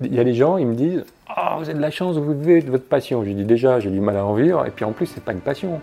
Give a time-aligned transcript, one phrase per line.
[0.00, 2.32] il y a des gens, ils me disent Ah, vous avez de la chance, vous
[2.38, 3.24] vivez de votre passion.
[3.24, 5.32] Je dis déjà, j'ai du mal à en vivre, et puis en plus, c'est pas
[5.32, 5.80] une passion.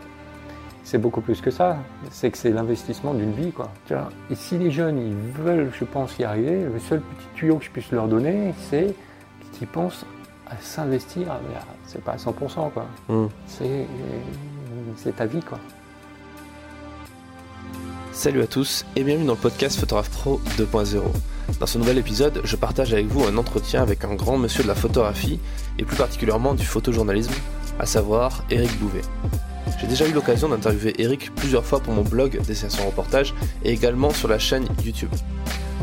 [0.83, 1.77] C'est beaucoup plus que ça.
[2.11, 3.69] C'est que c'est l'investissement d'une vie, quoi.
[4.29, 7.65] Et si les jeunes, ils veulent, je pense, y arriver, le seul petit tuyau que
[7.65, 8.93] je puisse leur donner, c'est
[9.53, 10.05] qu'ils pensent
[10.49, 11.39] à s'investir, à-
[11.85, 12.85] c'est pas à 100%, quoi.
[13.07, 13.27] Hmm.
[13.47, 13.87] C'est,
[14.97, 15.57] c'est ta vie, quoi.
[18.13, 21.01] Salut à tous et bienvenue dans le podcast Photographe Pro 2.0.
[21.59, 24.67] Dans ce nouvel épisode, je partage avec vous un entretien avec un grand monsieur de
[24.67, 25.39] la photographie
[25.79, 27.33] et plus particulièrement du photojournalisme,
[27.79, 29.01] à savoir Eric Bouvet.
[29.81, 33.33] J'ai déjà eu l'occasion d'interviewer Eric plusieurs fois pour mon blog Destination Reportage
[33.65, 35.09] et également sur la chaîne YouTube.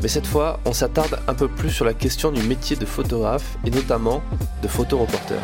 [0.01, 3.59] Mais cette fois, on s'attarde un peu plus sur la question du métier de photographe
[3.67, 4.23] et notamment
[4.63, 5.43] de photoreporteur.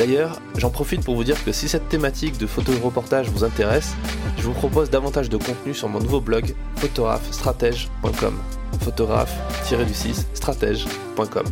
[0.00, 3.92] D'ailleurs, j'en profite pour vous dire que si cette thématique de photoreportage vous intéresse,
[4.38, 8.34] je vous propose davantage de contenu sur mon nouveau blog photographestratège.com
[8.80, 11.44] photographe-du6 stratège.com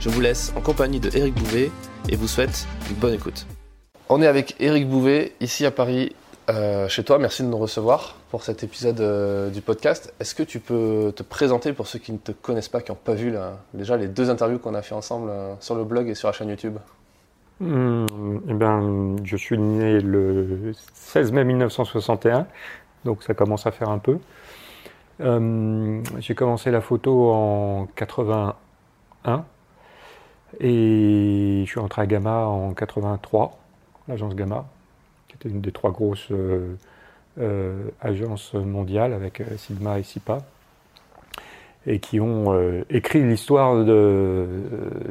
[0.00, 1.70] Je vous laisse en compagnie de Eric Bouvet
[2.08, 3.46] et vous souhaite une bonne écoute.
[4.08, 6.16] On est avec Eric Bouvet ici à Paris
[6.50, 7.20] euh, chez toi.
[7.20, 10.12] Merci de nous recevoir pour cet épisode euh, du podcast.
[10.18, 12.98] Est-ce que tu peux te présenter pour ceux qui ne te connaissent pas, qui n'ont
[13.00, 13.32] pas vu
[13.74, 16.32] déjà les deux interviews qu'on a fait ensemble euh, sur le blog et sur la
[16.32, 16.78] chaîne YouTube?
[17.60, 18.06] Hmm,
[18.50, 22.46] eh ben, je suis né le 16 mai 1961,
[23.04, 24.18] donc ça commence à faire un peu.
[25.22, 29.44] Euh, j'ai commencé la photo en 81
[30.60, 33.58] et je suis entré à Gamma en 83,
[34.08, 34.66] l'agence Gamma,
[35.28, 36.76] qui était une des trois grosses euh,
[37.38, 40.40] euh, agences mondiales avec Sigma et SIPA
[41.86, 44.46] et qui ont euh, écrit l'histoire de euh,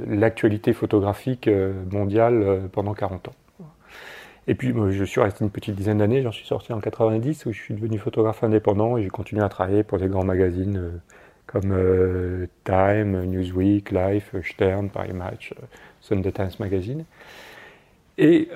[0.07, 3.35] l'actualité photographique euh, mondiale pendant 40 ans.
[4.47, 7.51] Et puis je suis resté une petite dizaine d'années, j'en suis sorti en 90 où
[7.51, 11.01] je suis devenu photographe indépendant et j'ai continué à travailler pour des grands magazines
[11.47, 11.75] comme
[12.63, 15.51] Time, Newsweek, Life, Stern, Paris Match,
[15.99, 17.05] Sunday Times Magazine.
[18.19, 18.49] Et,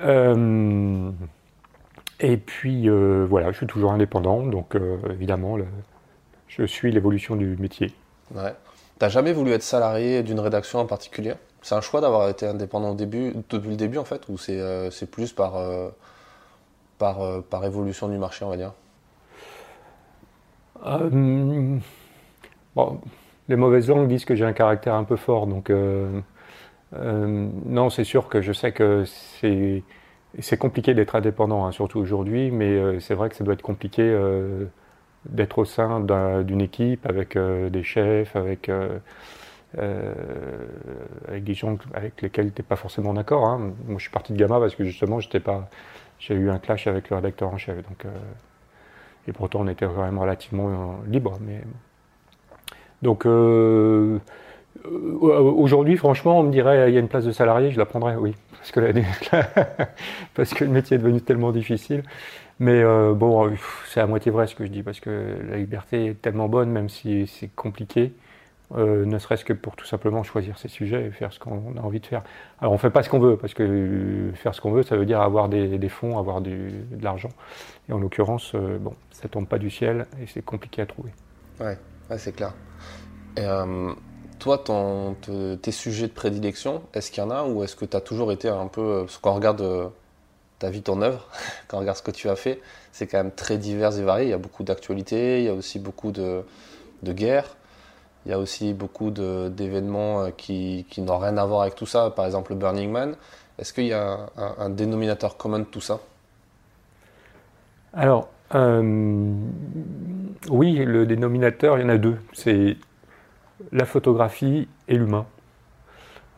[2.20, 4.76] et puis voilà, je suis toujours indépendant, donc
[5.10, 5.58] évidemment
[6.46, 7.90] je suis l'évolution du métier.
[8.98, 11.34] T'as jamais voulu être salarié d'une rédaction en particulier?
[11.62, 14.58] C'est un choix d'avoir été indépendant au début, depuis le début en fait, ou c'est
[14.60, 15.90] euh, plus par, euh,
[17.02, 18.72] euh, par évolution du marché, on va dire?
[20.86, 21.78] Euh,
[22.74, 23.00] bon,
[23.48, 25.70] les mauvaises langues disent que j'ai un caractère un peu fort, donc
[26.92, 29.04] non, c'est sûr que je sais que
[30.38, 34.02] c'est compliqué d'être indépendant, hein, surtout aujourd'hui, mais c'est vrai que ça doit être compliqué
[35.26, 38.98] d'être au sein d'un- d'une équipe avec euh, des chefs, avec euh,
[39.78, 40.14] euh,
[41.28, 43.46] avec des gens avec lesquels tu n'es pas forcément d'accord.
[43.46, 43.72] hein.
[43.86, 45.68] Moi, je suis parti de Gamma parce que justement, j'étais pas,
[46.18, 48.06] j'ai eu un clash avec le rédacteur en chef, donc.
[49.28, 51.38] et pourtant, on était quand même relativement libre.
[51.40, 51.60] Mais...
[53.02, 53.26] Donc,
[54.84, 58.16] aujourd'hui, franchement, on me dirait il y a une place de salarié, je la prendrais,
[58.16, 58.34] oui.
[58.52, 58.80] Parce que,
[60.34, 62.02] parce que le métier est devenu tellement difficile.
[62.60, 63.56] Mais euh, bon, euh,
[63.86, 66.68] c'est à moitié vrai ce que je dis, parce que la liberté est tellement bonne,
[66.70, 68.12] même si c'est compliqué,
[68.76, 71.80] euh, ne serait-ce que pour tout simplement choisir ses sujets et faire ce qu'on a
[71.80, 72.22] envie de faire.
[72.60, 74.98] Alors, on ne fait pas ce qu'on veut, parce que faire ce qu'on veut, ça
[74.98, 76.68] veut dire avoir des, fonds, avoir de
[77.00, 77.30] l'argent.
[77.88, 81.12] Et en l'occurrence, euh, bon, ça tombe pas du ciel et c'est compliqué à trouver.
[81.60, 81.78] Ouais,
[82.18, 82.52] c'est clair.
[84.38, 84.64] Toi,
[85.62, 88.32] tes sujets de prédilection, est-ce qu'il y en a ou est-ce que tu as toujours
[88.32, 89.00] été un peu.
[89.00, 89.90] Parce qu'on regarde
[90.60, 91.26] ta vie, ton œuvre,
[91.68, 92.60] quand on regarde ce que tu as fait,
[92.92, 94.26] c'est quand même très divers et varié.
[94.26, 96.44] Il y a beaucoup d'actualités, il y a aussi beaucoup de,
[97.02, 97.56] guerres,
[98.24, 102.10] il y a aussi beaucoup d'événements euh, qui, n'ont rien à voir avec tout ça,
[102.10, 103.16] par exemple le Burning Man.
[103.58, 106.00] Est-ce qu'il y a un dénominateur commun de tout ça?
[107.92, 109.34] Alors, euh,
[110.48, 112.16] oui, le dénominateur, il y en a deux.
[112.32, 112.76] C'est
[113.72, 115.26] la photographie et l'humain.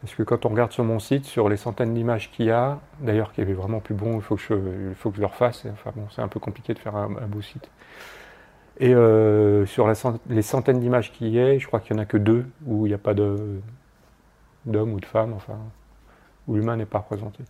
[0.02, 2.80] Parce que quand on regarde sur mon site, sur les centaines d'images qu'il y a,
[3.00, 4.54] d'ailleurs qui est vraiment plus bon, il faut que je,
[4.90, 5.64] il faut que je le refasse.
[5.72, 7.70] Enfin bon, c'est un peu compliqué de faire un, beau site.
[8.80, 9.86] Et euh, sur
[10.28, 12.84] les centaines d'images qu'il y a, je crois qu'il n'y en a que deux où
[12.86, 13.62] il n'y a pas d'homme
[14.66, 15.58] ou de femme, enfin,
[16.49, 17.44] où l'humain n'est pas représenté.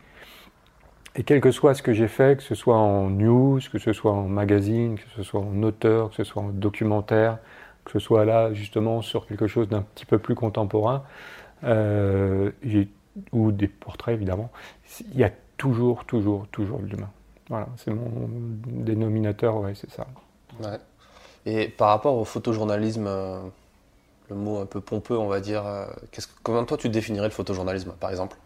[1.14, 3.94] Et quel que soit ce que j'ai fait, que ce soit en news, que ce
[3.94, 7.38] soit en magazine, que ce soit en auteur, que ce soit en documentaire,
[7.84, 11.02] que ce soit là justement sur quelque chose d'un petit peu plus contemporain,
[11.64, 12.50] euh,
[13.32, 14.50] ou des portraits évidemment,
[15.12, 17.10] il y a toujours, toujours, toujours de l'humain.
[17.48, 18.28] Voilà, c'est mon
[18.66, 20.06] dénominateur, ouais, c'est ça.
[20.60, 20.78] Ouais.
[21.46, 23.40] Et par rapport au photojournalisme, euh,
[24.30, 27.26] le mot un peu pompeux, on va dire, euh, qu'est-ce que- comment toi tu définirais
[27.26, 28.36] le photojournalisme, par exemple?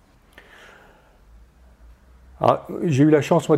[2.40, 3.56] Ah, J'ai eu la chance, moi,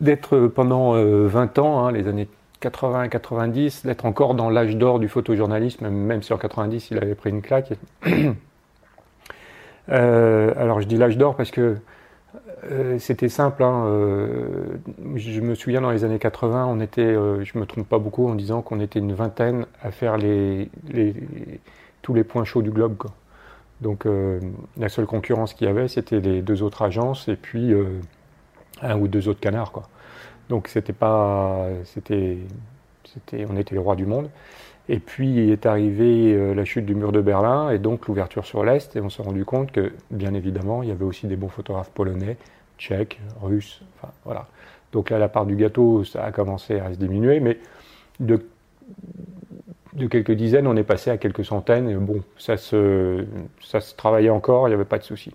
[0.00, 2.28] d'être pendant euh, 20 ans, hein, les années
[2.60, 7.14] 80 90, d'être encore dans l'âge d'or du photojournalisme, même si en 90 il avait
[7.14, 7.72] pris une claque.
[9.90, 11.76] alors je dis l'âge d'or parce que
[12.98, 13.62] c'était simple.
[13.62, 13.84] Hein,
[15.16, 18.34] je me souviens dans les années 80, on était, je me trompe pas beaucoup en
[18.34, 20.16] disant qu'on était une vingtaine à faire
[22.02, 22.96] tous les points chauds du globe.
[23.80, 24.06] Donc
[24.76, 27.72] la seule concurrence qu'il y avait, c'était les deux autres agences et puis
[28.82, 29.88] un ou deux autres canards.
[30.48, 32.38] Donc c'était pas, c'était,
[33.04, 34.28] c'était, on était les rois du monde.
[34.92, 38.64] Et puis est arrivée euh, la chute du mur de Berlin et donc l'ouverture sur
[38.64, 38.96] l'Est.
[38.96, 41.90] Et on s'est rendu compte que, bien évidemment, il y avait aussi des bons photographes
[41.90, 42.36] polonais,
[42.76, 43.82] tchèques, russes.
[44.24, 44.48] Voilà.
[44.90, 47.38] Donc là, la part du gâteau, ça a commencé à se diminuer.
[47.38, 47.58] Mais
[48.18, 48.44] de,
[49.92, 51.88] de quelques dizaines, on est passé à quelques centaines.
[51.88, 53.24] Et bon, ça se,
[53.62, 55.32] ça se travaillait encore, il n'y avait pas de souci.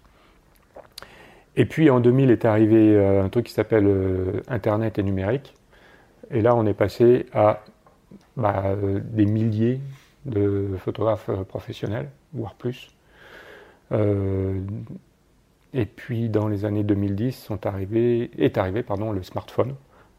[1.55, 5.53] Et puis en 2000 est arrivé euh, un truc qui s'appelle euh, Internet et numérique.
[6.29, 7.61] Et là, on est passé à
[8.37, 9.79] bah, euh, des milliers
[10.25, 12.91] de photographes professionnels, voire plus.
[15.73, 18.83] et puis dans les années 2010 sont arrivés, est arrivé
[19.13, 19.75] le smartphone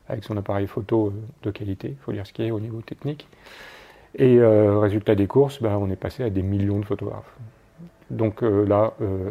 [0.09, 3.27] avec son appareil photo de qualité, il faut dire ce qui est au niveau technique.
[4.15, 7.35] Et résultat des courses, bah, on est passé à des millions de photographes.
[8.11, 9.31] Donc euh, là, euh,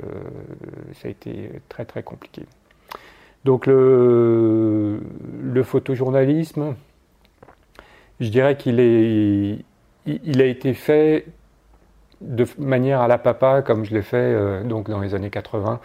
[0.93, 2.45] ça a été très très compliqué.
[3.45, 4.99] Donc le,
[5.63, 6.75] photojournalisme,
[8.19, 9.59] je dirais qu'il est,
[10.07, 11.25] a été fait
[12.21, 15.79] de manière à la papa, comme je l'ai fait euh, donc dans les années 80.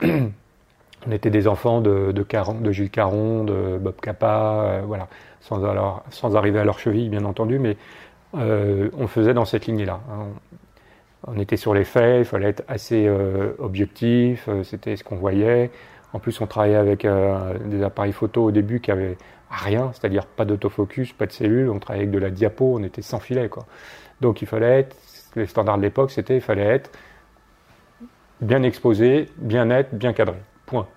[0.04, 5.08] On était des enfants de, de, Gilles Caron, de Bob Capa, voilà,
[5.40, 7.76] sans, arriver à leur cheville, bien entendu, mais
[8.32, 9.98] on faisait dans cette lignée-là.
[10.08, 10.28] Hein
[11.26, 15.16] on était sur les faits, il fallait être assez euh, objectif, euh, c'était ce qu'on
[15.16, 15.70] voyait.
[16.12, 19.16] En plus, on travaillait avec euh, des appareils photo au début qui avaient
[19.52, 23.02] rien, c'est-à-dire pas d'autofocus, pas de cellules, on travaillait avec de la diapo, on était
[23.02, 23.48] sans filet.
[23.48, 23.66] Quoi.
[24.20, 24.96] Donc il fallait être,
[25.36, 26.90] les standards de l'époque, c'était il fallait être
[28.40, 30.36] bien exposé, bien net, bien cadré.
[30.66, 30.88] Point.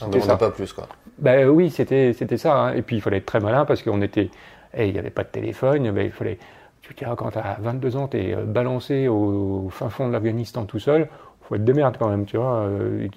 [0.00, 0.88] On ne pas plus, quoi.
[1.18, 2.56] Ben oui, c'était c'était ça.
[2.56, 2.74] Hein.
[2.74, 4.30] Et puis il fallait être très malin parce qu'on était,
[4.72, 6.38] eh, il n'y avait pas de téléphone, ben, il fallait
[6.82, 10.12] tu te quand tu as 22 ans, tu es euh, balancé au, fin fond de
[10.12, 11.08] l'Afghanistan tout seul,
[11.40, 12.66] faut être démerde quand même, tu vois.
[12.66, 13.08] Euh,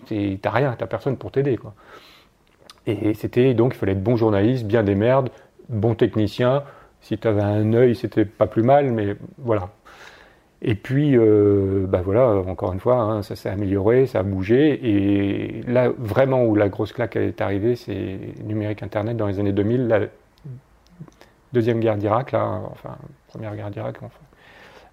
[0.42, 1.74] t'as rien, t'as personne pour t'aider, quoi.
[2.88, 5.30] Et c'était donc, il fallait être bon journaliste, bien des merdes,
[5.70, 6.64] bon technicien.
[7.02, 9.70] Si tu avais un œil, c'était pas plus mal, mais voilà.
[10.62, 14.80] Et puis, euh, bah voilà, encore une fois, hein, ça s'est amélioré, ça a bougé.
[14.84, 19.52] Et là, vraiment, où la grosse claque est arrivée, c'est numérique Internet dans les années
[19.52, 20.00] 2000, la
[21.54, 22.98] deuxième guerre d'Irak, enfin,
[23.28, 24.20] première guerre d'Irak, enfin,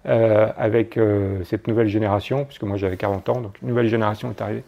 [0.07, 4.29] euh, avec euh, cette nouvelle génération, puisque moi j'avais 40 ans, donc une nouvelle génération
[4.29, 4.63] est arrivée.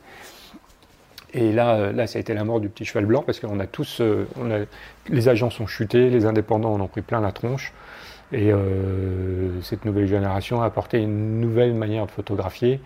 [1.33, 3.59] Et là, euh, là, ça a été la mort du petit cheval blanc, parce qu'on
[3.59, 4.65] a tous, a,
[5.09, 7.73] les agents sont chutés, les indépendants en ont pris plein la tronche,
[8.33, 8.51] et
[9.61, 12.81] cette nouvelle génération a apporté une nouvelle manière de photographier,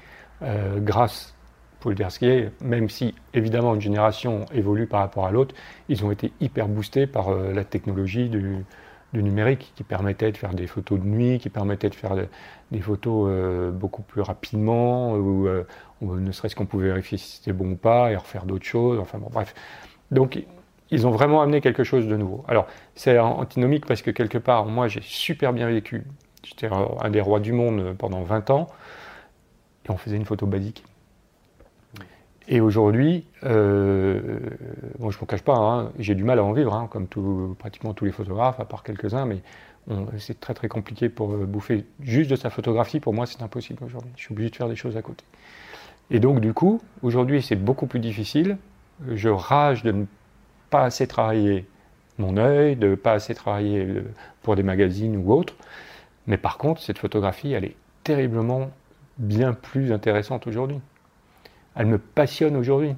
[0.77, 1.33] grâce,
[1.79, 5.31] pour le dire ce qui est, même si évidemment une génération évolue par rapport à
[5.31, 5.55] l'autre,
[5.89, 8.63] ils ont été hyper boostés par la technologie du,
[9.13, 12.15] du numérique qui permettait de faire des photos de nuit, qui permettait de faire
[12.71, 15.65] des photos euh, beaucoup plus rapidement, ou, euh,
[16.01, 18.99] ne serait-ce qu'on pouvait vérifier si c'était bon ou pas et refaire d'autres choses.
[18.99, 19.53] Enfin bon, bref.
[20.11, 20.43] Donc
[20.89, 22.43] ils ont vraiment amené quelque chose de nouveau.
[22.47, 26.03] Alors c'est antinomique parce que quelque part, moi j'ai super bien vécu.
[26.43, 28.67] J'étais un des rois du monde pendant 20 ans
[29.85, 30.83] et on faisait une photo basique.
[32.47, 34.39] Et aujourd'hui, euh,
[34.99, 37.07] bon, je ne me cache pas, hein, j'ai du mal à en vivre, hein, comme
[37.55, 39.41] pratiquement tous les photographes, à part quelques-uns, mais
[40.17, 42.99] c'est très très compliqué pour euh, bouffer juste de sa photographie.
[42.99, 44.11] Pour moi, c'est impossible aujourd'hui.
[44.15, 45.23] Je suis obligé de faire des choses à côté.
[46.09, 48.57] Et donc, du coup, aujourd'hui, c'est beaucoup plus difficile.
[49.07, 50.05] Je rage de ne
[50.69, 51.65] pas assez travailler
[52.17, 53.87] mon œil, de ne pas assez travailler
[54.43, 55.55] pour des magazines ou autres.
[56.27, 58.69] Mais par contre, cette photographie, elle est terriblement
[59.17, 60.79] bien plus intéressante aujourd'hui
[61.75, 62.95] elle me passionne aujourd'hui.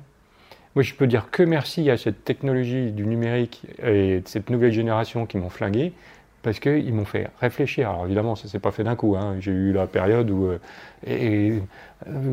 [0.76, 4.72] Moi, je peux dire que merci à cette technologie du numérique et de cette nouvelle
[4.72, 5.94] génération qui m'ont flingué,
[6.42, 7.90] parce qu'ils m'ont fait réfléchir.
[7.90, 9.16] Alors évidemment, ça s'est pas fait d'un coup.
[9.16, 9.36] Hein.
[9.40, 10.60] J'ai eu la période où euh,
[11.08, 11.60] euh,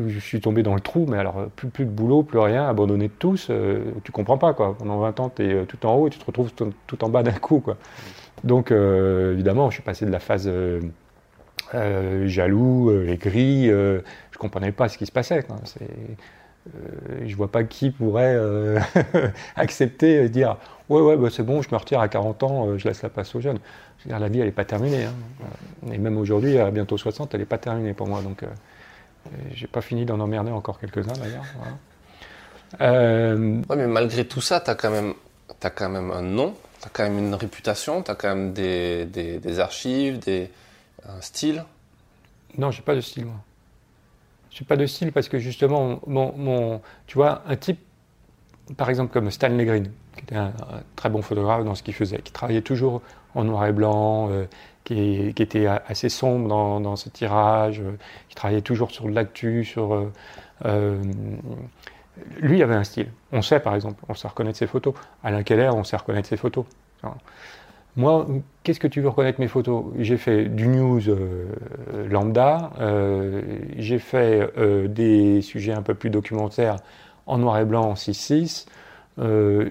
[0.07, 3.13] je suis tombé dans le trou, mais alors plus, de boulot, plus rien, abandonné de
[3.13, 3.47] tous.
[3.51, 4.75] Euh, tu comprends pas quoi.
[4.75, 7.21] Pendant 20 ans, tu es tout en haut et tu te retrouves tout, en bas
[7.21, 7.63] d'un coup.
[8.43, 10.51] Donc évidemment, je suis passé de la phase
[12.25, 15.43] jaloux, aigri, je comprenais pas ce qui se passait.
[15.43, 15.57] Quoi.
[16.75, 18.79] Euh, je vois pas qui pourrait euh,
[19.55, 20.57] accepter dire
[20.89, 23.09] ouais ouais bah, c'est bon je me retire à 40 ans euh, je laisse la
[23.09, 23.57] place aux jeunes
[24.05, 25.13] la vie elle n'est pas terminée hein.
[25.91, 28.43] et même aujourd'hui à bientôt 60 elle n'est pas terminée pour moi donc
[29.55, 31.45] j'ai pas fini d'en emmerder encore quelques-uns d'ailleurs
[33.75, 35.15] mais malgré tout ça tu as quand même
[35.59, 39.59] quand même un nom tu as quand même une réputation tu as quand même des,
[39.59, 40.51] archives des
[41.07, 41.65] un style
[42.57, 43.41] non j'ai pas de style moi
[44.49, 47.79] Je suis pas de style parce que justement, mon, tu vois, un type,
[48.75, 50.53] par exemple comme Stanley Green, qui était un,
[50.95, 53.01] très bon photographe dans ce qu'il faisait, qui travaillait toujours
[53.33, 54.45] en noir et blanc, euh,
[54.83, 60.11] qui, était assez sombre dans, ses tirages, euh, qui travaillait toujours sur de l'actu, sur...
[60.65, 61.01] Euh,
[62.39, 63.09] lui, avait un style.
[63.31, 64.93] On sait, par exemple, on sait reconnaître ses photos.
[65.23, 66.65] Alain Keller, on sait reconnaître ses photos.
[67.97, 68.25] Moi,
[68.63, 69.85] qu'est-ce que tu veux reconnaître mes photos?
[69.99, 73.41] J'ai fait du news euh, lambda, euh,
[73.77, 76.77] j'ai fait euh, des sujets un peu plus documentaires
[77.27, 78.65] en noir et blanc en 6.6,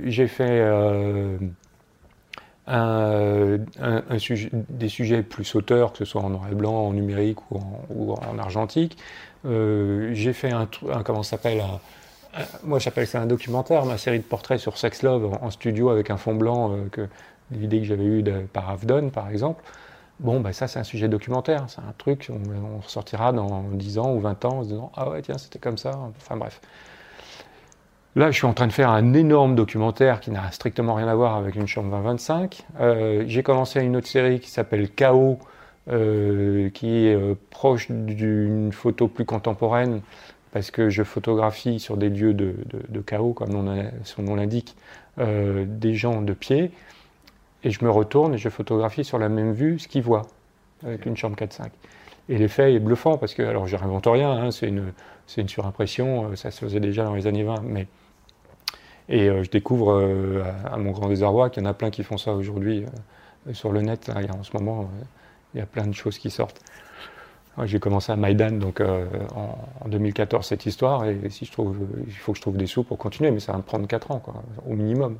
[0.04, 0.62] j'ai fait
[4.68, 8.38] des sujets plus auteurs, que ce soit en noir et blanc, en numérique ou en,
[8.38, 8.98] argentique.
[9.44, 11.62] j'ai fait un, un comment s'appelle
[12.62, 15.90] moi j'appelle ça un documentaire, ma série de portraits sur Sex Love en, en studio
[15.90, 17.08] avec un fond blanc que
[17.50, 19.64] l'idée que j'avais eue par Avdon, par exemple,
[20.20, 21.64] bon, bah, ça, c'est un sujet documentaire.
[21.68, 25.10] C'est un truc, on, ressortira dans 10 ans ou 20 ans en se disant Ah
[25.10, 25.98] ouais, tiens, c'était comme ça.
[26.16, 26.60] Enfin bref.
[28.16, 31.14] Là, je suis en train de faire un énorme documentaire qui n'a strictement rien à
[31.14, 32.66] voir avec une chambre 2025.
[32.80, 35.38] Euh, J'ai commencé une autre série qui s'appelle Chaos,
[35.88, 40.00] euh, qui est euh, proche d'une photo plus contemporaine,
[40.50, 43.52] parce que je photographie sur des lieux de, de, de chaos, comme
[44.02, 44.76] son nom l'indique,
[45.16, 46.72] des gens de pied
[47.64, 50.22] et je me retourne et je photographie sur la même vue ce qu'il voit
[50.84, 51.68] avec une chambre 4-5.
[52.28, 54.92] Et l'effet est bluffant parce que, alors je n'invente rien, hein, c'est une,
[55.36, 57.86] une, surimpression, euh, ça se faisait déjà dans les années 20, mais.
[59.10, 62.04] Et euh, je découvre euh, à, mon grand désarroi qu'il y en a plein qui
[62.04, 62.84] font ça aujourd'hui
[63.48, 64.06] euh, sur le net.
[64.06, 64.88] Là, en ce moment,
[65.52, 66.62] il y a plein de choses qui sortent.
[67.64, 71.76] J'ai commencé à Maïdan donc en, en, 2014 cette histoire et si je trouve,
[72.06, 74.12] il faut que je trouve des sous pour continuer, mais ça va me prendre 4
[74.12, 75.18] ans quoi, au minimum.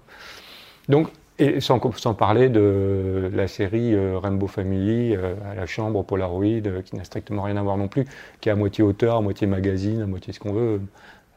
[0.88, 1.08] Donc
[1.40, 1.78] et sans,
[2.14, 7.04] parler de la série euh, Rainbow Family euh, à la chambre Polaroid, euh, qui n'a
[7.04, 8.04] strictement rien à voir non plus,
[8.40, 10.82] qui est à moitié auteur, à moitié magazine, à moitié ce qu'on veut,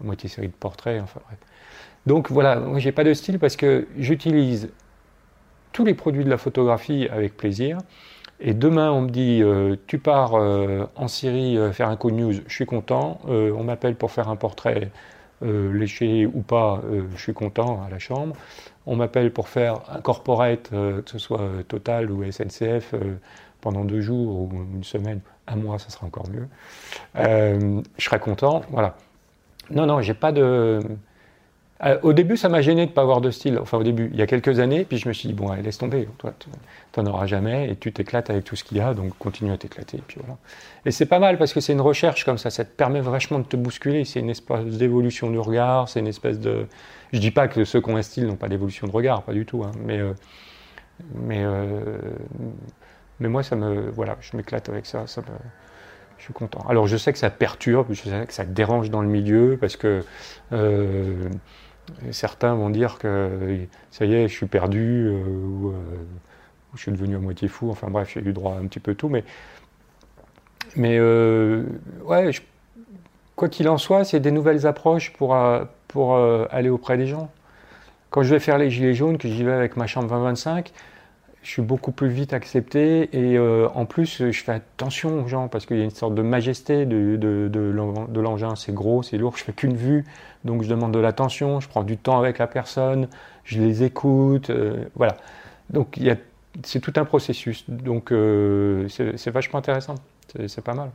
[0.02, 1.40] à moitié série de portraits, enfin bref.
[2.06, 4.70] Donc voilà, moi j'ai pas de style parce que j'utilise
[5.72, 7.78] tous les produits de la photographie avec plaisir.
[8.42, 9.42] Et demain, on me dit,
[9.88, 13.22] tu pars en Syrie faire un coup de news, je suis content.
[13.26, 14.92] on m'appelle pour faire un portrait
[15.42, 16.82] léché ou pas,
[17.16, 18.36] je suis content à la chambre
[18.86, 23.16] on m'appelle pour faire un corporate, euh, que ce soit euh, Total ou SNCF, euh,
[23.62, 26.48] pendant deux jours ou une semaine, un mois, ça sera encore mieux.
[27.16, 28.96] je serai content, voilà.
[29.70, 30.82] Non, non, j'ai pas de.
[32.02, 33.58] au début, ça m'a gêné de ne pas avoir de style.
[33.58, 35.62] Enfin, au début, il y a quelques années, puis je me suis dit, bon, allez,
[35.62, 38.82] laisse tomber, toi, tu n'en auras jamais, et tu t'éclates avec tout ce qu'il y
[38.82, 40.00] a, donc continue à t'éclater.
[40.00, 40.38] Et puis voilà.
[40.86, 43.40] Et c'est pas mal, parce que c'est une recherche comme ça, ça te permet vachement
[43.40, 46.68] de te bousculer, c'est une espèce d'évolution du regard, c'est une espèce de.
[47.14, 49.34] Je dis pas que ceux qui ont un style n'ont pas d'évolution de regard, pas
[49.34, 49.64] du tout.
[49.64, 50.14] Hein, mais, euh,
[51.14, 52.00] mais, euh,
[53.20, 55.06] mais moi, ça me, voilà, je m'éclate avec ça.
[55.06, 56.66] je suis content.
[56.68, 59.76] Alors, je sais que ça perturbe, je sais que ça dérange dans le milieu parce
[59.76, 60.04] que
[60.54, 61.30] euh,
[62.10, 63.60] certains vont dire que
[63.92, 65.72] ça y est, je suis perdu ou,
[66.74, 67.70] je suis devenu à moitié fou.
[67.70, 69.24] Enfin bref, j'ai eu droit à un petit peu tout, mais
[70.76, 72.32] mais ouais,
[73.36, 75.36] quoi qu'il en soit, c'est des nouvelles approches pour
[75.94, 77.30] pour euh, aller auprès des gens.
[78.10, 80.72] Quand je vais faire les gilets jaunes, que j'y vais avec ma chambre 2025,
[81.44, 85.50] je suis beaucoup plus vite accepté et euh, en plus je fais attention aux gens
[85.50, 89.38] parce qu'il y a une sorte de majesté de, de, l'engin, c'est gros, c'est lourd,
[89.38, 90.04] je fais qu'une vue,
[90.46, 93.08] donc je demande de l'attention, je prends du temps avec la personne,
[93.44, 95.18] je les écoute, euh, voilà.
[95.70, 96.18] Donc il
[96.64, 99.96] c'est tout un processus, donc c'est, vachement intéressant,
[100.48, 100.92] c'est, pas mal.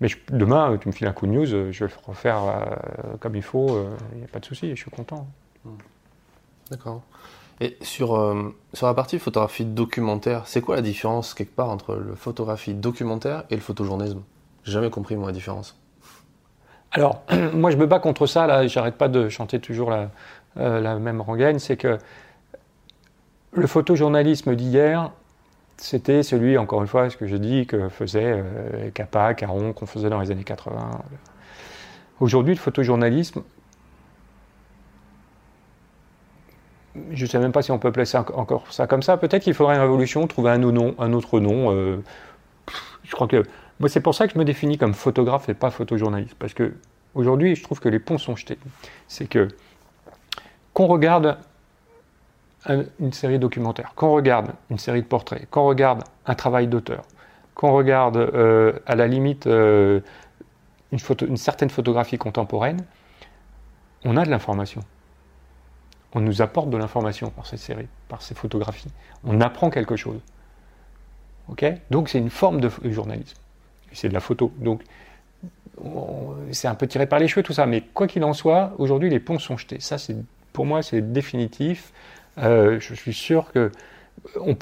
[0.00, 3.16] Mais demain, tu me files un coup de news, euh, je vais le refaire euh,
[3.18, 5.26] comme il faut, il euh, n'y a pas de souci, je suis content.
[5.64, 5.70] Hmm.
[6.70, 7.02] D'accord.
[7.60, 8.36] Et sur,
[8.72, 13.42] sur la partie photographie documentaire, c'est quoi la différence quelque part entre le photographie documentaire
[13.50, 14.22] et le photojournalisme?
[14.62, 15.76] J'ai jamais compris moi la différence.
[16.92, 17.24] Alors,
[17.54, 20.10] moi je me bats contre ça, là, j'arrête pas de chanter toujours la,
[20.54, 21.98] la même rengaine, c'est que
[23.52, 25.10] le photojournalisme d'hier,
[25.78, 30.10] c'était celui, encore une fois, ce que je dis, que faisait euh, Caron, qu'on faisait
[30.10, 31.02] dans les années 80.
[32.20, 33.42] Aujourd'hui, le photojournalisme,
[37.12, 37.92] je ne sais même pas si on peut
[38.34, 39.16] encore ça comme ça.
[39.16, 41.72] Peut-être qu'il faudrait une révolution, trouver un, autre nom.
[41.72, 42.02] Euh,
[43.04, 43.44] je crois que
[43.86, 46.74] c'est pour ça que je me définis comme photographe et pas photojournaliste, parce que
[47.14, 48.58] aujourd'hui, je trouve que les ponts sont jetés.
[49.06, 49.48] C'est que
[50.74, 51.38] qu'on regarde
[52.66, 57.04] une série documentaire, qu'on regarde une série de portraits, qu'on regarde un travail d'auteur,
[57.54, 60.00] qu'on regarde euh, à la limite euh,
[60.92, 62.84] une, certaine photographie contemporaine,
[64.04, 64.82] on a de l'information.
[66.14, 68.90] On nous apporte de l'information par ces séries, par ces photographies.
[69.24, 70.20] On apprend quelque chose.
[71.48, 71.64] Ok?
[71.90, 73.36] Donc c'est une forme de journalisme.
[73.92, 74.52] C'est de la photo.
[74.58, 74.82] Donc
[76.50, 79.10] c'est un peu tiré par les cheveux tout ça, mais quoi qu'il en soit, aujourd'hui
[79.10, 79.78] les ponts sont jetés.
[80.52, 81.92] Pour moi, c'est définitif.
[82.38, 83.70] Euh, je suis sûr que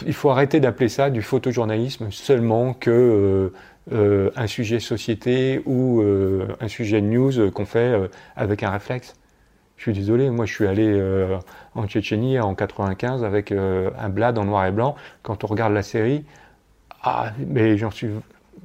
[0.07, 3.53] il faut arrêter d'appeler ça du photojournalisme seulement que euh,
[3.93, 6.03] euh, un sujet société ou
[6.61, 7.95] un sujet news qu'on fait
[8.37, 9.15] avec un réflexe.
[9.77, 11.03] Je suis désolé, moi je suis allé
[11.75, 14.95] en Tchétchénie en 95 avec un blad en noir et blanc.
[15.23, 16.25] Quand on regarde la série,
[17.09, 18.09] ah, mais j'en suis.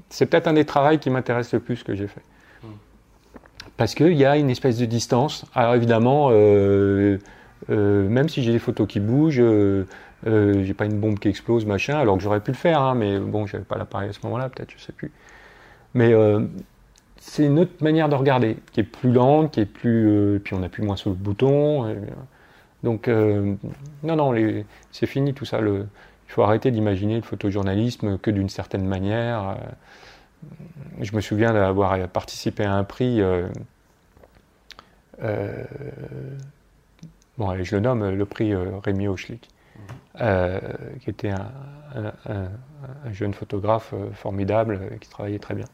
[0.09, 2.23] C'est peut-être un des travaux qui m'intéresse le plus que j'ai fait.
[2.63, 2.73] Hmm.
[3.77, 5.45] Parce qu'il y a une espèce de distance.
[5.53, 7.19] Alors évidemment, euh,
[7.69, 9.85] euh, même si j'ai des photos qui bougent, euh,
[10.23, 13.19] j'ai pas une bombe qui explose, machin, alors que j'aurais pu le faire, hein, mais
[13.19, 15.11] bon, j'avais pas l'appareil à ce moment-là, peut-être, je sais plus.
[15.93, 16.13] Mais
[17.17, 20.39] c'est une autre manière de regarder, qui est plus lente, qui est plus.
[20.43, 21.95] puis on appuie moins sur le bouton.
[22.83, 24.33] donc, non, non,
[24.91, 25.59] c'est fini tout ça.
[26.31, 29.49] Il faut arrêter d'imaginer le photojournalisme que d'une certaine manière.
[29.49, 29.55] Euh,
[31.01, 33.49] je me souviens d'avoir participé à un prix, euh,
[37.49, 39.49] euh, je le nomme le prix Rémi Auchlik,
[40.17, 42.49] qui était un,
[43.11, 45.65] jeune photographe formidable qui travaillait très bien.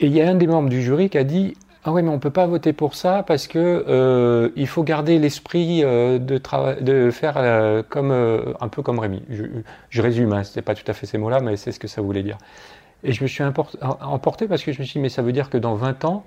[0.00, 1.54] Et il y a un des membres du jury qui a dit
[1.86, 5.18] ah oui, mais on peut pas voter pour ça parce que euh, il faut garder
[5.18, 6.40] l'esprit euh, de,
[6.80, 9.22] de faire euh, comme un peu comme Rémi.
[9.90, 12.00] Je, résume, hein, c'était pas tout à fait ces mots-là, mais c'est ce que ça
[12.00, 12.38] voulait dire.
[13.02, 15.50] Et je me suis emporté parce que je me suis dit, mais ça veut dire
[15.50, 16.24] que dans 20 ans,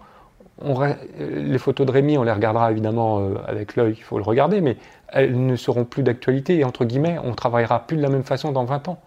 [0.62, 0.80] on,
[1.20, 4.78] les photos de Rémi, on les regardera évidemment avec l'œil, il faut le regarder, mais
[5.10, 8.52] elles ne seront plus d'actualité et entre guillemets, on travaillera plus de la même façon
[8.52, 9.00] dans 20 ans.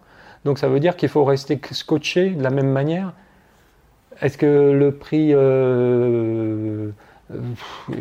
[0.45, 3.13] Donc ça veut dire qu'il faut rester scotché de la même manière
[4.21, 6.89] est-ce que le prix, euh,
[7.31, 7.39] euh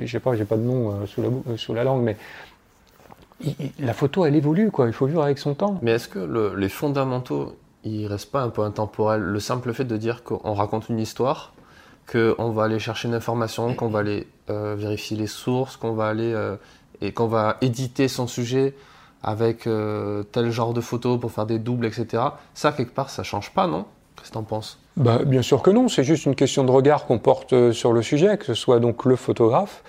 [0.00, 2.16] je sais pas, j'ai pas de nom euh, sous, la, euh, sous, la, langue, mais
[3.78, 4.86] la photo, elle évolue, quoi.
[4.86, 5.78] Il faut vivre avec son temps.
[5.82, 9.22] Mais est-ce que les fondamentaux, ils restent pas un peu intemporels?
[9.22, 11.54] Le simple fait de dire qu'on raconte une histoire,
[12.10, 16.34] qu'on va aller chercher une information, qu'on va aller vérifier les sources, qu'on va aller
[17.00, 18.74] et qu'on va éditer son sujet
[19.22, 19.68] avec
[20.32, 22.22] tel genre de photo pour faire des doubles, etc.
[22.54, 23.86] Ça, quelque part, ça change pas, non?
[24.20, 24.78] Qu'est-ce que t'en penses?
[24.96, 27.92] Bah, Bien sûr que non, c'est juste une question de regard qu'on porte euh, sur
[27.92, 29.82] le sujet, que ce soit donc le photographe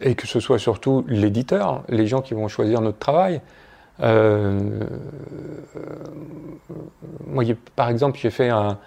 [0.00, 3.40] et que ce soit surtout l'éditeur, les gens qui vont choisir notre travail.
[4.00, 4.80] Euh,
[7.26, 7.44] moi,
[7.76, 8.78] par exemple, j'ai fait un.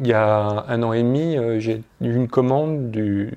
[0.00, 3.30] Il y a un an et demi, euh, j'ai eu une commande de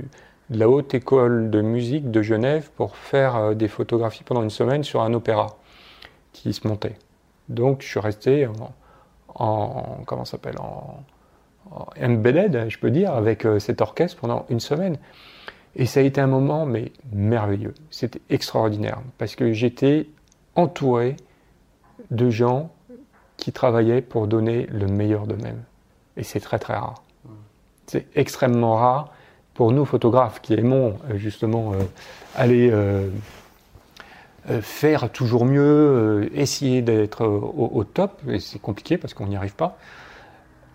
[0.49, 5.01] la Haute École de musique de Genève pour faire des photographies pendant une semaine sur
[5.01, 5.57] un opéra
[6.33, 6.97] qui se montait.
[7.49, 8.47] Donc, je suis resté
[9.35, 11.03] en comment s'appelle en,
[12.01, 14.97] embedded, je peux dire, avec euh, cet orchestre pendant une semaine.
[15.75, 17.73] Et ça a été un moment mais merveilleux.
[17.89, 20.07] C'était extraordinaire parce que j'étais
[20.55, 21.15] entouré
[22.09, 22.71] de gens
[23.37, 25.63] qui travaillaient pour donner le meilleur d'eux-mêmes.
[26.21, 27.01] Et c'est très très rare.
[27.87, 29.11] C'est extrêmement rare
[29.55, 31.77] pour nous photographes qui aimons euh, justement euh,
[32.35, 33.09] aller euh,
[34.61, 39.77] faire toujours mieux, essayer d'être au, top, et c'est compliqué parce qu'on n'y arrive pas.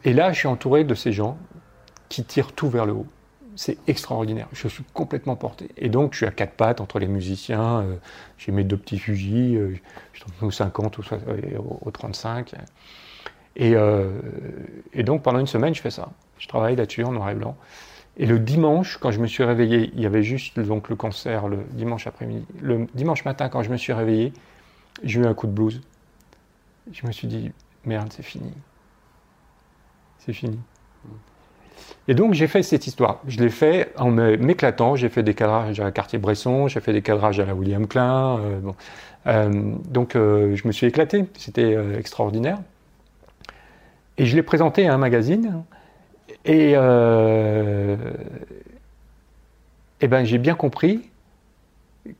[0.04, 1.36] Et là, je suis entouré de ces gens
[2.08, 3.06] qui tirent tout vers le haut.
[3.56, 4.46] C'est extraordinaire.
[4.52, 5.68] Je suis complètement porté.
[5.76, 7.84] Et donc, je suis à quatre pattes entre les musiciens.
[8.38, 9.56] J'ai mes deux petits Fuji,
[10.12, 11.02] je suis au 50 ou
[11.80, 12.54] au 35.
[13.56, 13.74] Et,
[14.92, 16.10] et donc, pendant une semaine, je fais ça.
[16.38, 17.56] Je travaille là-dessus en noir et blanc.
[18.18, 21.48] Et le dimanche, quand je me suis réveillé, il y avait juste donc le concert
[21.48, 22.46] le dimanche après-midi.
[22.62, 24.32] Le dimanche matin, quand je me suis réveillé,
[25.02, 25.82] j'ai eu un coup de blues.
[26.92, 27.52] Je me suis dit,
[27.84, 28.52] merde, c'est fini.
[30.18, 30.58] C'est fini.
[32.08, 33.20] Et donc j'ai fait cette histoire.
[33.26, 34.96] Je l'ai fait en m'éclatant.
[34.96, 37.86] J'ai fait des cadrages à la quartier Bresson, j'ai fait des cadrages à la William
[37.86, 38.38] Klein.
[38.38, 38.60] Euh,
[39.26, 41.26] euh, donc euh, je me suis éclaté.
[41.36, 42.58] C'était extraordinaire.
[44.18, 45.62] Et je l'ai présenté à un magazine
[46.44, 47.96] et, euh,
[50.00, 51.10] eh ben, j'ai bien compris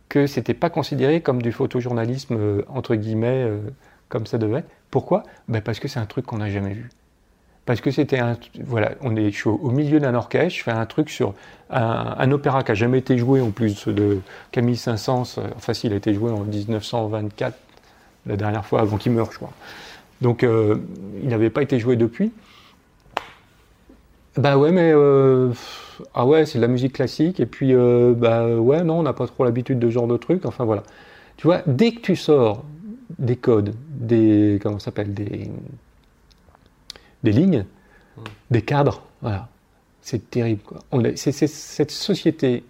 [0.09, 3.59] que c'était pas considéré comme du photojournalisme euh, entre guillemets euh,
[4.09, 4.71] comme ça devait être.
[4.91, 5.23] Pourquoi?
[5.49, 6.91] Ben Parce que c'est un truc qu'on n'a jamais vu.
[7.67, 8.37] Parce que c'était un.
[8.65, 11.35] Voilà, on est, je suis au milieu d'un orchestre, je fais un truc sur
[11.71, 14.21] un, opéra qui n'a jamais été joué en plus de
[14.53, 15.41] Camille Saint-Saëns.
[15.57, 17.59] Enfin, il a été joué en 1924,
[18.27, 19.53] la dernière fois avant qu'il meure, je crois.
[20.23, 22.33] Donc, il n'avait pas été joué depuis.
[24.37, 25.53] Bah ouais, mais euh,
[26.15, 27.41] ah ouais, c'est de la musique classique.
[27.41, 30.17] Et puis, euh, bah ouais, non, on n'a pas trop l'habitude de ce genre de
[30.17, 30.45] truc.
[30.45, 30.83] Enfin voilà.
[31.37, 32.65] Tu vois, dès que tu sors
[33.19, 35.51] des codes, des comment s'appelle, des
[37.23, 37.65] des lignes,
[38.17, 38.21] hmm.
[38.51, 39.49] des cadres, voilà,
[40.03, 40.63] c'est terrible.
[40.63, 40.81] Quoi.
[41.17, 42.63] c'est, cette société,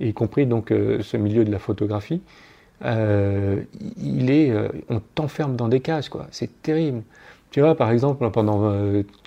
[0.00, 2.20] y compris donc euh, ce milieu de la photographie,
[2.84, 4.52] il est,
[4.88, 6.26] on t'enferme dans des cases, quoi.
[6.30, 7.02] C'est terrible.
[7.50, 8.72] Tu vois, par exemple, pendant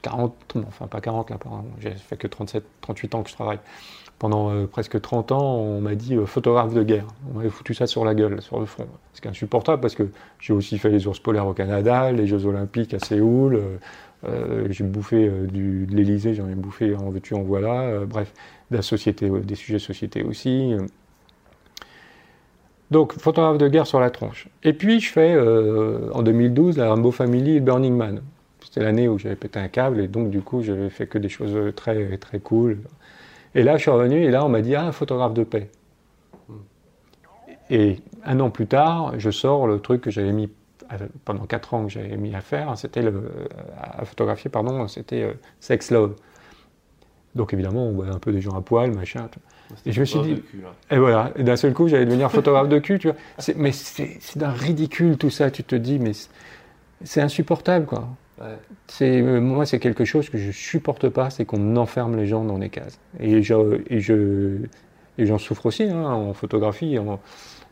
[0.01, 1.37] 40, enfin pas 40 là,
[1.79, 3.59] j'ai fait que 37, 38 ans que je travaille.
[4.19, 7.07] Pendant presque 30 ans, on m'a dit photographe de guerre.
[7.31, 8.85] On m'avait foutu ça sur la gueule, sur le front.
[9.13, 10.09] C'est insupportable parce que
[10.39, 13.61] j'ai aussi fait les ours polaires au Canada, les Jeux Olympiques à Séoul.
[14.69, 18.05] j'ai bouffé du, de l'Elysée, j'en ai bouffé en veux-tu, en voilà.
[18.05, 18.33] bref,
[18.69, 18.81] des
[19.55, 20.75] sujets de société aussi.
[22.91, 24.47] Donc, photographe de guerre sur la tronche.
[24.63, 28.21] Et puis, je fais euh, en 2012 la Rambo Family Burning Man.
[28.61, 31.29] C'était l'année où j'avais pété un câble et donc, du coup, j'avais fait que des
[31.29, 32.79] choses très, très cool.
[33.55, 35.69] Et là, je suis revenu et là, on m'a dit Ah, photographe de paix.
[37.69, 40.49] Et un an plus tard, je sors le truc que j'avais mis
[41.25, 43.03] pendant quatre ans que j'avais mis à faire, c'était
[43.77, 46.15] à photographier, pardon, c'était euh, Sex Love.
[47.35, 49.29] Donc évidemment, on voit un peu des gens à poil, machin.
[49.85, 50.41] Et je me suis dit,
[50.89, 53.17] et voilà, et d'un seul coup, j'allais devenir photographe de cul, tu vois.
[53.55, 56.11] Mais c'est d'un ridicule tout ça, tu te dis, mais
[57.03, 58.07] c'est insupportable, quoi.
[58.87, 62.43] C'est euh, moi, c'est quelque chose que je supporte pas, c'est qu'on enferme les gens
[62.43, 62.99] dans des cases.
[63.19, 64.57] Et je et je
[65.17, 66.97] et j'en souffre aussi hein, en photographie.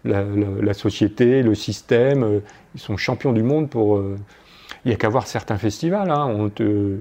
[0.03, 2.39] la, société, le système, euh,
[2.75, 3.97] ils sont champions du monde pour.
[3.97, 4.17] Euh,
[4.83, 6.11] il n'y a qu'à voir certains festivals.
[6.11, 6.97] Hein, on te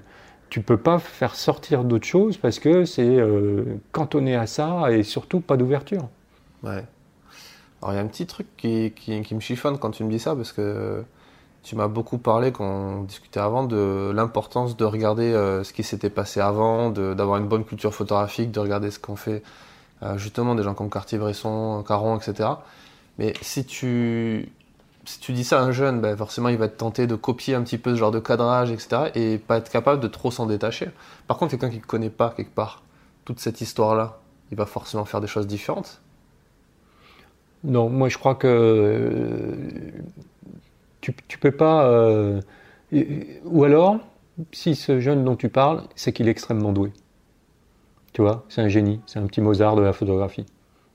[0.56, 5.02] tu peux pas faire sortir d'autres choses parce que c'est euh, cantonné à ça et
[5.02, 6.08] surtout pas d'ouverture.
[6.62, 6.82] Ouais.
[7.82, 10.18] Alors il y a un petit truc qui, qui, me chiffonne quand tu me dis
[10.18, 11.04] ça parce que
[11.62, 15.82] tu m'as beaucoup parlé quand on discutait avant de l'importance de regarder euh, ce qui
[15.82, 19.42] s'était passé avant, d'avoir une bonne culture photographique, de regarder ce qu'ont fait
[20.02, 22.48] euh, justement des gens comme Cartier-Bresson, Caron, etc.
[23.18, 24.50] Mais si tu
[25.06, 27.54] si tu dis ça à un jeune, ben forcément il va être tenté de copier
[27.54, 29.10] un petit peu ce genre de cadrage, etc.
[29.14, 30.90] et pas être capable de trop s'en détacher.
[31.26, 32.82] Par contre, quelqu'un qui ne connaît pas quelque part
[33.24, 34.18] toute cette histoire-là,
[34.50, 36.02] il va forcément faire des choses différentes.
[37.64, 39.90] Non, moi je crois que euh,
[41.00, 41.86] tu, tu peux pas.
[41.86, 42.40] Euh,
[43.44, 43.98] ou alors,
[44.52, 46.92] si ce jeune dont tu parles, c'est qu'il est extrêmement doué.
[48.12, 50.46] Tu vois, c'est un génie, c'est un petit Mozart de la photographie.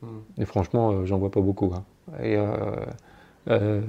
[0.02, 0.20] Hmm.
[0.38, 1.72] Et franchement, euh, j'en vois pas beaucoup.
[1.76, 1.84] Hein.
[2.22, 2.36] Et
[3.50, 3.82] euh,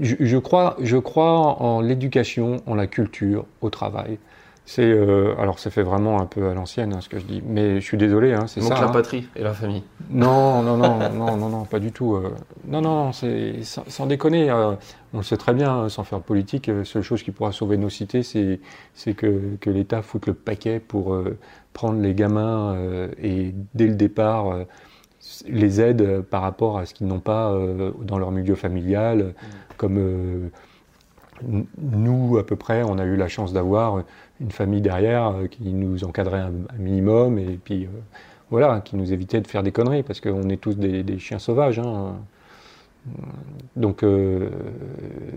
[0.00, 4.18] je, crois, je crois en l'éducation, en la culture, au travail.
[4.66, 7.42] C'est euh, alors ça fait vraiment un peu à l'ancienne hein, ce que je dis,
[7.46, 8.68] mais je suis désolé, hein, c'est ça.
[8.68, 8.92] Donc la hein.
[8.92, 9.82] patrie et la famille.
[10.10, 12.16] Non, non, non, non, non, non, pas du tout.
[12.16, 12.34] Euh.
[12.66, 14.52] non, non, c'est sans, déconner.
[14.52, 16.66] on le sait très bien, sans faire politique.
[16.66, 18.60] La seule chose qui pourra sauver nos cités, c'est
[18.92, 21.18] c'est que, que l'État foute le paquet pour
[21.72, 22.76] prendre les gamins
[23.22, 24.66] et dès le départ
[25.46, 29.18] les aide par rapport à ce qu'ils n'ont pas euh, dans leur milieu familial.
[29.18, 29.32] Mm.
[29.76, 30.48] Comme euh,
[31.78, 34.02] nous, à peu près, on a eu la chance d'avoir
[34.40, 37.88] une famille derrière euh, qui nous encadrait un, minimum et puis
[38.50, 41.78] voilà, qui nous évitait de faire des conneries parce qu'on est tous des, chiens sauvages.
[41.78, 42.14] Hein.
[43.76, 44.04] Donc,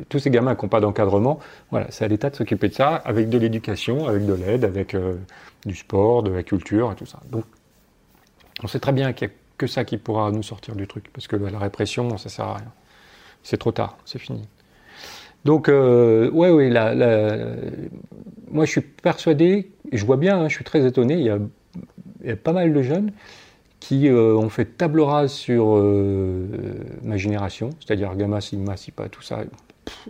[0.10, 1.40] tous ces gamins qui n'ont pas d'encadrement,
[1.72, 4.96] voilà, c'est à l'État de s'occuper de ça avec de l'éducation, avec de l'aide, avec
[5.66, 7.20] du sport, de la culture et tout ça.
[7.30, 7.44] Donc,
[8.64, 11.06] on sait très bien qu'il y a que ça qui pourra nous sortir du truc,
[11.14, 12.72] parce que la répression, ça sert à rien.
[13.44, 14.48] C'est trop tard, c'est fini.
[15.46, 16.96] Donc, euh, ouais, ouais, la,
[18.50, 22.32] moi je suis persuadé, et je vois bien, hein, je suis très étonné, il y
[22.32, 23.12] a, pas mal de jeunes
[23.80, 26.48] qui euh, ont fait table rase sur euh,
[27.04, 29.44] ma génération, c'est-à-dire Gamma, Sigma, Sipa, tout ça,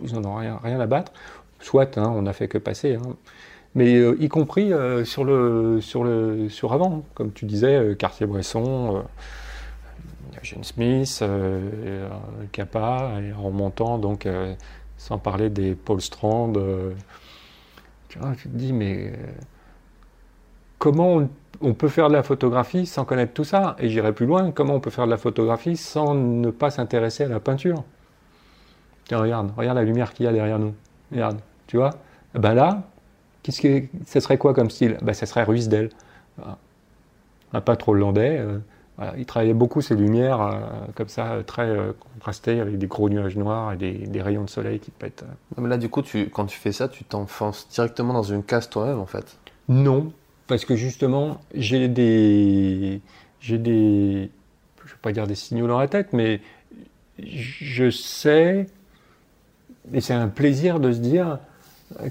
[0.02, 1.12] ils n'en ont rien, à battre.
[1.60, 2.94] Soit, hein, on n'a fait que passer.
[2.94, 3.16] Hein
[3.74, 4.70] mais euh, y compris
[5.04, 9.02] sur le sur le sur avant, comme tu disais, Cartier-Bresson,
[10.42, 11.24] Jane Smith,
[12.52, 14.26] Kappa, et en remontant donc
[14.96, 16.52] sans parler des Paul Strand.
[18.08, 19.12] tu te dis mais
[20.78, 21.28] comment
[21.60, 23.76] on, peut faire de la photographie sans connaître tout ça?
[23.78, 27.24] Et j'irai plus loin, comment on peut faire de la photographie sans ne pas s'intéresser
[27.24, 27.84] à la peinture?
[29.04, 30.74] Tiens, regarde, regarde la lumière qu'il y a derrière nous.
[31.12, 31.90] Regarde, tu vois?
[32.34, 32.82] Ben là,
[33.42, 34.98] Qu'est-ce que ce serait quoi comme style?
[35.02, 35.90] Ben, Ça serait Ruisdel.
[37.52, 38.38] Un peintre hollandais.
[38.38, 38.58] Euh,
[39.16, 40.60] Il travaillait beaucoup ces lumières euh,
[40.94, 44.78] comme ça, très euh, contrastées, avec des gros nuages noirs et des, rayons de soleil
[44.80, 45.24] qui pètent.
[45.56, 48.68] mais là, du coup, tu, quand tu fais ça, tu t'enfonces directement dans une case
[48.68, 50.12] toi-même, en fait Non,
[50.46, 53.00] parce que justement, j'ai des.
[53.40, 54.30] J'ai des.
[54.84, 56.40] Je ne vais pas dire des signaux dans la tête, mais
[57.18, 58.66] je sais.
[59.92, 61.38] Et c'est un plaisir de se dire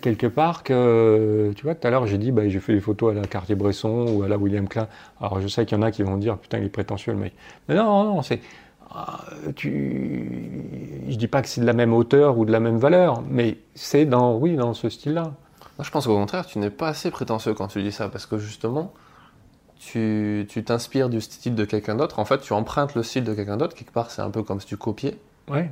[0.02, 3.12] quelque part que, tu vois, tout à l'heure j'ai dit, bah, j'ai fait des photos
[3.12, 4.88] à la Cartier-Bresson ou à la William Klein.
[5.20, 7.20] Alors je sais qu'il y en a qui vont dire, putain, il est prétentieux le
[7.20, 7.34] mec.
[7.68, 8.40] Mais non, non, c'est,
[8.94, 9.24] ah,
[9.56, 13.24] tu, je dis pas que c'est de la même hauteur ou de la même valeur,
[13.30, 15.24] mais c'est dans, oui, dans ce style-là.
[15.24, 18.26] Moi, je pense qu'au contraire, tu n'es pas assez prétentieux quand tu dis ça, parce
[18.26, 18.92] que justement,
[19.80, 22.20] tu, tu t'inspires du style de quelqu'un d'autre.
[22.20, 23.76] En fait, tu empruntes le style de quelqu'un d'autre.
[23.76, 25.18] Quelque part, c'est un peu comme si tu copiais.
[25.50, 25.72] Ouais.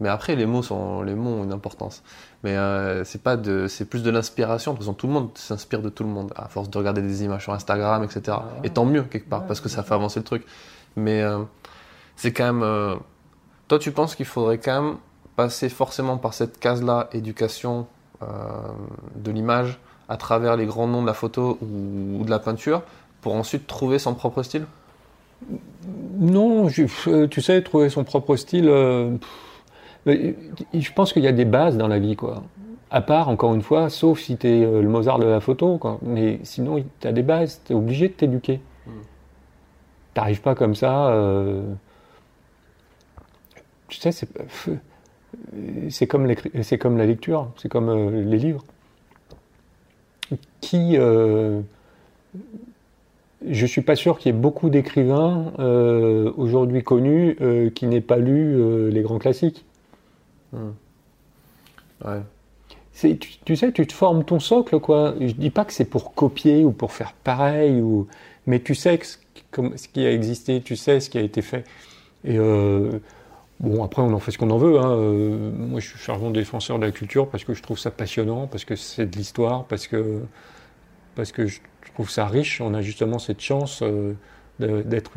[0.00, 2.02] Mais après, les mots, sont, les mots ont une importance.
[2.42, 4.72] Mais euh, c'est pas de, c'est plus de l'inspiration.
[4.72, 7.02] De toute façon, tout le monde s'inspire de tout le monde à force de regarder
[7.02, 8.38] des images sur Instagram, etc.
[8.64, 10.44] Et tant mieux quelque part parce que ça fait avancer le truc.
[10.96, 11.40] Mais euh,
[12.16, 12.62] c'est quand même.
[12.62, 12.96] euh,
[13.68, 14.96] toi, tu penses qu'il faudrait quand même
[15.36, 17.86] passer forcément par cette case-là, éducation
[19.16, 19.78] de l'image,
[20.10, 22.82] à travers les grands noms de la photo ou, ou de la peinture,
[23.22, 24.66] pour ensuite trouver son propre style?
[26.18, 28.68] Non, je- tu sais, trouver son propre style.
[28.68, 29.16] euh,
[30.06, 32.42] je pense qu'il y a des bases dans la vie, quoi.
[32.90, 35.98] À part, encore une fois, sauf si tu es le Mozart de la photo, quoi.
[36.02, 38.60] Mais sinon, tu as des bases, tu es obligé de t'éduquer.
[38.86, 38.90] Mm.
[40.14, 41.08] T'arrives pas comme ça.
[41.08, 41.62] euh,
[43.88, 44.70] Tu sais, c'est pff,
[45.90, 48.64] c'est comme, la lecture, c'est comme euh, les livres.
[50.60, 50.96] Qui.
[50.96, 51.60] euh,
[53.48, 58.00] je suis pas sûr qu'il y ait beaucoup d'écrivains euh, aujourd'hui connus euh, qui n'aient
[58.02, 59.64] pas lu euh, les grands classiques.
[62.04, 62.20] Ouais.
[62.92, 65.14] C'est- Tu, tu sais, tu te formes ton socle, quoi.
[65.20, 68.08] Je dis pas que c'est pour copier ou pour faire pareil, ou...
[68.46, 69.18] mais tu sais ce,
[69.88, 71.64] qui- a existé, tu sais ce qui a été fait.
[72.24, 73.00] Et euh,
[73.60, 74.78] bon, après, on en fait ce qu'on en veut.
[74.80, 74.92] hein.
[74.92, 78.46] Euh, moi, je suis fervent défenseur de la culture parce que je trouve ça passionnant,
[78.48, 80.22] parce que c'est de l'histoire, parce que,
[81.14, 81.60] parce que je
[81.94, 82.60] trouve ça riche.
[82.60, 84.14] On a justement cette chance euh,
[84.58, 85.12] d'être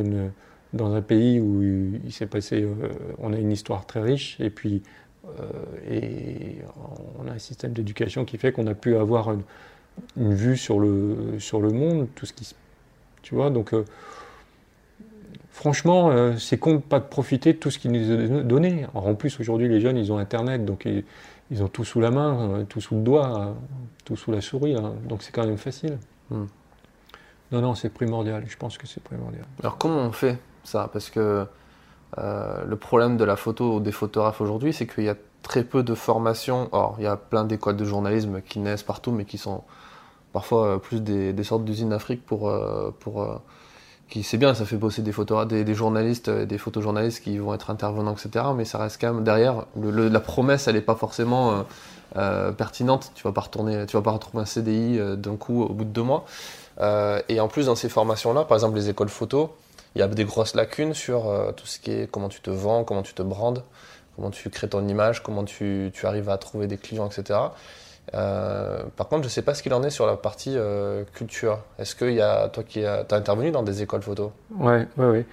[0.74, 2.74] dans un pays où il s'est passé, euh,
[3.20, 4.82] on a une histoire très riche, et puis
[5.90, 6.58] et
[7.20, 11.40] on a un système d'éducation qui fait qu'on a pu avoir une, vue sur le,
[11.40, 12.56] sur le monde, tout ce qui se.
[13.22, 13.74] Tu vois, donc.
[13.74, 13.86] euh,
[15.54, 18.86] franchement, euh, c'est con de pas profiter de tout ce qui nous est donné.
[18.94, 21.06] En plus, aujourd'hui, les jeunes, ils ont Internet, donc ils,
[21.52, 23.54] ils ont tout sous la main, euh, tout sous le doigt, euh,
[24.04, 24.96] tout sous la souris, hein.
[25.08, 25.98] donc c'est quand même facile.
[26.30, 26.46] Hmm.
[27.52, 28.44] Non, non, c'est primordial.
[28.48, 29.46] Je pense que c'est primordial.
[29.62, 30.90] Alors comment on fait ça?
[30.92, 31.46] Parce que
[32.20, 35.64] euh, le problème de la photo ou des photographes aujourd'hui, c'est qu'il y a très
[35.64, 36.70] peu de formations.
[36.72, 39.64] Or, il y a plein d'écoles de journalisme qui naissent partout, mais qui sont
[40.32, 42.92] parfois euh, plus des, sortes d'usines d'Afrique pour, euh,
[44.10, 47.70] qui c'est bien, ça fait bosser des photographes, des, journalistes, des photojournalistes qui vont être
[47.70, 48.46] intervenants, etc.
[48.56, 49.66] Mais ça reste quand même derrière.
[49.76, 51.66] la promesse, elle n'est pas forcément
[52.58, 53.12] pertinente.
[53.16, 55.90] Tu vas pas retourner, tu vas pas retrouver un CDI d'un coup au bout de
[55.90, 56.26] deux mois.
[57.28, 59.56] Et en plus, dans ces formations-là, par exemple les écoles photo,
[59.96, 62.50] il y a des grosses lacunes sur euh, tout ce qui est comment tu te
[62.50, 63.64] vends, comment tu te brandes,
[64.16, 67.40] comment tu crées ton image, comment tu, arrives à trouver des clients, etc.
[68.14, 71.04] Euh, par contre, je ne sais pas ce qu'il en est sur la partie euh,
[71.14, 71.60] culture.
[71.80, 74.32] Est-ce que y a, toi qui as intervenu dans des écoles photo?
[74.58, 75.26] Ouais, ouais, ouais.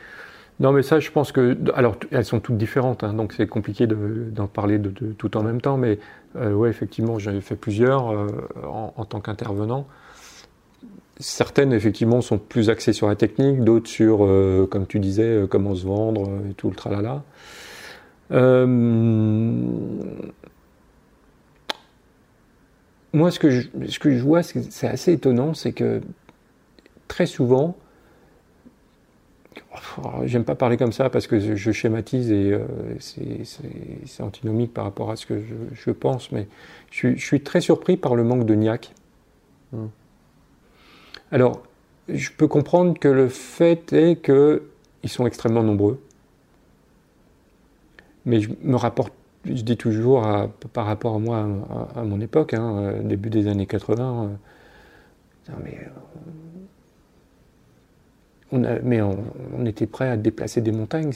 [0.61, 1.57] Non, mais ça, je pense que.
[1.75, 5.42] Alors, elles sont toutes différentes, hein, donc c'est compliqué de- d'en parler de, tout en
[5.42, 5.99] même temps, mais
[6.35, 8.14] ouais, effectivement, j'avais fait plusieurs
[8.62, 9.87] en tant qu'intervenant.
[11.20, 15.46] Certaines, effectivement, sont plus axées sur la technique, d'autres sur, euh, comme tu disais, euh,
[15.46, 17.22] comment se vendre euh, et tout le tralala.
[23.12, 26.00] Moi, ce que je, vois, c'est assez étonnant, c'est que
[27.09, 27.76] très souvent,
[30.24, 32.59] J'aime pas parler comme ça parce que je, schématise et
[32.98, 35.40] c'est- antinomique par rapport à ce que
[35.74, 36.48] je, pense, mais
[36.90, 38.92] je, suis- très surpris par le manque de niaque.
[39.72, 39.87] Mm.
[41.33, 41.62] Alors,
[42.09, 46.01] je peux comprendre que le fait est qu'ils sont extrêmement nombreux,
[48.27, 49.12] mais je me rapporte,
[49.45, 50.27] je dis toujours
[50.73, 51.47] par rapport à moi,
[51.95, 54.31] à, mon époque, hein, euh, début des années 80,
[55.51, 55.55] euh,
[58.83, 59.12] mais euh,
[59.57, 61.12] on était prêt à déplacer des montagnes.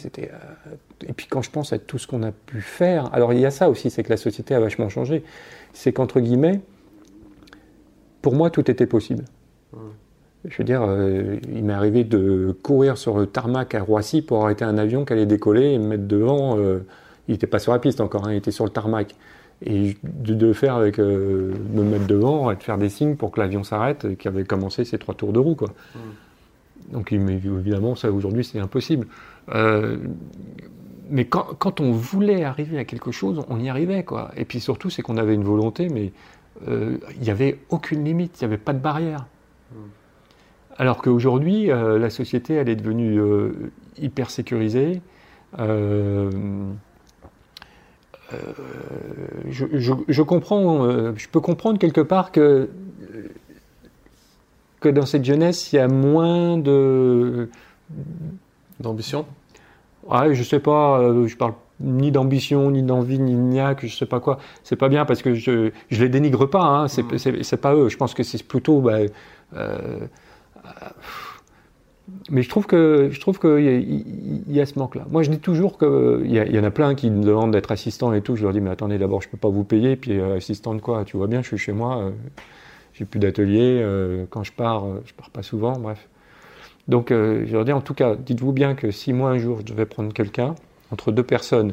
[1.07, 3.46] Et puis quand je pense à tout ce qu'on a pu faire, alors il y
[3.46, 5.24] a ça aussi, c'est que la société a vachement changé.
[5.72, 6.61] C'est qu'entre guillemets,
[8.22, 9.24] pour moi, tout était possible.
[10.46, 14.44] Je veux dire, euh, il m'est arrivé de courir sur le tarmac à Roissy pour
[14.44, 16.59] arrêter un avion qui allait décoller et me mettre devant.
[16.59, 16.80] euh,
[17.28, 19.14] il n'était pas sur la piste encore, hein, il était sur le tarmac.
[19.64, 23.30] Et de, de faire avec, euh, me mettre devant et de faire des signes pour
[23.30, 25.68] que l'avion s'arrête, et qui avait commencé ses trois tours de roue, quoi.
[26.92, 29.07] Donc il- mais évidemment, ça aujourd'hui c'est impossible.
[31.11, 34.30] Mais quand, quand on voulait arriver à quelque chose, on y arrivait quoi.
[34.37, 36.12] Et puis surtout, c'est qu'on avait une volonté, mais
[36.66, 39.26] il n'y avait aucune limite, il n'y avait pas de barrière.
[40.76, 43.52] Alors qu'aujourd'hui, euh, la société, elle est devenue euh,
[43.98, 45.00] hyper sécurisée.
[45.58, 46.30] Euh,
[48.32, 48.37] euh,
[49.50, 52.68] je, je- je comprends, je peux comprendre quelque part que
[54.80, 57.48] que dans cette jeunesse, il y a moins de.
[58.80, 59.24] D'ambition?
[60.06, 64.06] Ouais, je sais pas, je parle ni d'ambition, ni d'envie, ni de niaque, je sais
[64.06, 64.38] pas quoi.
[64.62, 67.18] C'est pas bien parce que je, je les dénigre pas, hein, c'est Mm.
[67.18, 67.88] c'est- c'est pas eux.
[67.88, 68.80] Je pense que c'est plutôt.
[68.80, 68.98] bah,
[72.31, 75.07] mais je trouve que je trouve qu'il y, a- ce manque-là.
[75.11, 77.72] Moi, je dis toujours que il y, y en a plein qui me demandent d'être
[77.72, 78.37] assistant et tout.
[78.37, 80.81] Je leur dis mais attendez, d'abord, je peux pas vous payer, puis euh, assistant de
[80.81, 82.11] quoi Tu vois bien, je suis chez moi, euh,
[82.92, 83.81] j'ai plus d'atelier.
[83.83, 85.79] euh, quand je pars, euh, je pars pas souvent.
[85.79, 86.09] Bref.
[86.88, 89.64] Donc, je leur dis en tout cas, dites-vous bien que si moi un jour je
[89.64, 90.55] devais prendre quelqu'un
[90.90, 91.72] entre deux personnes,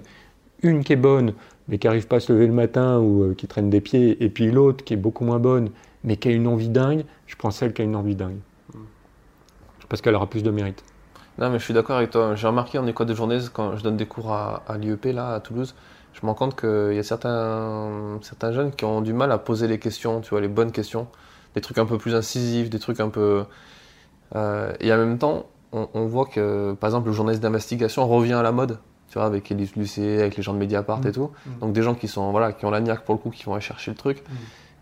[0.64, 1.34] une qui est bonne
[1.68, 4.30] mais qui arrive pas à se lever le matin ou qui traîne des pieds, et
[4.30, 5.70] puis l'autre qui est beaucoup moins bonne
[6.06, 8.38] mais qui a une envie dingue, je prends celle qui a une envie dingue
[9.92, 10.86] parce qu'elle aura plus de mérite.
[11.38, 12.34] Non, mais je suis d'accord avec toi.
[12.36, 15.34] J'ai remarqué en école de journée, quand je donne des cours à, à l'IEP, là,
[15.34, 15.76] à Toulouse,
[16.14, 19.38] je me rends compte qu'il y a certains, certains jeunes qui ont du mal à
[19.38, 21.08] poser les questions, tu vois, les bonnes questions.
[21.56, 23.44] Des trucs un peu plus incisifs, des trucs un peu.
[24.36, 28.34] Euh, et en même temps, on, on voit que, par exemple, le journaliste d'investigation revient
[28.34, 31.14] à la mode, tu vois, avec Élise Lucet, avec les gens de Mediapart et Mm.
[31.14, 31.32] tout.
[31.46, 31.60] Mm.
[31.60, 33.54] Donc des gens qui sont, voilà, qui ont la niaque pour le coup, qui vont
[33.54, 34.22] aller chercher le truc.
[34.22, 34.34] Mm.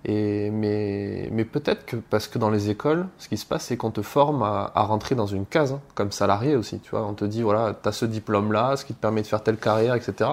[0.05, 3.75] Et, mais mais peut-être que parce que dans les écoles, ce qui se passe, c'est
[3.75, 6.79] qu'on te forme à, à rentrer dans une case, hein, comme salarié aussi.
[6.79, 9.27] Tu vois, on te dit voilà, tu as ce diplôme-là, ce qui te permet de
[9.27, 10.29] faire telle carrière, etc.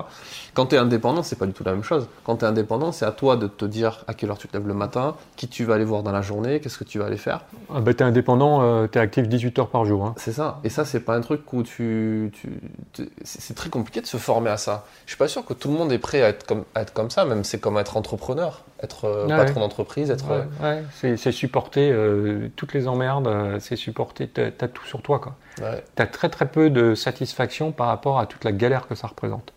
[0.55, 2.07] Quand tu es indépendant, c'est pas du tout la même chose.
[2.24, 4.57] Quand tu es indépendant, c'est à toi de te dire à quelle heure tu te
[4.57, 7.07] lèves le matin, qui tu vas aller voir dans la journée, qu'est-ce que tu vas
[7.07, 7.40] aller faire.
[7.74, 10.05] Ah bah, t'es indépendant, euh, t'es actif 18 heures par jour.
[10.05, 10.14] hein.
[10.16, 10.61] C'est ça.
[10.62, 12.31] Et ça, c'est pas un truc où tu.
[12.40, 12.61] tu-
[12.92, 14.85] tu- c'est très compliqué de se former à ça.
[15.07, 16.92] Je suis pas sûr que tout le monde est prêt à être comme, à être
[16.92, 20.29] comme ça, même c'est comme être entrepreneur, être euh, Ah patron d'entreprise, être.
[20.29, 25.19] Ouais, ouais, c'est, supporter euh, toutes les emmerdes, euh, c'est supporter, t'as, tout sur toi.
[25.19, 25.35] Quoi.
[25.61, 25.83] ouais.
[25.95, 29.53] T'as très très peu de satisfaction par rapport à toute la galère que ça représente.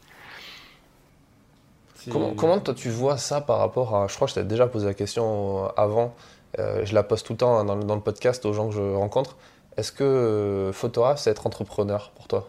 [2.11, 4.07] Comment, comment toi tu vois ça par rapport à.
[4.07, 6.15] Je crois que je t'avais déjà posé la question euh, avant.
[6.57, 8.69] euh, je la pose tout le temps hein, dans, le- dans le podcast aux gens
[8.69, 9.35] que je rencontre.
[9.77, 12.47] Est-ce que euh, photographe, c'est être entrepreneur pour toi?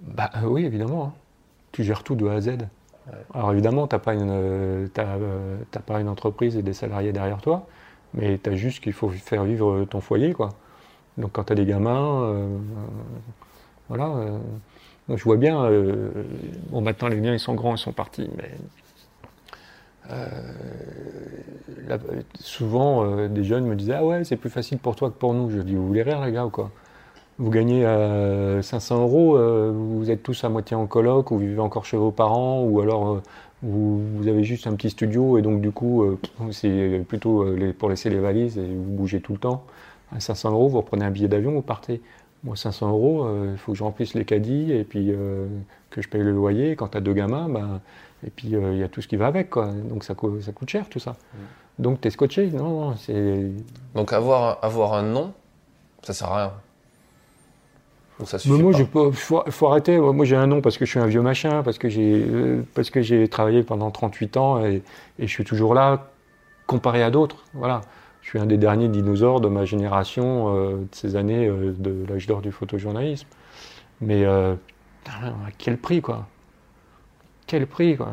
[0.00, 1.04] Bah euh, oui, évidemment.
[1.04, 1.12] hein.
[1.72, 2.52] Tu gères tout de A à Z.
[3.34, 7.66] Alors évidemment, t'as pas une, euh, euh, pas une entreprise et des salariés derrière toi,
[8.14, 10.50] mais t'as juste qu'il faut faire vivre ton foyer, quoi.
[11.18, 12.48] Donc quand t'as des gamins, euh,
[13.88, 14.06] voilà.
[15.08, 15.68] moi, je vois bien.
[16.70, 18.50] bon, maintenant les miens ils sont grands, ils sont partis, mais
[22.40, 25.50] souvent des jeunes me disaient ah ouais c'est plus facile pour toi que pour nous.
[25.50, 26.70] Je dis vous voulez rire les gars ou quoi?
[27.40, 31.40] Vous gagnez euh, 500 euros, euh, vous êtes tous à moitié en coloc, ou vous
[31.40, 33.22] vivez encore chez vos parents, ou alors euh,
[33.62, 36.18] vous, vous avez juste un petit studio et donc du coup euh,
[36.52, 39.64] c'est plutôt les- pour laisser les valises et vous bougez tout le temps.
[40.14, 42.02] À 500 euros, vous reprenez un billet d'avion, vous partez.
[42.44, 45.12] Moi 500 euros, il faut que je remplisse les caddies et puis
[45.90, 46.74] que je paye le loyer.
[46.74, 47.80] Quand tu as deux gamins, ben,
[48.26, 49.68] et puis il y a tout ce qui va avec, quoi.
[49.88, 51.16] Donc ça, co- ça coûte cher tout ça.
[51.78, 53.50] Donc tu es scotché Non, non, c'est
[53.94, 55.32] Donc avoir, avoir un nom,
[56.02, 56.52] ça sert à rien.
[58.24, 59.10] Ça Mais moi, pas.
[59.12, 59.98] faut, faut arrêter.
[59.98, 62.62] Moi, j'ai un nom parce que je suis un vieux machin, parce que j'ai, euh,
[62.74, 64.82] parce que j'ai travaillé pendant 38 ans et,
[65.18, 66.10] et je suis toujours là,
[66.66, 67.44] comparé à d'autres.
[67.54, 67.80] Voilà.
[68.22, 72.06] Je suis un des derniers dinosaures de ma génération, euh, de ces années euh, de
[72.08, 73.26] l'âge d'or du photojournalisme.
[74.00, 74.54] Mais euh,
[75.06, 76.26] à quel prix, quoi?
[77.46, 78.12] Quel prix, quoi?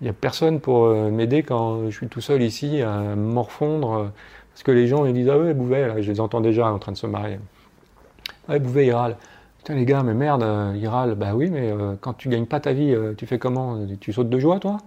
[0.00, 4.12] Il n'y a personne pour m'aider quand je suis tout seul ici à morfondre.
[4.52, 6.78] Parce que les gens, ils disent Ah ouais, Bouvet, là, je les entends déjà en
[6.78, 7.38] train de se marier.
[8.48, 9.16] Ouais, Bouvet, il râle.
[9.58, 11.14] Putain, les gars, mais merde, euh, il râle.
[11.14, 13.78] Bah oui, mais euh, quand tu gagnes pas ta vie, euh, tu fais comment?
[14.00, 14.78] Tu sautes de joie, toi?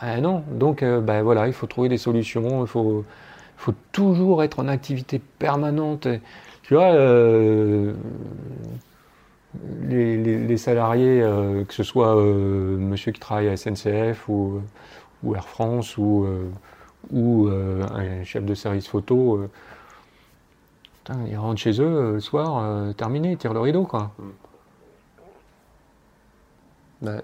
[0.00, 0.42] Ah non.
[0.50, 2.62] Donc, euh, bah voilà, il faut trouver des solutions.
[2.64, 3.04] Il faut,
[3.56, 6.08] faut toujours être en activité permanente.
[6.62, 6.92] Tu vois,
[9.82, 11.20] les, les- les salariés,
[11.68, 14.62] que ce soit monsieur qui travaille à SNCF ou,
[15.22, 16.26] ou Air France ou,
[17.12, 19.48] ou un chef de service photo,
[21.12, 23.84] putain, ils rentrent chez eux euh, le soir, euh, terminé, ils tirent le rideau.
[23.84, 24.10] Quoi.
[27.02, 27.20] Ouais.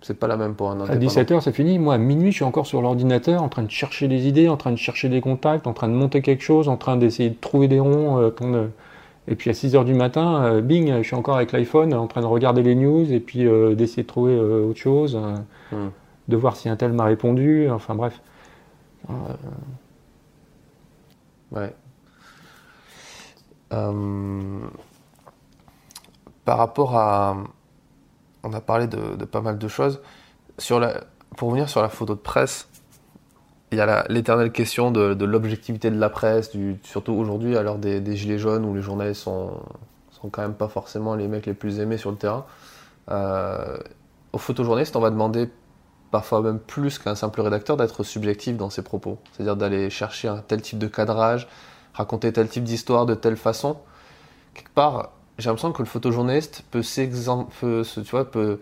[0.00, 1.06] C'est pas la même pour un À indépendant.
[1.06, 1.78] 17h, c'est fini.
[1.78, 4.56] Moi, à minuit, je suis encore sur l'ordinateur en train de chercher des idées, en
[4.56, 7.34] train de chercher des contacts, en train de monter quelque chose, en train d'essayer de
[7.40, 8.18] trouver des ronds.
[8.18, 8.68] euh,
[9.26, 12.20] Et puis à 6h du matin, euh, bing, je suis encore avec l'iPhone en train
[12.20, 13.44] de regarder les news et puis
[13.76, 15.18] d'essayer de trouver autre chose,
[15.70, 15.88] Hmm.
[16.28, 17.68] de voir si un tel m'a répondu.
[17.70, 18.22] Enfin bref.
[21.50, 21.74] Ouais.
[23.72, 24.60] Euh,
[26.44, 27.36] par rapport à.
[28.44, 30.00] On a parlé de, pas mal de choses.
[31.36, 32.68] Pour revenir sur la photo de presse,
[33.70, 36.52] il y a l'éternelle question de, l'objectivité de la presse,
[36.84, 39.60] surtout aujourd'hui à l'heure des, des gilets jaunes où les journalistes sont,
[40.20, 42.46] sont quand même pas forcément les mecs les plus aimés sur le terrain.
[43.10, 43.78] Euh,
[44.32, 45.48] aux photojournalistes, on va demander
[46.10, 49.18] parfois même plus qu'un simple rédacteur d'être subjectif dans ses propos.
[49.32, 51.48] C'est-à-dire d'aller chercher un tel type de cadrage,
[51.94, 53.76] raconter tel type d'histoire de telle façon.
[54.54, 56.82] Quelque part, j'ai l'impression que le photojournaliste peut
[57.60, 58.60] peut, se- tu vois, peut,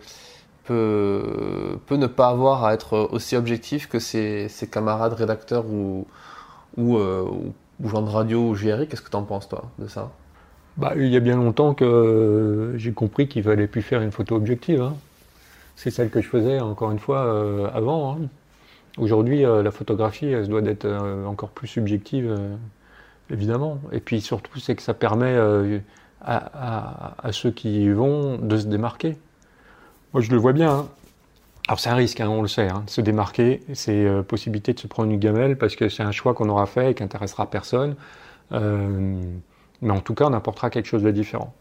[0.64, 6.06] peut, peut ne pas avoir à être aussi objectif que ses, ses camarades rédacteurs ou,
[6.76, 9.88] ou, euh, ou bougeant de radio ou GRI, qu'est-ce que tu en penses toi de
[9.88, 10.12] ça?
[10.76, 14.36] Bah, Il y a bien longtemps que j'ai compris qu'il fallait plus faire une photo
[14.36, 14.82] objective.
[14.82, 14.94] Hein.
[15.76, 18.14] C'est celle que je faisais encore une fois euh, avant.
[18.14, 18.28] Hein.
[18.98, 22.36] Aujourd'hui, euh, la photographie, elle doit être euh, encore plus subjective,
[23.30, 23.80] évidemment.
[23.92, 25.36] Et puis surtout, c'est que ça permet
[26.20, 29.16] à, ceux qui y vont de se démarquer.
[30.12, 30.70] Moi, je le vois bien.
[30.70, 30.88] Hein.
[31.68, 35.18] Alors c'est un risque, on le sait, se démarquer, c'est possibilité de se prendre une
[35.18, 37.96] gamelle parce que c'est un choix qu'on aura fait et qui intéressera personne.
[38.52, 41.52] mais en tout cas, on apportera quelque chose de différent.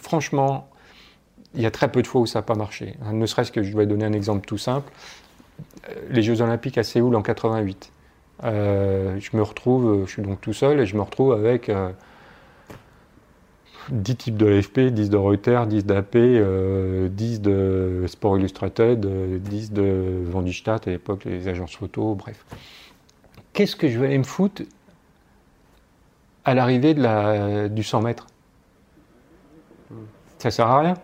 [0.00, 0.68] franchement,
[1.54, 2.96] il y a très peu de fois où ça n'a pas marché.
[3.12, 4.90] Ne serait-ce que je vais donner un exemple tout simple.
[5.88, 7.91] Euh, les Jeux Olympiques à Séoul en 88.
[8.44, 11.70] Euh, je me retrouve, je suis donc tout seul et je me retrouve avec
[13.90, 19.72] 10 euh, types de l'AFP, 10 de Reuters, 10 d'AP, 10 de Sport Illustrated, 10
[19.72, 22.44] de Vendistat à l'époque, les agences photo, bref.
[23.52, 24.62] Qu'est-ce que je vais aller me foutre
[26.44, 26.94] à l'arrivée
[27.68, 28.26] du 100 mètres?
[30.38, 30.94] Ça sert à rien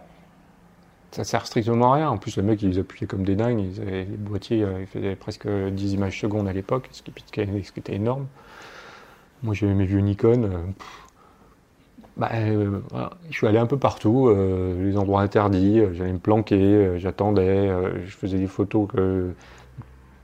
[1.10, 2.10] ça sert strictement à rien.
[2.10, 3.60] En plus, les mecs, ils appuyaient comme des dingues.
[3.60, 8.26] Ils les boîtiers, euh, faisaient presque 10 images secondes à l'époque, ce, qui, était énorme.
[9.42, 10.44] Moi, j'avais mes vieux Nikon.
[10.44, 12.80] Euh, euh,
[13.30, 15.80] Je suis allé un peu partout, les endroits interdits.
[15.92, 17.70] J'allais me planquer, j'attendais,
[18.04, 18.88] je faisais des photos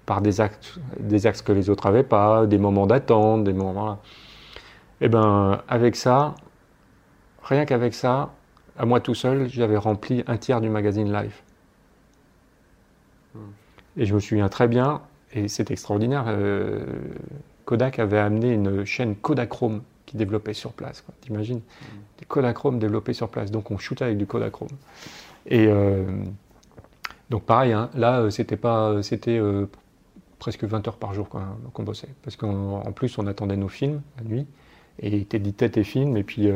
[0.05, 4.01] par des axes, des axes que les autres n'avaient pas, des moments d'attente, des moments.
[5.01, 6.35] Et eh ben, avec ça,
[7.45, 8.31] rien qu'avec ça,
[8.77, 11.43] à moi tout seul, j'avais rempli un tiers du magazine Life.
[13.35, 13.39] Hmm.
[13.97, 15.03] Et je me souviens très bien,
[15.33, 16.85] et c'est extraordinaire, euh,
[17.65, 21.05] Kodak avait amené une chaîne Kodachrome qui développait sur place.
[21.21, 21.85] T'imagines mmh.
[22.19, 23.51] Des Kodachrome développés sur place.
[23.51, 24.69] Donc on shootait avec du Kodachrome.
[25.47, 26.05] Et euh,
[27.31, 29.41] donc pareil, hein, là euh, c'était pas, c'était
[30.39, 32.09] presque 20 heures par jour qu'on bossait.
[32.23, 34.47] Parce qu'en plus on attendait nos films la nuit,
[35.01, 36.49] et t'éditais tes films, et puis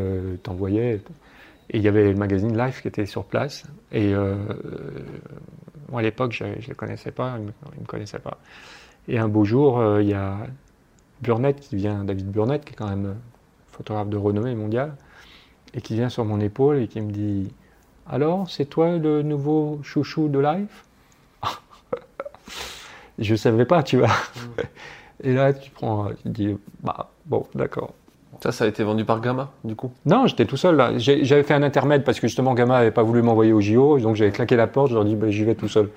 [0.43, 1.01] t'envoyais.
[1.71, 3.65] Et il y avait le magazine Life qui était sur place.
[3.93, 4.37] Et euh,
[5.91, 8.39] moi, à l'époque, je ne le connaissais pas, il ne me, connaissait pas.
[9.07, 10.39] Et un beau jour, euh, il y a
[11.21, 13.17] Burnett qui vient, David Burnett, qui est quand même
[13.71, 14.95] photographe de renommée mondiale,
[15.75, 17.53] et qui vient sur mon épaule et qui me dit
[18.07, 20.85] Alors, c'est toi le nouveau chouchou de Life?
[23.19, 24.09] Je ne savais pas, tu vois.
[24.09, 24.61] Mm.
[25.25, 27.93] Et là, tu prends, tu dis Bah, bon, d'accord.
[28.41, 29.91] Ça, ça a été vendu par Gamma, du coup?
[30.07, 30.77] Non, j'étais tout seul.
[30.77, 30.93] là.
[30.97, 33.99] J'avais fait un intermède parce que justement, Gamma n'avait pas voulu m'envoyer au JO.
[33.99, 35.91] Donc j'avais claqué la porte, je leur ai dit, bah, j'y vais tout seul.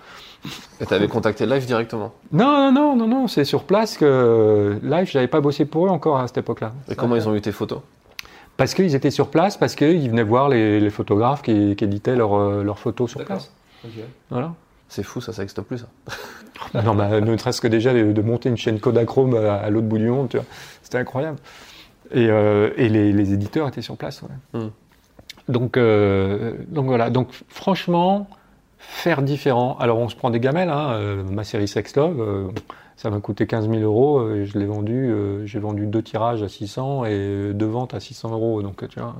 [0.80, 2.14] Et tu avais contacté Live directement?
[2.32, 3.28] Non, non, non, non, non.
[3.28, 6.72] c'est sur place que Live, j'avais pas bossé pour eux encore à cette époque-là.
[6.90, 7.80] Et comment ils ont eu tes photos?
[8.58, 12.80] Parce qu'ils étaient sur place, parce qu'ils venaient voir les, photographes qui, éditaient euh, leurs
[12.80, 13.52] photos sur place.
[14.30, 14.54] Voilà.
[14.90, 15.88] C'est fou, ça, ça n'existe plus, ça.
[16.84, 20.10] non, bah, ne serait-ce que déjà de, monter une chaîne Kodachrome à, l'autre bout du
[20.10, 20.30] monde,
[20.84, 21.38] c'était incroyable.
[22.14, 24.22] Et, euh, les, éditeurs étaient sur place.
[24.54, 24.68] Hmm.
[25.48, 27.10] Donc, euh, donc voilà.
[27.10, 28.28] Donc franchement,
[28.78, 29.78] faire différent.
[29.80, 30.70] Alors on se prend des gamelles.
[30.70, 30.92] Hein.
[30.94, 32.52] Euh, ma série Sex Love,
[32.98, 34.28] ça m'a coûté 15 000 euros.
[34.44, 35.14] je l'ai vendu.
[35.46, 38.62] j'ai vendu deux tirages à 600 et deux ventes à 600 euros.
[38.62, 39.16] Donc tu vois,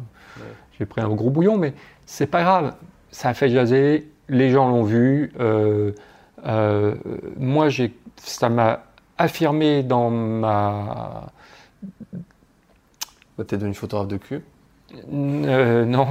[0.78, 1.74] j'ai pris un gros bouillon, mais
[2.06, 2.74] c'est pas grave.
[3.12, 4.10] Ça a fait jaser.
[4.30, 5.34] Les gens l'ont vu.
[7.38, 8.84] moi, j'ai, ça m'a
[9.18, 11.28] affirmé dans ma
[13.44, 14.42] tu es devenu photographe de cul
[15.14, 16.10] euh, non,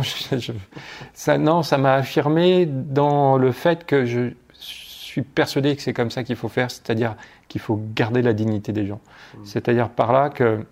[1.12, 6.10] ça, non, ça m'a affirmé dans le fait que je suis persuadé que c'est comme
[6.10, 7.16] ça qu'il faut faire, c'est-à-dire
[7.48, 9.00] qu'il faut garder la dignité des gens.
[9.34, 9.38] Mmh.
[9.44, 10.64] C'est-à-dire par là que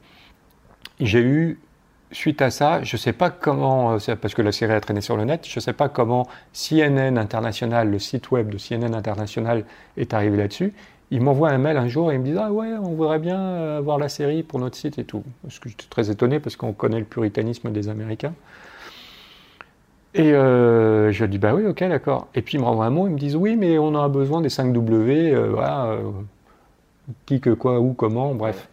[1.00, 1.59] j'ai eu,
[2.12, 5.00] suite à ça, je ne sais pas comment, euh, parce que la série a traîné
[5.00, 8.94] sur le net, je ne sais pas comment CNN International, le site web de CNN
[8.94, 9.64] International
[9.96, 10.72] est arrivé là-dessus
[11.11, 13.40] il m'envoie un mail un jour et il me dit Ah ouais, on voudrait bien
[13.40, 15.22] euh, avoir la série pour notre site et tout.
[15.48, 18.34] Ce que j'étais très étonné parce qu'on connaît le puritanisme des Américains.
[20.14, 22.28] Et euh, je dis Bah oui, ok, d'accord.
[22.34, 24.42] Et puis il me renvoie un mot, ils me disent Oui, mais on a besoin
[24.42, 25.96] des 5 W, euh, voilà,
[27.24, 28.68] qui, que, quoi, où, comment, bref.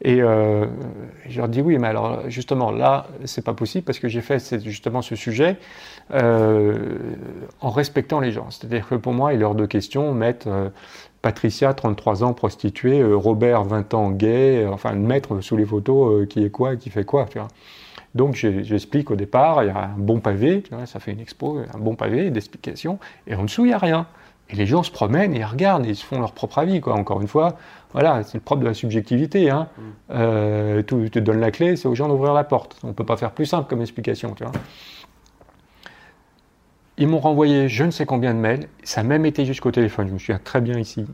[0.00, 4.20] Et je leur dis oui, mais alors justement là, c'est pas possible parce que j'ai
[4.20, 5.56] fait justement ce sujet
[6.12, 8.48] en respectant les gens.
[8.50, 10.70] C'est-à-dire que pour moi, il est hors de question mettre
[11.22, 15.64] Patricia, 33 ans, prostituée, euh, Robert, 20 ans, gay, euh, enfin, le mettre sous les
[15.64, 17.26] photos euh, qui est quoi, qui fait quoi.
[17.30, 17.48] Tu vois.
[18.14, 21.20] Donc j'explique au départ, il y a un bon pavé, tu vois, ça fait une
[21.20, 24.06] expo, un bon pavé d'explications, et en dessous, il n'y a rien.
[24.50, 26.80] Et les gens se promènent et ils regardent et ils se font leur propre avis.
[26.80, 26.94] Quoi.
[26.94, 27.58] Encore une fois,
[27.92, 29.50] voilà, c'est le propre de la subjectivité.
[29.50, 29.68] Hein.
[30.08, 30.82] Mm.
[30.84, 32.78] tu te donnes la clé, c'est aux gens d'ouvrir la porte.
[32.82, 34.32] On ne peut pas faire plus simple comme explication.
[34.32, 34.52] Tu vois.
[36.98, 38.68] Ils m'ont renvoyé je ne sais combien de mails.
[38.82, 40.08] Ça a même été jusqu'au téléphone.
[40.08, 41.06] Je me souviens très bien ici.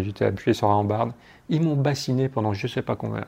[0.00, 1.12] J'étais appuyé sur la rambarde.
[1.48, 3.24] Ils m'ont bassiné pendant je ne sais pas combien.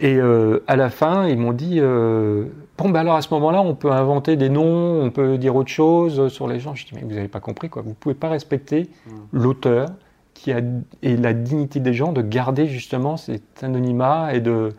[0.00, 2.46] Et euh, à la fin, ils m'ont dit euh,
[2.76, 5.70] Bon, ben alors à ce moment-là, on peut inventer des noms, on peut dire autre
[5.70, 6.74] chose sur les gens.
[6.74, 7.82] Je dis Mais vous n'avez pas compris, quoi.
[7.82, 8.88] Vous ne pouvez pas respecter
[9.32, 9.90] l'auteur
[10.32, 10.60] qui a,
[11.02, 14.70] et la dignité des gens de garder justement cet anonymat et de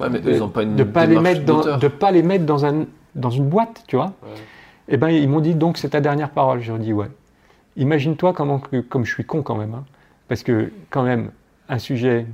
[0.00, 2.86] Ouais, ils ont pas de pas les mettre dans de pas les mettre dans un
[3.14, 4.14] dans une boîte, tu vois.
[4.22, 4.30] Ouais.
[4.92, 6.60] Et ben ils m'ont dit donc c'est ta dernière parole.
[6.60, 7.08] Je leur ai dit ouais.
[7.76, 9.84] Imagine-toi comment que- comme je suis con quand même, hein.
[10.28, 11.30] parce que quand même
[11.68, 12.26] un sujet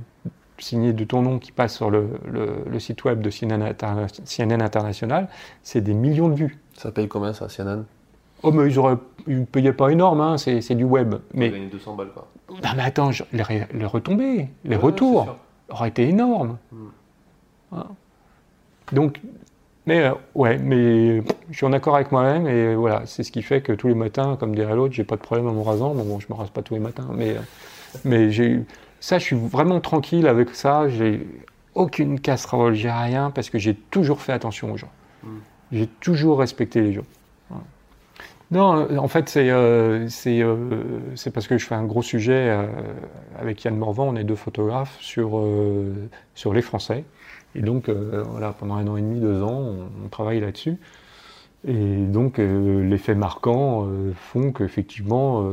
[0.57, 4.07] signé de ton nom qui passe sur le, le- le site web de CNN, Interna-
[4.25, 5.29] CNN International,
[5.63, 6.57] c'est des millions de vues.
[6.75, 7.83] Ça paye combien ça, CNN
[8.43, 8.97] Oh mais ils auraient,
[9.27, 11.15] ils payaient pas énorme, hein, c'est du web.
[11.33, 12.27] Mais, gagner 200 balles quoi.
[12.49, 15.37] non, mais attends, je- les, retombées, les Ouais, retours
[15.69, 16.57] auraient été énormes.
[16.73, 16.77] Mm.
[17.71, 17.87] Voilà.
[18.91, 19.21] Donc,
[19.89, 23.41] mais euh, ouais, mais je suis en accord avec moi-même et voilà, c'est ce qui
[23.41, 25.95] fait que tous les matins, comme dirait l'autre, j'ai pas de problème en me rasant.
[25.95, 27.39] Bon, bon, je me rase pas tous les matins, mais euh,
[28.05, 28.61] mais j'ai
[28.99, 30.87] ça, je suis vraiment tranquille avec ça.
[30.89, 31.25] J'ai
[31.73, 34.91] aucune casserole, j'ai rien parce que j'ai toujours fait attention aux gens.
[35.23, 35.27] Mm.
[35.71, 37.05] J'ai toujours respecté les gens.
[37.49, 37.63] Voilà.
[38.51, 42.65] Non, euh, en fait, c'est euh, euh, parce que je fais un gros sujet euh,
[43.39, 45.41] avec Yann Morvan, on est deux photographes sur
[46.35, 47.03] sur les Français.
[47.55, 50.77] Et donc, euh, voilà, pendant un an et demi, deux ans, on, travaille là-dessus.
[51.67, 55.51] Et donc, euh, les faits marquants euh, font qu'effectivement,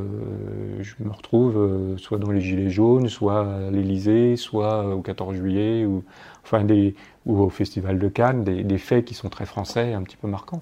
[0.80, 5.84] je me retrouve soit dans les Gilets jaunes, soit à l'Élysée, soit au 14 juillet,
[5.86, 6.04] ou,
[6.44, 6.94] enfin des,
[7.24, 10.60] ou au Festival de Cannes, des, faits qui sont très français, un petit peu marquants.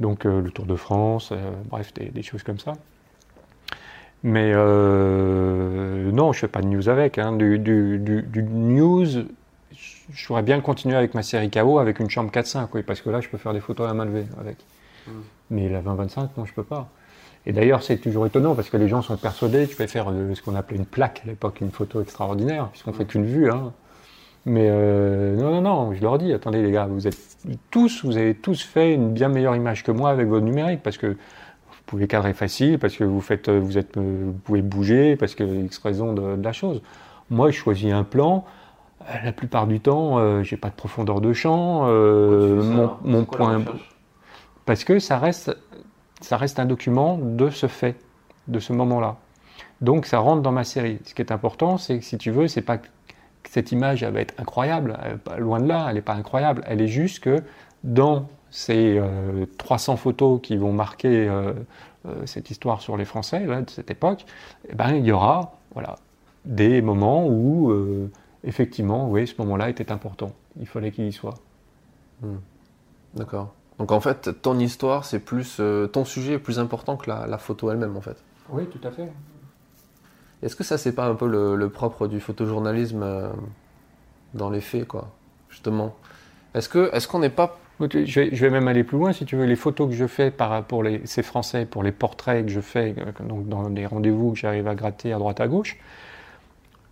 [0.00, 1.32] Donc, le Tour de France,
[1.70, 2.72] bref, des, choses comme ça.
[4.24, 7.18] Mais non, je fais pas de news avec.
[7.18, 7.32] hein.
[7.36, 9.06] Du news,
[10.12, 13.10] je pourrais bien continuer avec ma série KO avec une chambre 4-5, oui, parce que
[13.10, 14.58] là, je peux faire des photos à la main levée avec.
[15.06, 15.10] Mm.
[15.50, 16.88] Mais la 20-25, non, je peux pas.
[17.46, 20.06] Et d'ailleurs, c'est toujours étonnant parce que les gens sont persuadés que je vais faire
[20.10, 23.50] euh, ce qu'on appelait une plaque à l'époque, une photo extraordinaire, puisqu'on fait qu'une vue.
[23.50, 23.72] Hein.
[24.46, 27.18] Mais euh, non, non, non, je leur dis, attendez les gars, vous êtes
[27.70, 30.98] tous, vous avez tous fait une bien meilleure image que moi avec votre numérique, parce
[30.98, 35.16] que vous pouvez cadrer facile, parce que vous faites, euh, vous êtes, vous pouvez bouger,
[35.16, 36.82] parce que X raison de, de la chose.
[37.30, 38.44] Moi, je choisis un plan.
[39.08, 41.86] Euh, La plupart du temps, euh, j'ai pas de profondeur de champ.
[41.86, 43.62] euh, mon, mon point,
[44.66, 45.56] parce que ça reste,
[46.20, 47.96] ça reste un document de ce fait,
[48.48, 49.16] de ce moment-là.
[49.80, 50.98] Donc ça rentre dans ma série.
[51.04, 52.86] Ce qui est important, c'est que si tu veux, c'est pas que
[53.50, 56.62] cette image elle va être incroyable, elle loin de là, elle n'est pas incroyable.
[56.66, 57.42] Elle est juste que
[57.82, 61.52] dans ces euh, 300 photos qui vont marquer euh,
[62.06, 64.24] euh, cette histoire sur les Français là, de cette époque,
[64.68, 65.96] eh ben, il y aura voilà,
[66.44, 68.10] des moments où euh,
[68.44, 70.32] effectivement, oui, ce moment-là était important.
[70.60, 71.34] Il fallait qu'il y soit.
[73.14, 73.52] D'accord.
[73.78, 75.56] Donc en fait, ton histoire, c'est plus.
[75.60, 78.16] euh, ton sujet est plus important que la, la photo elle-même en fait.
[78.50, 79.10] Oui, tout à fait.
[80.42, 83.28] Est-ce que ça, c'est pas un peu le, le propre du photojournalisme euh,
[84.34, 85.10] dans les faits, quoi
[85.48, 85.94] Justement?
[86.54, 87.58] Est-ce que est-ce qu'on n'est pas.
[87.80, 89.44] Je vais, je vais même aller plus loin, si tu veux.
[89.46, 92.60] Les photos que je fais par, pour les, ces Français, pour les portraits que je
[92.60, 95.78] fais euh, donc dans des rendez-vous que j'arrive à gratter à droite à gauche,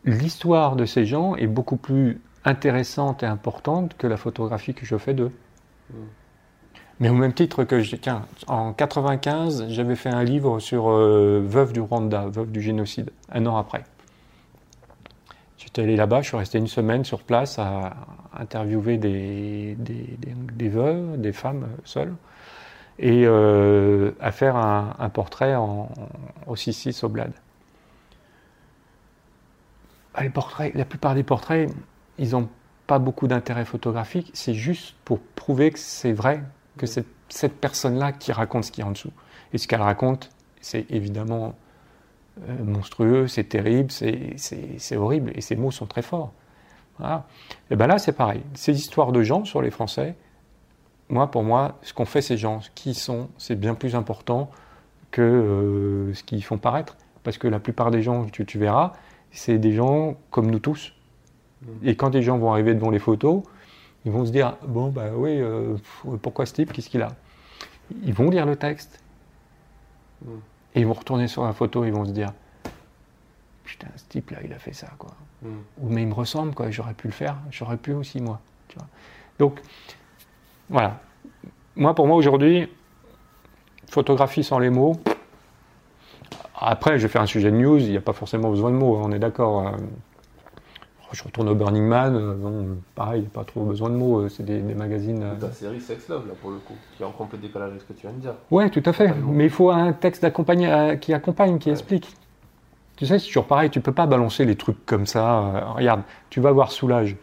[0.05, 4.97] l'histoire de ces gens est beaucoup plus intéressante et importante que la photographie que je
[4.97, 5.33] fais d'eux.
[5.91, 5.95] Mm.
[7.01, 11.43] Mais au même titre que, je, tiens, en 95, j'avais fait un livre sur euh,
[11.45, 13.85] veuve du Rwanda, veuve du génocide, un an après.
[15.59, 17.95] J'étais allé là-bas, je suis resté une semaine sur place à
[18.39, 22.15] interviewer des, des, des- des veuves, des femmes seules,
[22.99, 25.89] et euh, à faire un, un portrait en,
[26.47, 27.13] au 6-6 au.
[27.19, 27.41] Ah,
[30.21, 31.71] Les portraits, la plupart des portraits,
[32.19, 32.49] ils n'ont
[32.87, 36.43] pas beaucoup d'intérêt photographique, c'est juste pour prouver que c'est vrai,
[36.77, 39.13] que c'est cette personne-là qui raconte ce qu'il y a en dessous.
[39.53, 41.55] Et ce qu'elle raconte, c'est évidemment
[42.49, 46.33] euh, monstrueux, c'est terrible, c'est- horrible, et ces mots sont très forts.
[46.99, 47.27] Voilà.
[47.71, 48.43] Et bien là, c'est pareil.
[48.55, 50.15] Ces histoires de gens sur les Français,
[51.09, 54.51] moi, pour moi, ce qu'ont fait ces gens, qui ils sont, c'est bien plus important
[55.11, 56.97] que euh, ce qu'ils font paraître.
[57.23, 58.93] Parce que la plupart des gens tu verras,
[59.33, 60.93] c'est des gens comme nous tous.
[61.83, 63.43] Et quand des gens vont arriver devant les photos,
[64.05, 65.76] ils vont se dire Bon, bah oui, euh,
[66.20, 67.09] pourquoi ce type Qu'est-ce qu'il a?
[68.03, 69.01] Ils vont lire le texte.
[70.24, 70.28] Mm.
[70.74, 72.33] Et ils vont retourner sur la photo, ils vont se dire
[73.64, 75.11] Putain, ce type-là, il a fait ça, quoi.
[75.45, 78.41] Ou mais il me ressemble, quoi, j'aurais pu le faire, j'aurais pu aussi, moi.
[78.68, 78.87] Tu vois.
[79.39, 79.61] Donc,
[80.68, 81.01] voilà.
[81.76, 82.68] Moi, pour moi, aujourd'hui,
[83.89, 85.01] photographie sans les mots.
[86.55, 88.77] Après, je vais faire un sujet de news, il n'y a pas forcément besoin de
[88.77, 89.67] mots, on est d'accord.
[89.69, 89.73] euh.
[91.13, 93.97] Je retourne au Burning Man, euh, bon, pareil, il n'y a pas trop besoin de
[93.97, 95.23] mots, euh, c'est des, des magazines.
[95.39, 97.87] Ta série Sex Love, là, pour le coup, qui est en complet décalage avec ce
[97.87, 98.35] que tu viens de dire.
[98.51, 99.09] Ouais, tout à fait.
[99.09, 99.33] Totalement.
[99.33, 100.23] Mais il faut un texte
[101.01, 101.73] qui accompagne, qui Ouais.
[101.73, 102.17] explique.
[102.97, 105.75] Tu sais, c'est toujours pareil, tu peux pas balancer les trucs comme ça.
[105.77, 106.01] regarde,
[106.31, 107.17] tu vas voir Soulage.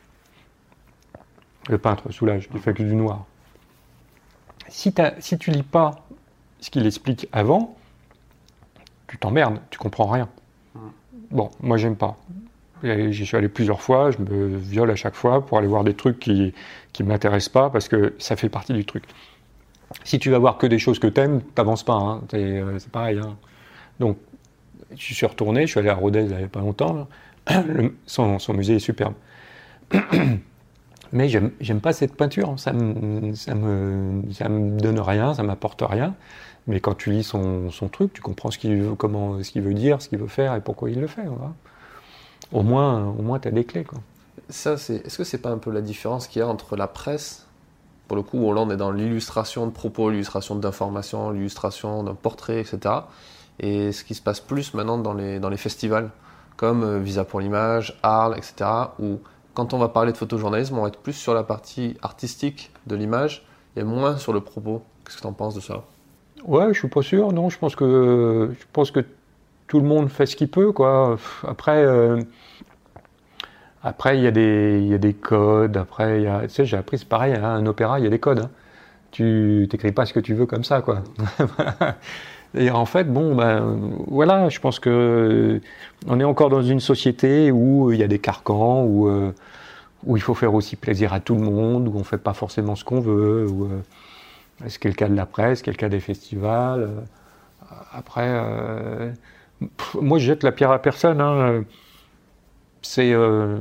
[1.68, 3.26] le peintre Soulage, qui fait que du noir.
[4.68, 5.92] Si, si tu lis pas
[6.60, 7.76] ce qu'il explique avant,
[9.10, 10.30] tu t'emmerdes, tu comprends rien.
[11.32, 12.18] Bon, moi j'aime pas.
[12.84, 15.93] J'y suis allé plusieurs fois, je me viole à chaque fois pour aller voir des
[15.93, 16.53] trucs qui
[16.99, 19.03] ne m'intéressent pas parce que ça fait partie du truc.
[20.03, 21.93] Si tu vas voir que des choses que tu aimes, t'avances pas.
[21.93, 22.22] Hein.
[22.34, 23.20] Euh, c'est pareil.
[23.20, 23.38] Hein.
[23.99, 24.18] Donc,
[24.95, 27.07] je suis retourné, je suis allé à Rodez il n'y a pas longtemps.
[28.05, 29.14] son, musée est superbe.
[31.12, 32.53] Mais j'aime pas cette peinture.
[32.57, 36.16] Ça me, ça me, ça me donne rien, ça m'apporte rien.
[36.68, 40.01] Mais quand tu lis son, son truc, tu comprends ce qu'il veut, comment, veut dire,
[40.01, 41.26] ce qu'il veut faire et pourquoi il le fait.
[42.51, 43.84] Au moins, au moins, as des clés.
[43.84, 43.99] Quoi.
[44.49, 47.47] Ça, est-ce que c'est pas un peu la différence qu'il y a entre la presse,
[48.07, 52.60] pour le coup, où on est dans l'illustration de propos, l'illustration d'informations, l'illustration d'un portrait,
[52.60, 52.95] etc.,
[53.60, 56.12] et ce qui se passe plus maintenant dans les, dans les festivals,
[56.55, 58.70] comme euh, Visa pour l'image, Arles, etc.,
[59.54, 62.95] quand on va parler de photojournalisme, on va être plus sur la partie artistique de
[62.95, 63.45] l'image
[63.76, 64.82] et moins sur le propos.
[65.04, 65.84] Qu'est-ce que tu en penses de ça?
[66.45, 67.32] Ouais, je suis pas sûr.
[67.32, 69.06] Non, je pense que je pense que
[69.68, 71.18] tout le monde fait ce qu'il peut, quoi.
[71.47, 72.22] Après, euh,
[73.84, 75.78] après il y a des il y a des codes.
[75.78, 77.34] Après, tu sais, j'ai appris c'est pareil.
[77.34, 78.39] Hein, un opéra, il y a des codes.
[78.39, 78.50] Hein.
[79.12, 81.04] Tu t'écris pas ce que tu veux comme ça, quoi.
[82.56, 83.78] Et en fait, bon, ben
[84.08, 85.62] voilà, je pense que
[86.08, 89.32] on est encore dans une société où il y a des carcans, où euh,
[90.06, 92.76] où il faut faire aussi plaisir à tout le monde, où on fait pas forcément
[92.76, 93.45] ce qu'on veut.
[93.47, 93.82] Où, euh,
[94.68, 96.82] c'est le cas de la presse, c'est le cas des festivals.
[96.82, 97.02] Euh,
[97.91, 99.12] après, euh,
[100.02, 101.22] moi je jette la pierre à personne.
[101.22, 101.64] Hein.
[102.82, 103.14] C'est.
[103.14, 103.60] Euh,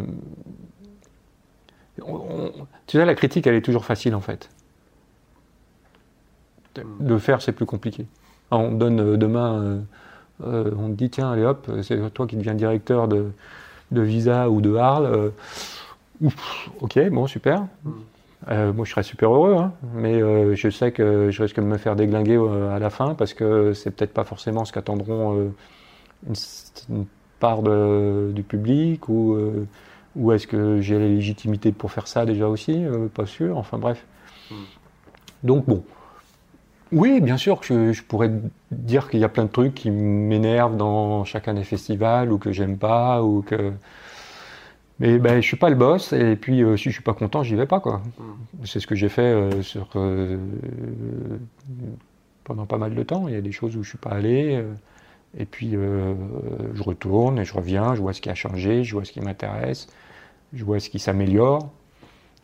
[2.86, 4.48] tu sais, la critique, elle est toujours facile en fait.
[7.00, 8.06] De faire, c'est plus compliqué.
[8.50, 9.80] On donne demain,
[10.42, 13.32] on te dit tiens, allez hop, c'est toi qui deviens directeur de,
[13.90, 15.32] Visa ou de Arles.
[16.80, 17.66] ok, bon, super.
[17.84, 17.90] Mm.
[18.50, 19.72] Euh, moi, je serais super heureux, hein.
[19.94, 23.14] mais euh, je sais que je risque de me faire déglinguer euh, à la fin
[23.14, 25.52] parce que c'est peut-être pas forcément ce qu'attendront
[26.26, 27.06] une,
[27.40, 29.38] part du public ou,
[30.16, 32.84] ou est-ce que j'ai la légitimité pour faire ça déjà aussi
[33.14, 34.04] Pas sûr, enfin bref.
[34.50, 34.54] Hmm.
[35.44, 35.84] Donc bon.
[36.92, 38.30] Oui, bien sûr que je, pourrais
[38.70, 42.52] dire qu'il y a plein de trucs qui m'énervent dans chacun des festivals ou que
[42.52, 43.72] j'aime pas ou que
[45.00, 47.44] mais ben, je suis pas le boss, et puis euh, si je suis pas content,
[47.44, 47.78] j'y vais pas.
[47.78, 48.02] quoi.
[48.18, 48.64] Mm.
[48.64, 50.36] C'est ce que j'ai fait euh, sur, euh,
[52.42, 53.28] pendant pas mal de temps.
[53.28, 54.64] Il y a des choses où je suis pas allé,
[55.36, 59.04] et puis je retourne et je reviens, je vois ce qui a changé, je vois
[59.04, 59.86] ce qui m'intéresse,
[60.52, 61.70] je vois ce qui s'améliore,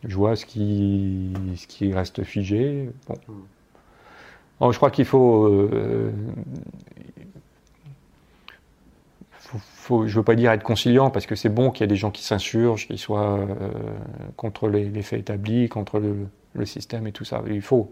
[0.05, 2.89] je vois ce qui, ce qui reste figé.
[3.07, 3.15] Bon.
[4.59, 4.71] Mm.
[4.71, 5.49] je crois qu'il faut
[9.89, 11.95] je ne veux pas dire être conciliant parce que c'est bon qu'il y ait des
[11.95, 13.69] gens qui s'insurgent, qui soient euh,
[14.35, 17.43] contre les, faits établis, contre le, système et tout ça.
[17.49, 17.91] Il faut.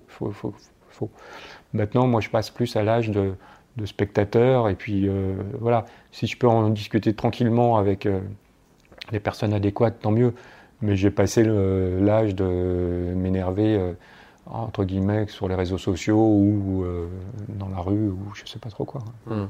[1.74, 3.34] Maintenant, moi, je passe plus à l'âge de,
[3.86, 5.86] spectateur et puis euh, voilà.
[6.12, 8.20] Si je peux en discuter tranquillement avec euh,
[9.12, 10.34] les personnes adéquates, tant mieux.
[10.82, 13.80] Mais j'ai passé l'âge de m'énerver
[14.46, 16.86] entre guillemets sur les réseaux sociaux ou
[17.50, 19.02] dans la rue ou je sais pas trop quoi.
[19.28, 19.46] Mmh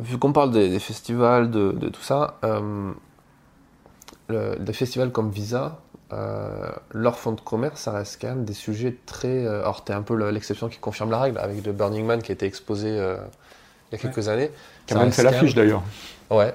[0.00, 2.92] vu qu'on parle des, festivals, de, tout ça, euh,
[4.28, 5.78] des festivals comme Visa,
[6.12, 9.46] euh, leur fonds de commerce, ça reste quand même des sujets très.
[9.46, 12.32] Euh, alors, t'es un peu l'exception qui confirme la règle, avec le Burning Man qui
[12.32, 14.50] a été exposé il y a quelques années.
[14.86, 15.82] Qui a même fait l'affiche d'ailleurs.
[16.30, 16.54] Ouais.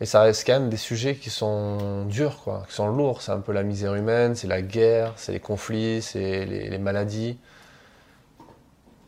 [0.00, 3.20] Et ça reste quand même des sujets qui sont durs, quoi, qui sont lourds.
[3.20, 6.78] C'est un peu la misère humaine, c'est la guerre, c'est les conflits, c'est les, les
[6.78, 7.38] maladies.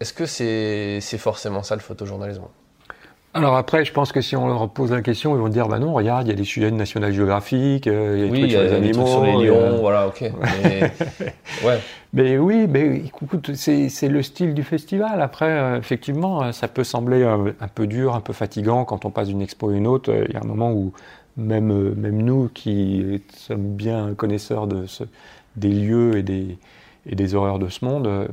[0.00, 2.42] Est-ce que c'est forcément ça le photojournalisme?
[3.34, 5.78] Alors après, je pense que si on leur pose la question, ils vont dire bah
[5.78, 8.38] non, regarde, il y a des sujets de National Geographic, euh, il y a des
[8.38, 10.30] trucs sur les animaux, sur les lions, voilà, ok.
[10.62, 10.92] Mais,
[11.64, 11.78] ouais.
[12.12, 15.22] mais oui, mais écoute, c'est le style du festival.
[15.22, 19.28] Après, euh, effectivement, ça peut sembler un, peu dur, un peu fatigant quand on passe
[19.28, 20.12] d'une expo à une autre.
[20.28, 20.92] Il y a un moment où
[21.38, 25.04] même même nous qui sommes bien connaisseurs de ce,
[25.56, 26.58] des lieux et des
[27.06, 28.28] et des horreurs de ce monde euh,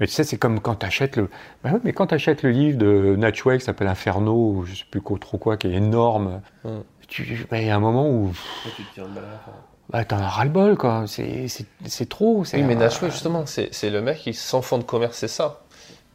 [0.00, 1.30] mais tu sais, c'est comme quand tu achètes le.
[1.62, 5.00] Bah mais quand tu achètes le livre de Natchway qui s'appelle Inferno, je sais plus
[5.02, 6.82] trop quoi, qui est énorme, hum.
[7.50, 8.32] bah, il y a un moment où.
[8.76, 9.06] tu te tiens
[9.90, 11.04] bah, t'en as ras-le-bol, quoi.
[11.06, 12.42] C'est trop.
[12.52, 15.60] Oui, mais Natchway, justement, c'est le mec qui, sans fond de commerce, c'est ça.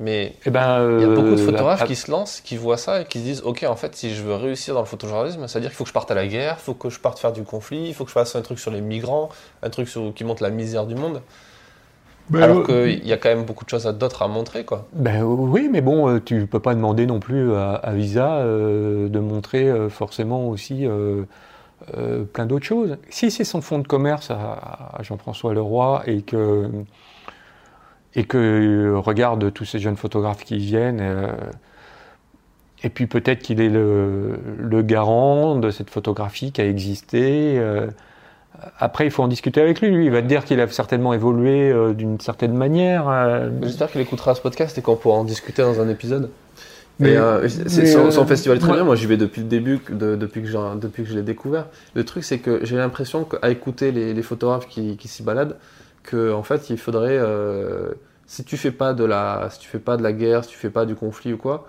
[0.02, 2.78] Mais eh ben, il y a beaucoup de euh, photographes qui se lancent, qui voient
[2.78, 5.46] ça et qui se disent Ok, en fait, si je veux réussir dans le photojournalisme,
[5.46, 7.34] c'est-à-dire qu'il faut que je parte à la guerre, il faut que je parte faire
[7.34, 9.28] du conflit, il faut que je fasse un truc sur les migrants,
[9.62, 11.22] un truc sur, qui montre la misère du monde.
[12.30, 14.88] Ben, Alors qu'il y a quand même beaucoup de choses d'autres à montrer, quoi.
[14.94, 19.20] Ben oui, mais bon, euh, tu peux pas demander non plus à, Visa euh, de
[19.20, 21.24] montrer euh, forcément aussi euh,
[22.34, 22.98] plein d'autres choses.
[23.10, 26.70] Si c'est son fonds de commerce à, Jean-François Leroy et que,
[28.14, 31.04] et que regarde tous ces jeunes photographes qui viennent,
[32.84, 37.60] et puis peut-être qu'il est le, le, garant de cette photographie qui a existé.
[38.80, 39.90] Après, il faut en discuter avec lui.
[39.90, 43.08] Lui, il va te dire qu'il a certainement évolué euh, d'une certaine manière.
[43.10, 43.50] Euh.
[43.62, 46.30] J'espère qu'il écoutera ce podcast et qu'on pourra en discuter dans un épisode.
[47.00, 48.84] Mais, euh, son, festival est très bien.
[48.84, 51.68] Moi, j'y vais depuis le début, depuis que depuis que je l'ai découvert.
[51.94, 55.56] Le truc, c'est que j'ai l'impression qu'à écouter les, photographes qui, s'y baladent,
[56.04, 57.20] que en fait, il faudrait,
[58.28, 60.58] si tu fais pas de la, si tu fais pas de la guerre, si tu
[60.58, 61.68] fais pas du conflit ou quoi,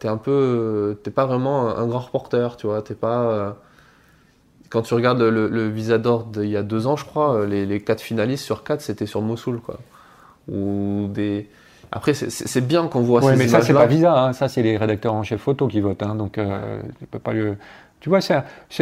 [0.00, 2.82] t'es un peu, t'es pas vraiment un, grand reporter, tu vois.
[2.82, 3.56] T'es pas
[4.70, 7.66] quand tu regardes le, le Visador d'il y a deux ans, je crois, euh, les,
[7.66, 9.78] les quatre finalistes sur quatre, c'était sur Mossoul, quoi.
[10.50, 11.48] Ou des...
[11.92, 14.32] Après, c'est bien qu'on voit ouais, mais ça, c'est pas Visa, hein.
[14.32, 16.16] ça, c'est les rédacteurs en chef photo qui votent, hein.
[16.16, 17.56] donc euh, tu peux pas le...
[18.00, 18.34] Tu vois, c'est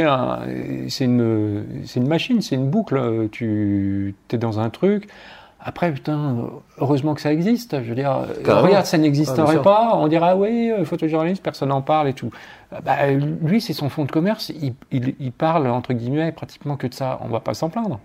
[0.02, 0.40] un,
[1.00, 1.64] une,
[1.94, 3.28] une machine, c'est une boucle.
[3.30, 5.08] Tu es dans un truc,
[5.64, 6.36] après, putain,
[6.78, 7.82] heureusement que ça existe.
[7.82, 9.92] Je veux dire, regarde, ça n'existerait ah, pas.
[9.94, 12.30] On dirait, ah oui, euh, photojournaliste, personne n'en parle et tout.
[12.72, 14.52] Euh, bah, lui, c'est son fonds de commerce.
[14.90, 17.20] Il, parle, entre guillemets, pratiquement que de ça.
[17.22, 18.00] On va pas s'en plaindre.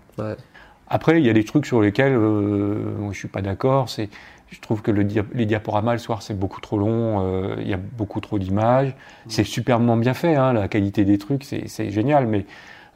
[0.88, 3.88] Après, il y a des trucs sur lesquels euh, je suis pas d'accord.
[3.88, 4.08] C'est,
[4.50, 7.56] je trouve que le les diaporamas le soir, c'est beaucoup trop long.
[7.58, 8.94] Il y a beaucoup trop d'images.
[9.26, 10.36] C'est superbement bien fait.
[10.36, 12.28] Hein, la qualité des trucs, c'est génial.
[12.28, 12.46] Mais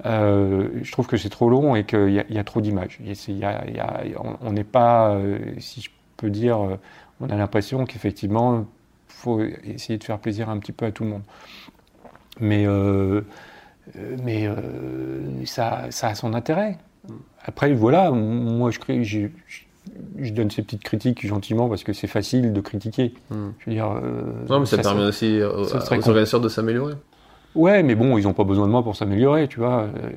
[0.04, 2.98] euh, je trouve que c'est trop long et qu'il y, y, a trop d'images.
[4.40, 6.76] On n'est pas, euh, si je peux dire, euh,
[7.20, 8.64] on a l'impression qu'effectivement, il
[9.08, 11.22] faut essayer de faire plaisir un petit peu à tout le monde.
[12.40, 12.66] Mais,
[14.24, 14.48] mais
[15.44, 16.78] ça, ça, a son intérêt.
[17.44, 19.28] Après, voilà, moi, je, je,
[20.18, 23.14] je, donne ces petites critiques gentiment parce que c'est facile de critiquer.
[23.30, 23.36] Je
[23.66, 24.00] veux dire,
[24.48, 26.94] non, mais ça, permet aussi aux, aux organisateurs de s'améliorer.
[27.54, 29.82] Ouais, mais bon, ils n'ont pas besoin de moi pour s'améliorer, tu vois.
[29.82, 30.10] Euh,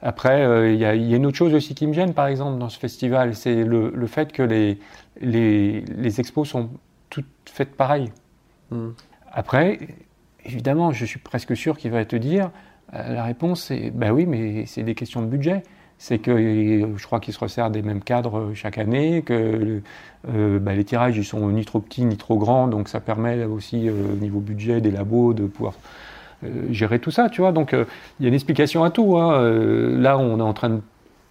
[0.00, 2.68] après, euh, il y, a une autre chose aussi qui me gêne, par exemple, dans
[2.68, 4.78] ce festival, c'est le, fait que les,
[5.20, 6.70] les, expos sont
[7.10, 8.10] toutes faites pareilles.
[8.70, 8.90] Hmm.
[9.30, 9.78] Après,
[10.44, 12.50] évidemment, je suis presque sûr qu'il va te dire,
[12.94, 15.62] euh, la réponse c'est, ben oui, mais c'est des questions de budget.
[15.98, 16.36] C'est que
[16.96, 19.82] je crois qu'ils se resserrent des mêmes cadres chaque année, que
[20.26, 23.88] ben, les tirages ils sont ni trop petits ni trop grands, donc ça permet aussi
[23.88, 26.11] au niveau budget des labos de pouvoir euh,
[26.70, 27.52] gérer tout ça, tu vois.
[27.52, 27.84] Donc euh,
[28.18, 29.16] il y a une explication à tout.
[29.18, 29.34] Hein.
[29.34, 30.80] Euh, là, on est en train de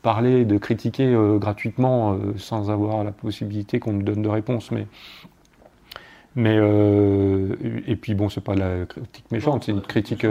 [0.01, 4.87] parler, de critiquer gratuitement sans avoir la possibilité qu'on me donne de réponse, mais
[6.35, 6.57] mais
[7.85, 10.25] et puis bon, c'est pas la critique méchante, c'est une critique.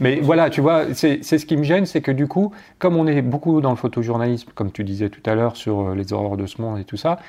[0.00, 3.06] mais voilà, tu vois, c'est ce qui me gêne, c'est que du coup, comme on
[3.06, 6.46] est beaucoup dans le photojournalisme, comme tu disais tout à l'heure sur les horreurs de
[6.46, 7.20] ce monde et tout ça,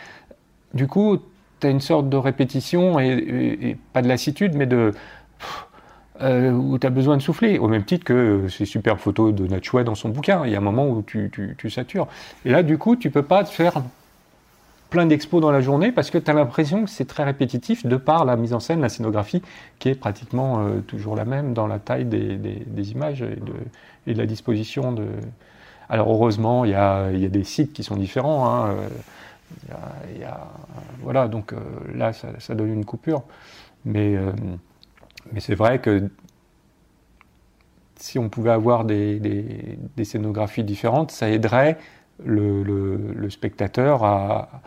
[0.74, 1.20] du coup,
[1.60, 4.92] tu as une sorte de répétition et pas de lassitude, mais de
[6.22, 9.48] euh, où tu as besoin de souffler, au même titre que ces superbes photos de
[9.48, 10.46] Natchouet dans son bouquin.
[10.46, 12.08] Il y a un moment où tu, tu, satures.
[12.46, 13.82] Et là, du coup, tu peux pas te faire
[14.92, 17.96] plein d'expos dans la journée parce que tu as l'impression que c'est très répétitif de
[17.98, 19.42] par la mise en scène, la scénographie,
[19.80, 23.40] qui est pratiquement euh, toujours la même dans la taille des, images et
[24.12, 24.96] de, la disposition.
[25.90, 28.48] Alors heureusement, il y a, des sites qui sont différents.
[28.54, 28.76] Hein.
[29.72, 30.48] A,
[31.02, 31.58] voilà, donc euh,
[31.96, 33.24] là, ça, donne une coupure.
[33.86, 34.16] Mais
[35.34, 36.10] mais c'est vrai que
[37.98, 41.78] si on pouvait avoir des, scénographies différentes, ça aiderait
[42.24, 44.62] le, spectateur à.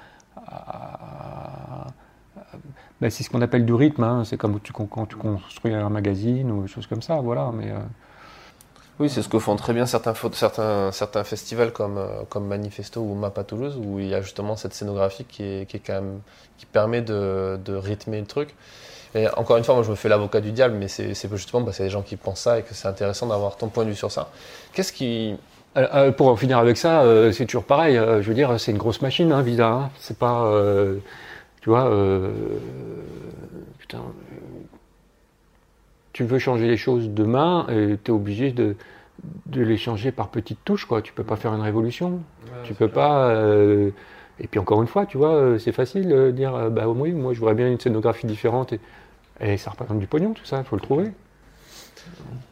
[3.01, 4.25] Ben, c'est ce qu'on appelle du rythme, hein.
[4.25, 7.53] c'est comme quand tu construis un magazine ou des choses comme ça, voilà.
[7.53, 7.79] Mais, euh.
[8.99, 13.45] Oui, c'est ce que font très bien certains, festivals comme, euh, comme Manifesto ou Mapa
[13.45, 15.67] Toulouse, où il y a justement cette scénographie qui,
[16.73, 18.55] permet de rythmer le truc.
[19.17, 21.77] Et encore une fois, moi je me fais l'avocat du diable, mais c'est justement parce
[21.77, 23.85] qu'il y a des gens qui pensent ça et que c'est intéressant d'avoir ton point
[23.85, 24.31] de vue sur ça.
[24.75, 25.37] Qu'est-ce qui.
[25.77, 27.97] Euh, euh, pour en finir avec ça, euh, c'est toujours pareil.
[27.97, 29.69] je veux dire, c'est une grosse machine, hein, Vida.
[29.69, 29.91] Hein.
[29.99, 30.53] C'est pas.
[31.63, 31.91] tu vois.
[33.79, 34.03] putain.
[36.13, 38.77] Tu veux changer les choses demain et tu es obligé de,
[39.47, 41.01] de les changer par petites touches, quoi.
[41.01, 42.21] Tu peux pas faire une révolution.
[42.65, 43.35] tu peux pas.
[44.39, 47.39] Et puis encore une fois, tu vois, c'est facile de dire, bah oui, moi je
[47.39, 48.75] voudrais bien une scénographie différente.
[48.75, 48.81] Et,
[49.41, 51.11] et ça représente du pognon, tout ça, il faut le trouver.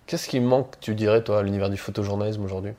[0.06, 2.72] Qu'est-ce qui manque, tu dirais, toi, à l'univers du photojournalisme aujourd'hui?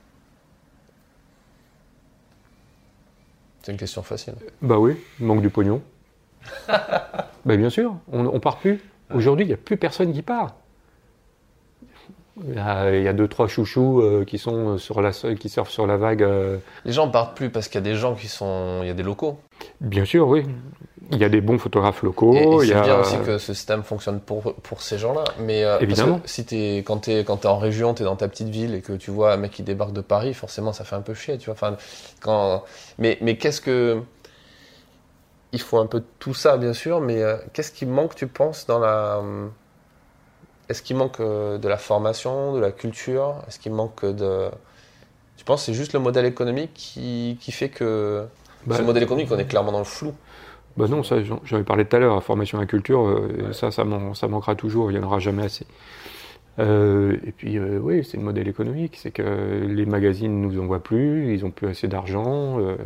[3.64, 4.36] C'est une question facile.
[4.62, 5.82] Bah oui, il manque du pognon.
[6.68, 8.80] bah bien sûr, on, ne part plus.
[9.12, 10.56] Aujourd'hui, il n'y a plus personne qui part.
[12.44, 15.96] Il y, a, deux trois chouchous euh, qui sont sur la qui surfent sur la
[15.96, 16.22] vague.
[16.22, 16.58] Euh.
[16.84, 18.94] Les gens partent plus parce qu'il y a des gens qui sont, il y a
[18.94, 19.40] des locaux.
[19.80, 20.44] Bien sûr, oui.
[21.12, 22.34] Il y a des bons photographes locaux.
[22.36, 22.82] Et, il y c'est a...
[22.82, 25.24] bien aussi que ce système fonctionne pour, pour ces gens-là.
[25.40, 26.20] Mais euh, parce Évidemment.
[26.20, 28.50] que si t'es, quand tu es, quand t'es en région, tu es dans ta petite
[28.50, 31.02] ville et que tu vois un mec qui débarque de Paris, forcément ça fait un
[31.02, 31.38] peu chier.
[31.38, 31.78] Tu vois enfin,
[32.22, 32.64] quand...
[32.98, 34.02] mais, mais qu'est-ce que.
[35.52, 38.28] Il faut un peu de tout ça, bien sûr, mais euh, qu'est-ce qui manque, tu
[38.28, 39.22] penses, dans la.
[40.68, 43.36] Est-ce qu'il manque euh, de la formation, de la culture?
[43.48, 44.50] Est-ce qu'il manque de.
[45.38, 48.26] Tu penses que c'est juste le modèle économique qui, qui fait que.
[48.66, 50.14] Bah, ce modèle économique, on est clairement dans le flou?
[50.78, 53.86] Bah non, ça, ai parlé tout à l'heure, formation à la culture, euh, ça, ça,
[53.86, 55.66] man- ça manquera toujours, il n'y en aura jamais assez.
[56.60, 60.60] Euh, et puis, euh, oui, c'est le modèle économique, c'est que les magazines ne nous
[60.62, 62.60] envoient plus, ils n'ont plus assez d'argent.
[62.60, 62.78] euh,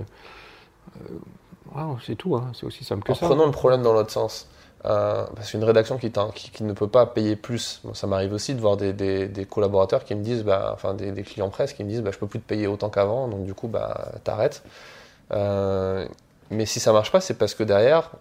[2.06, 3.28] c'est tout, hein, c'est aussi simple que Alors, ça.
[3.28, 4.48] prenons le problème dans l'autre sens.
[5.36, 8.34] Parce qu'une rédaction qui, t'en- qui, qui ne peut pas payer plus, bon, ça m'arrive
[8.34, 11.50] aussi de voir des, des- des collaborateurs qui me disent, bah, enfin des, des clients
[11.50, 13.68] presse qui me disent, bah, je peux plus te payer autant qu'avant, donc du coup,
[13.68, 14.64] bah, t'arrêtes.
[16.52, 18.12] Mais si ça marche pas, c'est parce que derrière,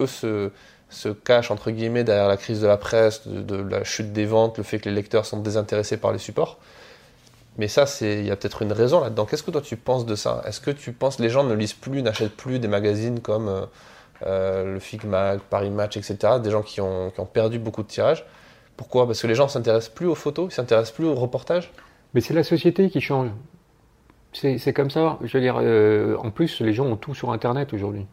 [0.00, 0.50] eux se,
[1.24, 4.64] cachent entre guillemets derrière la crise de la presse, de, la chute des ventes, le
[4.64, 6.58] fait que les lecteurs sont désintéressés par les supports.
[7.58, 9.24] Mais ça, il y a peut-être une raison là-dedans.
[9.24, 10.42] Qu'est-ce que toi tu penses de ça?
[10.46, 13.48] Est-ce que tu penses que les gens ne lisent plus, n'achètent plus des magazines comme
[13.48, 13.66] euh,
[14.26, 16.34] euh, le Paris Match, etc.
[16.42, 18.26] Des gens qui ont, qui ont perdu beaucoup de tirages?
[18.76, 19.06] Pourquoi?
[19.06, 21.72] Parce que les gens s'intéressent plus aux photos, ils s'intéressent plus aux reportages?
[22.12, 23.30] Mais c'est la société qui change.
[24.36, 25.18] C'est c'est comme ça.
[25.22, 28.06] Je veux dire, euh, en plus, les gens ont tout sur Internet aujourd'hui.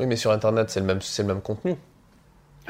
[0.00, 1.74] Oui, mais sur Internet, c'est le même, c'est le même contenu.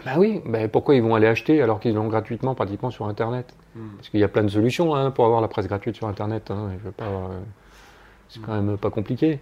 [0.04, 3.54] Bah oui, bah pourquoi ils vont aller acheter alors qu'ils l'ont gratuitement pratiquement sur Internet?
[3.96, 6.50] Parce qu'il y a plein de solutions hein, pour avoir la presse gratuite sur Internet.
[6.50, 7.38] hein, je veux pas, euh,
[8.28, 9.38] c'est quand même pas compliqué.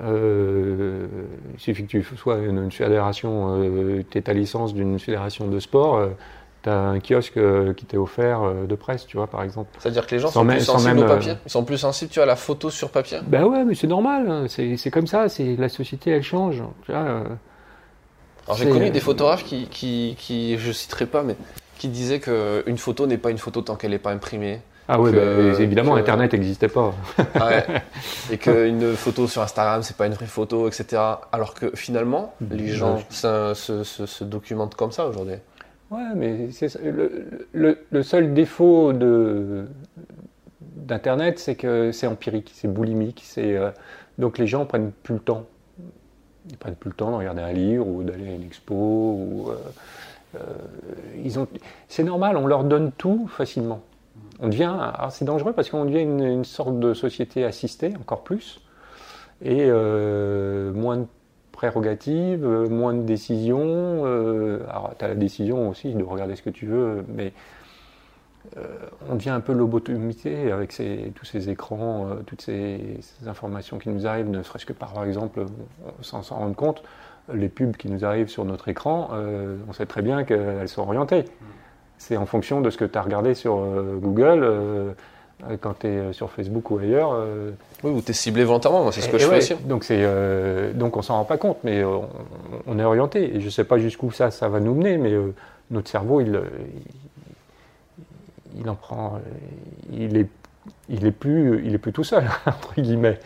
[0.00, 1.06] Euh,
[1.54, 5.60] il suffit que tu sois une, une fédération, euh, tu ta licence d'une fédération de
[5.60, 6.08] sport,
[6.66, 9.70] tu as un kiosque euh, qui t'est offert euh, de presse, tu vois, par exemple.
[9.78, 11.34] C'est-à-dire que les gens Sans sont plus sensibles au euh, papier.
[11.46, 13.18] Ils sont plus sensibles, tu vois, à la photo sur papier.
[13.26, 16.62] Ben ouais, mais c'est normal, hein, c'est comme ça, c'est la société elle change.
[16.84, 17.24] Tu vois, euh,
[18.46, 21.36] Alors j'ai connu des photographes qui, qui, qui, je citerai pas, mais
[21.78, 24.60] qui disaient qu'une photo n'est pas une photo tant qu'elle n'est pas imprimée.
[24.88, 26.94] Ah ouais, que- bah, évidemment, que- Internet n'existait pas.
[27.34, 27.66] Ah ouais.
[28.30, 31.02] Et qu'une photo sur Instagram, c'est pas une vraie photo, etc.
[31.32, 35.34] Alors que finalement, les gens se, se- se- se documentent comme ça aujourd'hui.
[35.90, 39.66] Ouais, mais c'est le, le, le seul défaut de
[40.60, 43.70] d'Internet, c'est que c'est empirique, c'est boulimique, c'est euh,
[44.18, 45.46] donc les gens prennent plus le temps.
[46.50, 49.50] Ils prennent plus le temps de regarder un livre ou d'aller à une expo ou
[49.50, 49.56] euh,
[50.36, 50.40] euh,
[51.24, 51.48] ils ont.
[51.88, 53.82] C'est normal, on leur donne tout facilement.
[54.40, 54.74] On devient,
[55.10, 58.60] c'est dangereux parce qu'on devient une, une sorte de société assistée encore plus
[59.44, 61.06] et moins de
[61.56, 63.58] prérogatives, euh, moins de décisions.
[64.04, 67.32] euh, alors, tu as la décision aussi de regarder ce que tu veux, mais
[68.56, 68.62] euh,
[69.10, 73.88] on devient un peu lobotomisé avec ces- tous ces écrans, toutes ces, ces informations qui
[73.88, 75.46] nous arrivent, ne serait-ce que par, exemple,
[76.00, 76.82] sans s'en rendre compte,
[77.34, 79.10] les pubs qui nous arrivent sur notre écran,
[79.68, 81.24] on sait très bien qu'elles sont orientées.
[81.98, 83.56] C'est en fonction de ce que tu as regardé sur
[84.00, 84.94] Google,
[85.60, 87.12] quand tu es sur Facebook ou ailleurs.
[87.14, 87.50] euh,
[87.84, 89.54] Oui, ou t'es ciblé volontairement, moi c'est ce que et- je fais aussi.
[89.64, 92.08] Donc, euh, donc on s'en rend pas compte, mais euh, on,
[92.66, 93.36] on est orienté.
[93.36, 95.34] Et je sais pas jusqu'où ça, ça va nous mener, mais euh,
[95.70, 96.42] notre cerveau, il, euh,
[98.54, 99.16] il, il en prend.
[99.16, 99.18] euh,
[99.92, 100.28] Il est,
[100.88, 103.18] il est plus, il est plus tout seul entre guillemets.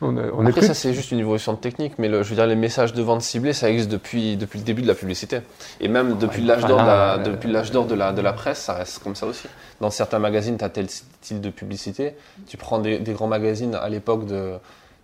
[0.00, 2.46] On, est Après ça c'est juste une évolution de technique, mais le- je veux dire
[2.46, 5.40] les messages de vente ciblée ça existe depuis, depuis le début de la publicité.
[5.80, 8.32] Et même depuis Ouais, l'âge d'or de, la, euh, depuis d'or de la, de la
[8.32, 9.48] presse, ça reste comme ça aussi.
[9.80, 12.14] Dans certains magazines, tu as tel style de publicité.
[12.46, 14.54] Tu prends des, des grands magazines à l'époque de,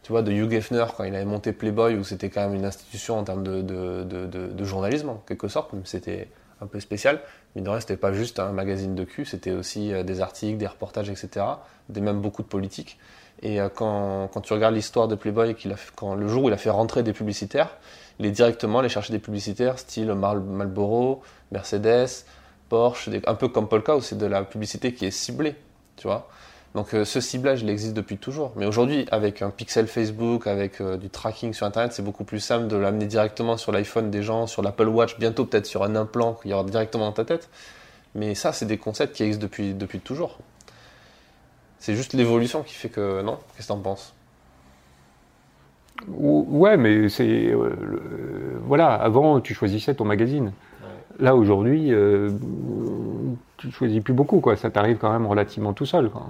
[0.05, 2.65] tu vois, de Hugh Hefner quand il avait monté Playboy, où c'était quand même une
[2.67, 6.29] institution en termes de, de, de, journalisme en quelque sorte, même c'était
[6.61, 7.21] un peu spécial.
[7.57, 10.57] Mais de reste, c'était pas juste un magazine de cul, c'était aussi euh, des articles,
[10.59, 11.45] des reportages, etc.
[11.89, 12.99] Des même beaucoup de politique.
[13.45, 15.55] Et euh, quand, tu regardes l'histoire de Playboy,
[15.95, 17.77] quand, le jour où il a fait rentrer des publicitaires,
[18.19, 21.23] il est directement allé chercher des publicitaires style Mar- Marlboro,
[21.53, 22.25] Mercedes,
[22.71, 25.55] Porsche, un peu comme Polka où c'est de la publicité qui est ciblée,
[25.97, 26.29] tu vois.
[26.75, 28.53] Donc euh, ce ciblage, il existe depuis toujours.
[28.57, 32.41] Mais aujourd'hui, avec un pixel Facebook, avec euh, du tracking sur Internet, c'est beaucoup plus
[32.41, 35.95] simple de l'amener directement sur l'iPhone des gens, sur l'Apple Watch, bientôt peut-être sur un
[35.95, 37.51] implant qu'il y aura directement dans ta tête.
[38.15, 40.39] Mais ça, c'est des concepts qui existent depuis, depuis toujours.
[41.85, 43.21] C'est juste l'évolution qui fait que...
[43.21, 43.37] Non?
[43.55, 44.15] Qu'est-ce que t'en penses?
[46.09, 48.03] Ou- Ouais, mais c'est euh, le-
[48.67, 48.95] voilà.
[48.95, 50.53] Avant, tu choisissais ton magazine.
[51.19, 52.31] Là aujourd'hui, euh,
[53.59, 54.57] tu choisis plus beaucoup, quoi.
[54.57, 56.09] Ça t'arrive quand même relativement tout seul.
[56.09, 56.23] quoi.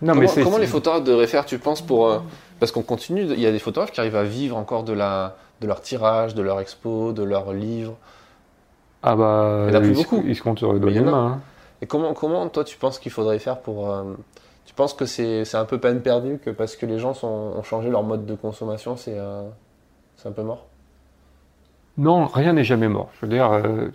[0.00, 2.08] Non, comment, mais comment les photographes devraient faire, tu penses, pour...
[2.08, 2.20] euh,
[2.58, 5.36] parce qu'on continue, il y a des photographes qui arrivent à vivre encore de, la,
[5.60, 7.96] de leur tirage, de leur expo, de leurs livres.
[9.02, 10.22] Ah bah, ils se- beaucoup.
[10.26, 11.26] Ils se comptent sur les doigts d'une main.
[11.34, 11.40] hein.
[11.82, 13.90] Et comment, comment toi, tu penses qu'il faudrait faire pour...
[13.90, 14.14] euh,
[14.66, 17.90] tu penses que c'est un peu peine perdue, que parce que les gens ont changé
[17.90, 19.48] leur mode de consommation, c'est euh,
[20.24, 20.66] un peu mort?
[21.98, 23.10] Non, rien n'est jamais mort.
[23.14, 23.88] Je veux dire, euh,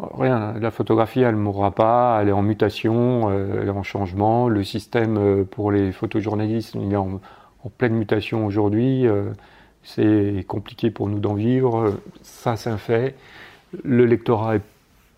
[0.00, 0.54] rien.
[0.58, 2.18] La photographie, elle ne mourra pas.
[2.22, 4.48] Elle est en mutation, elle est en changement.
[4.48, 7.20] Le système pour les photojournalistes, il est en
[7.76, 9.06] pleine mutation aujourd'hui.
[9.82, 11.94] c'est compliqué pour nous d'en vivre.
[12.22, 13.16] Ça, c'est un fait.
[13.84, 14.62] Le lectorat est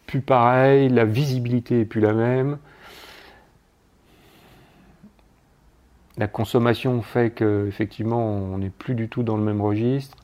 [0.07, 0.89] plus pareil.
[0.89, 2.59] La visibilité est plus la même.
[6.17, 10.17] la consommation fait qu'effectivement, on n'est plus du tout dans le même registre.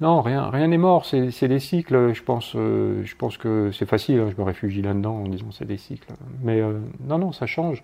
[0.00, 2.12] Non, rien n'est mort, c'est des cycles.
[2.12, 3.02] Je pense, euh,
[3.40, 6.12] que c'est facile, hein, je me réfugie là-dedans en disant c'est des cycles.
[6.42, 7.82] Mais euh, non, non, ça change.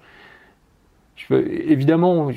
[1.17, 2.29] Je évidemment,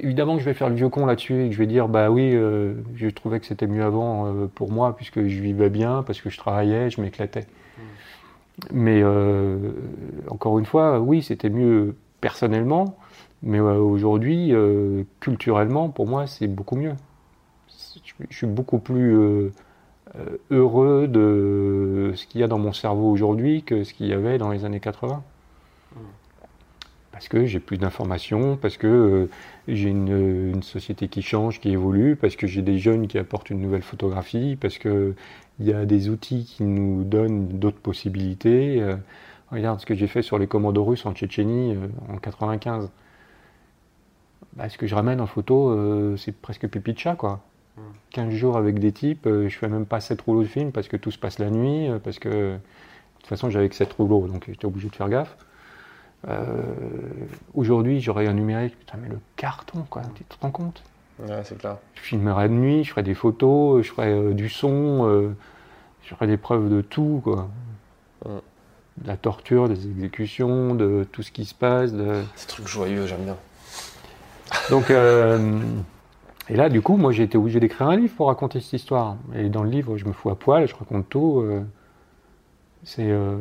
[0.00, 2.10] évidemment que je vais faire le vieux con là-dessus et que je vais dire bah
[2.10, 6.20] oui, euh, je trouvais que c'était mieux avant pour moi puisque je vivais bien, parce
[6.20, 7.46] que je travaillais, je m'éclatais.
[7.78, 7.82] Mmh.
[8.72, 9.02] Mais
[10.28, 12.96] encore une fois, oui, c'était mieux personnellement.
[13.42, 16.94] Mais euh, aujourd'hui, euh, culturellement, pour moi, c'est beaucoup mieux.
[18.30, 19.50] Je suis beaucoup plus euh,
[20.50, 24.38] heureux de ce qu'il y a dans mon cerveau aujourd'hui que ce qu'il y avait
[24.38, 25.22] dans les années 80.
[27.16, 29.30] Parce que j'ai plus d'informations, parce que
[29.68, 33.48] j'ai une, une, société qui change, qui évolue, parce que j'ai des jeunes qui apportent
[33.48, 35.14] une nouvelle photographie, parce qu'il
[35.60, 38.84] y a des outils qui nous donnent d'autres possibilités.
[39.50, 41.76] regarde ce que j'ai fait sur les commandos russes en Tchétchénie
[42.10, 42.90] en 95
[44.56, 47.40] bah, ce que je ramène en photo, euh, c'est presque pipi de chat, quoi.
[48.10, 50.88] 15 jours avec des types, euh, je fais même pas 7 rouleaux de film parce
[50.88, 52.58] que tout se passe la nuit, euh, parce que de
[53.18, 55.36] toute façon j'avais que 7 rouleaux, donc j'étais obligé de faire gaffe.
[57.54, 60.82] Aujourd'hui, j'aurais un numérique, putain, mais le carton, quoi, tu te rends compte?
[61.20, 61.76] Ouais, c'est clair.
[61.94, 65.34] Je filmerais de nuit, je ferais des photos, je ferais du son,
[66.02, 67.48] je ferais des preuves de tout, quoi.
[68.24, 71.92] De la torture, des exécutions, de tout ce qui se passe.
[71.92, 72.22] De...
[72.34, 73.36] Ces trucs joyeux, j'aime bien.
[74.70, 75.60] Donc, euh,
[76.48, 79.16] et là, du coup, moi, j'ai été obligé d'écrire un livre pour raconter cette histoire.
[79.34, 81.44] Et dans le livre, je me fous à poil, je raconte tout.
[82.86, 83.36] Euh, c'est euh,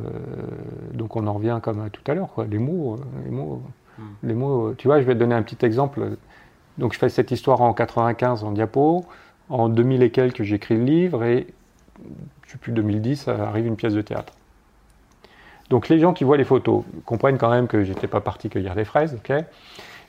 [0.93, 2.45] donc on en revient comme à tout à l'heure, quoi.
[2.45, 3.61] Les mots, les mots,
[3.97, 4.03] hmm.
[4.23, 4.73] les mots.
[4.77, 6.17] Tu vois, je vais te donner un petit exemple.
[6.77, 9.05] Donc, je fais cette histoire en 95 en diapo.
[9.47, 11.47] En 2000 et quelques, j'écris le livre et
[12.61, 14.33] plus 2010, arrive une pièce de théâtre.
[15.69, 18.75] Donc les gens qui voient les photos comprennent quand même que j'étais pas parti cueillir
[18.75, 19.33] des fraises, ok?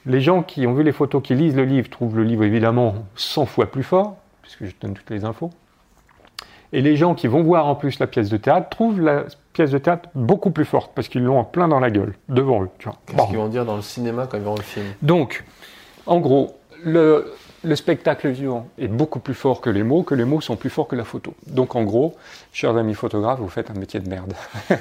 [0.04, 2.94] Les gens qui ont vu les photos, qui lisent le livre, trouvent le livre évidemment
[3.16, 5.50] 100 fois plus fort, puisque je donne toutes les infos.
[6.76, 9.24] Et les gens qui vont voir en plus la pièce de théâtre trouvent la
[9.54, 12.64] pièce de théâtre beaucoup plus forte, parce qu'ils l'ont en plein dans la gueule, devant
[12.64, 12.68] eux.
[12.78, 14.84] Qu'est-ce qu'ils vont dire dans le cinéma quand ils verront le film?
[15.00, 15.42] Donc,
[16.04, 17.32] en gros, le,
[17.74, 20.86] spectacle vivant est beaucoup plus fort que les mots, que les mots sont plus forts
[20.86, 21.32] que la photo.
[21.46, 22.14] Donc en gros,
[22.52, 24.34] chers amis photographes, vous faites un métier de merde.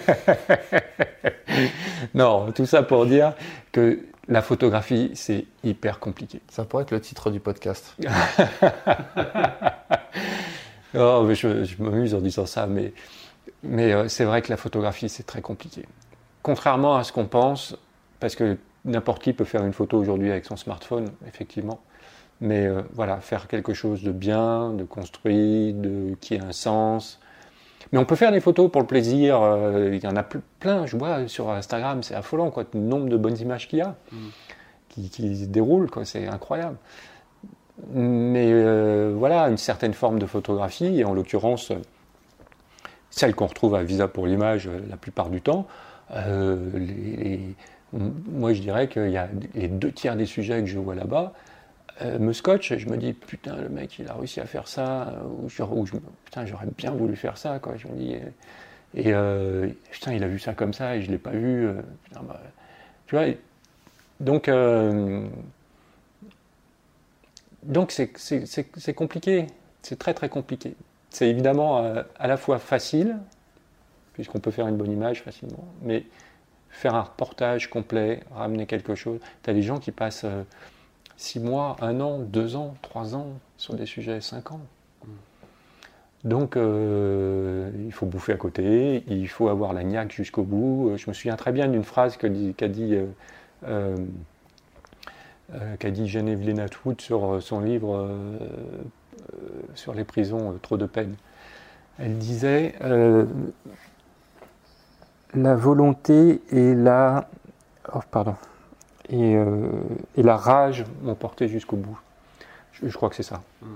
[2.13, 3.31] non, tout ça pour dire
[3.71, 6.41] que la photographie, c'est hyper compliqué.
[6.49, 7.95] Ça pourrait être le titre du podcast.
[10.95, 12.93] oh, je, m'amuse en disant ça, mais,
[13.63, 15.85] mais euh, c'est vrai que la photographie, c'est très compliqué.
[16.41, 17.77] Contrairement à ce qu'on pense,
[18.19, 21.79] parce que n'importe qui peut faire une photo aujourd'hui avec son smartphone, effectivement.
[22.41, 27.19] Mais euh, voilà, faire quelque chose de bien, de construit, de, qui a un sens,
[27.91, 29.41] mais on peut faire des photos pour le plaisir.
[29.41, 33.09] Euh, il y en a plein, je vois sur Instagram, c'est affolant, quoi, le nombre
[33.09, 34.17] de bonnes images qu'il y a, mm.
[34.89, 36.77] qui, se déroulent, quoi, c'est incroyable.
[37.93, 41.71] Mais euh, voilà, une certaine forme de photographie, et en l'occurrence,
[43.09, 45.67] celle qu'on retrouve à Visa pour l'image euh, la plupart du temps,
[47.91, 51.34] moi je dirais qu'il y a les deux tiers des sujets que je vois là-bas,
[52.01, 54.67] euh, me scotche et je me dis putain le mec il a réussi à faire
[54.67, 55.47] ça ou,
[56.26, 58.17] putain j'aurais bien voulu faire ça quoi je me dis
[58.95, 61.73] et, euh, putain il a vu ça comme ça et je l'ai pas vu euh,
[62.11, 62.41] bah,
[63.07, 63.28] tu vois
[64.19, 64.49] donc
[67.66, 69.47] donc c'est compliqué
[69.82, 70.76] c'est très très compliqué
[71.09, 73.18] c'est évidemment à la fois facile
[74.13, 76.03] puisqu'on peut faire une bonne image facilement mais
[76.70, 80.26] faire un reportage complet ramener quelque chose tu as des gens qui passent
[81.18, 84.61] six mois, un an, deux ans, trois ans sur des sujets, cinq ans.
[86.24, 90.89] Donc euh, il faut bouffer à côté, il faut avoir la niaque jusqu'au bout.
[90.89, 92.97] Euh, je me souviens très bien d'une phrase qu'a dit,
[93.68, 93.95] euh,
[95.79, 98.09] qu'a dit Geneviève Lenatwood sur son livre
[99.75, 101.15] sur les prisons, Trop de peine.
[101.99, 102.75] Elle disait
[105.33, 107.29] La volonté et la.
[107.93, 108.35] Oh, pardon.
[109.13, 109.69] Euh,
[110.15, 111.99] et, la rage m'ont porté jusqu'au bout.
[112.73, 113.41] Je, crois que c'est ça.
[113.61, 113.67] Mm.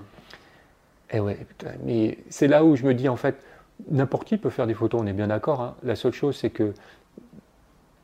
[1.11, 1.39] Et ouais,
[1.83, 3.41] mais c'est là où je me dis en fait,
[3.89, 5.61] n'importe qui peut faire des photos, on est bien d'accord.
[5.61, 5.75] Hein.
[5.83, 6.73] La seule chose, c'est que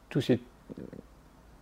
[0.10, 0.40] tous ces,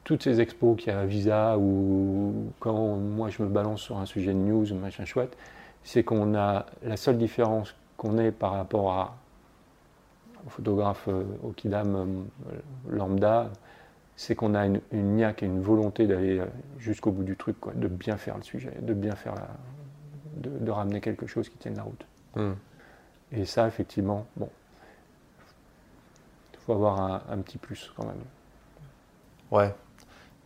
[0.03, 3.97] toutes ces expos qu'il y a à Visa ou quand moi je me balance sur
[3.97, 5.37] un sujet de news, machin chouette,
[5.83, 9.15] c'est qu'on a la seule différence qu'on ait par rapport à
[10.45, 13.49] au photographe euh, au Kidam euh, lambda,
[14.15, 16.45] c'est qu'on a une, une niaque et une volonté d'aller euh,
[16.79, 19.47] jusqu'au bout du truc, quoi, de bien faire le sujet, de bien faire la,
[20.35, 22.05] de, de ramener quelque chose qui tienne la route.
[22.35, 22.53] Hmm.
[23.31, 24.49] Et ça, effectivement, bon,
[26.53, 28.21] il faut avoir un, un petit plus quand même.
[29.49, 29.73] Ouais.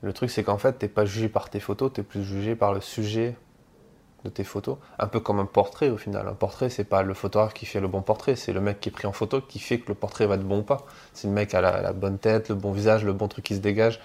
[0.08, 2.74] Le truc, c'est qu'en fait, t'es pas jugé par tes photos, t'es plus jugé par
[2.74, 3.36] le sujet
[4.24, 4.78] de tes photos.
[5.00, 6.30] Un peu comme un portrait au final.
[6.30, 8.88] Un portrait, c'est pas le photographe qui fait le bon portrait, c'est le mec qui
[8.88, 10.86] est pris en photo qui fait que le portrait va être bon ou pas.
[11.12, 13.56] C'est le mec à la, la bonne tête, le bon visage, le bon truc qui
[13.56, 14.00] se dégage.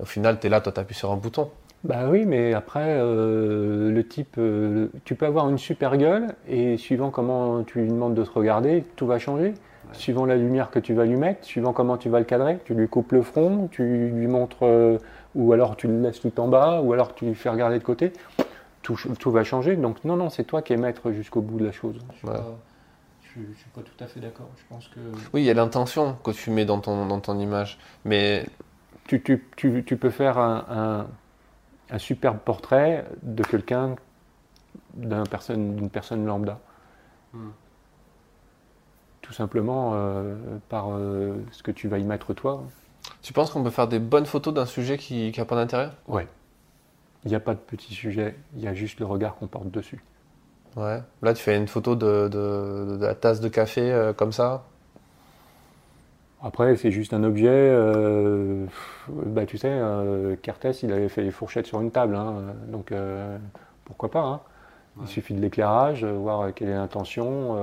[0.00, 1.48] Au final, t'es là, toi, t'appuies sur un bouton.
[1.82, 6.76] Bah oui, mais après, euh, le type, euh, tu peux avoir une super gueule et
[6.76, 9.54] suivant comment tu lui demandes de te regarder, tout va changer.
[9.92, 12.74] Suivant la lumière que tu vas lui mettre, suivant comment tu vas le cadrer, tu
[12.74, 14.98] lui coupes le front, tu lui montres, euh,
[15.34, 17.84] ou alors tu le laisses tout en bas, ou alors tu lui fais regarder de
[17.84, 18.12] côté,
[18.82, 19.76] tout, tout va changer.
[19.76, 21.96] Donc non, non, c'est toi qui es maître jusqu'au bout de la chose.
[22.12, 22.34] Je suis, Ouais.
[22.34, 22.58] pas,
[23.22, 24.48] je suis- pas tout à fait d'accord.
[24.56, 25.00] Je pense que
[25.32, 27.78] Oui, il y a l'intention que tu mets dans ton, dans ton image.
[28.04, 28.46] Mais
[29.06, 31.06] tu, tu, tu, tu peux faire un, un,
[31.94, 33.96] un superbe portrait de quelqu'un,
[35.30, 36.58] personne, d'une personne lambda.
[37.34, 37.50] Hmm.
[39.20, 40.36] Tout simplement euh,
[40.70, 42.62] par euh, ce que tu vas y mettre toi.
[43.22, 45.90] Tu penses qu'on peut faire des bonnes photos d'un sujet qui n'a pas d'intérêt?
[46.06, 46.26] Ouais.
[47.24, 49.70] Il n'y a pas de petit sujet, il y a juste le regard qu'on porte
[49.70, 50.02] dessus.
[50.76, 51.02] Ouais.
[51.22, 54.64] Là, tu fais une photo de, de, de la tasse de café euh, comme ça?
[56.40, 57.48] Après, c'est juste un objet.
[57.50, 58.64] euh,
[59.08, 62.14] bah, tu sais, euh, Cartès, il avait fait les fourchettes sur une table.
[62.14, 62.34] hein,
[62.68, 63.36] donc, euh,
[63.84, 64.40] pourquoi pas hein?
[64.96, 65.06] Il Ouais.
[65.08, 67.56] suffit de l'éclairage, voir quelle est l'intention.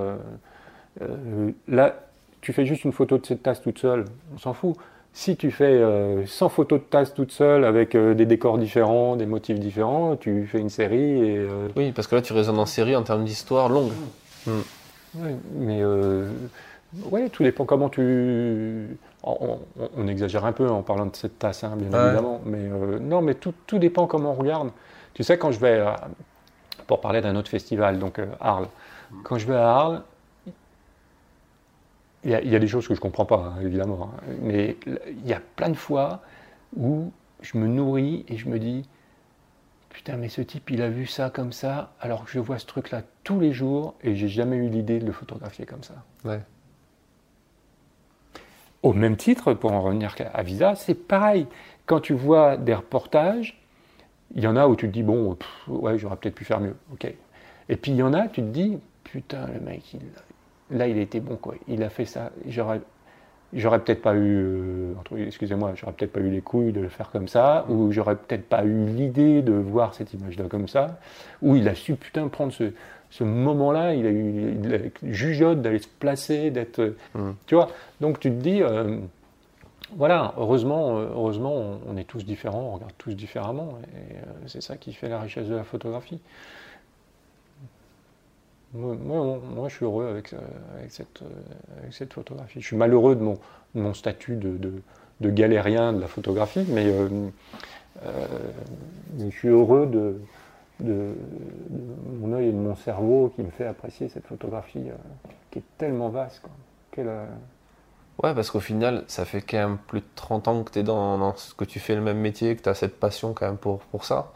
[1.67, 1.95] là,
[2.41, 4.75] tu fais juste une photo de cette tasse toute seule, on s'en fout.
[5.17, 9.15] Si tu fais euh, 100 photos de tasse toute seule avec euh, des décors différents,
[9.15, 10.99] des motifs différents, tu fais une série
[11.29, 11.37] et.
[11.37, 13.93] euh, Oui, parce que là, tu raisonnes en série en termes d'histoire longue.
[14.45, 16.29] Ouais, mais euh,
[17.11, 18.89] ouais, tout dépend comment tu.
[19.23, 19.37] On,
[19.79, 22.07] on- on exagère un peu en parlant de cette tasse, hein, bien Ouais.
[22.07, 22.41] évidemment.
[22.45, 24.69] Mais euh, non, mais tout, tout dépend comment on regarde.
[25.13, 25.79] Tu sais, quand je vais.
[25.79, 26.09] à-
[26.87, 28.67] pour parler d'un autre festival, donc euh, Arles.
[29.23, 30.01] Quand je vais à Arles,
[32.25, 34.11] il y, a, il y a des choses que je comprends pas, hein, évidemment.
[34.13, 34.21] hein.
[34.41, 34.75] mais
[35.09, 36.21] il y a plein de fois
[36.75, 37.11] où
[37.41, 38.87] je me nourris et je me dis.
[39.89, 42.65] Putain, mais ce type, il a vu ça comme ça, alors que je vois ce
[42.65, 45.93] truc-là tous les jours et j'ai jamais eu l'idée de le photographier comme ça.
[46.25, 46.41] Ouais.
[48.83, 51.47] Au même titre, pour en revenir à Visa, c'est pareil.
[51.85, 53.57] Quand tu vois des reportages,
[54.35, 56.59] il y en a où tu te dis, bon, pff, ouais, j'aurais peut-être pu faire
[56.59, 56.75] mieux.
[56.91, 57.05] Ok.
[57.69, 60.01] Et puis il y en a, tu te dis, putain, le mec, il-
[60.71, 61.55] là, il a été bon, quoi.
[61.67, 62.31] Il a fait ça.
[62.47, 62.81] J'aurais.
[63.53, 67.09] J'aurais peut-être pas eu, euh, excusez-moi, j'aurais peut-être pas eu les couilles de le faire
[67.11, 70.99] comme ça, ou j'aurais peut-être pas eu l'idée de voir cette image-là comme ça,
[71.41, 72.71] ou il a su putain prendre ce,
[73.11, 77.31] ce moment-là, il a eu il a- jugeote d'aller se placer, d'être, euh, Mm.
[77.45, 77.69] tu vois.
[78.01, 78.97] Donc tu te dis, euh,
[79.95, 84.61] voilà, heureusement, heureusement, on, on est tous différents, on regarde tous différemment, et euh, c'est
[84.61, 86.19] ça qui fait la richesse de la photographie.
[88.75, 92.61] Moi, je suis heureux avec, euh, euh, avec cette photographie.
[92.61, 93.23] Je suis malheureux de
[93.73, 94.81] mon, statut de,
[95.21, 97.07] galérien de la photographie, mais, euh,
[99.17, 101.15] je suis heureux de,
[102.19, 104.83] mon œil et de mon cerveau qui me fait apprécier cette photographie
[105.51, 106.41] qui est tellement vaste.
[106.41, 106.51] Quoi.
[106.91, 107.09] Quelle,
[108.23, 111.33] Ouais, parce qu'au final, ça fait quand même plus de 30 ans que tu dans,
[111.67, 114.31] fais le même métier, que tu as cette passion quand même pour ça.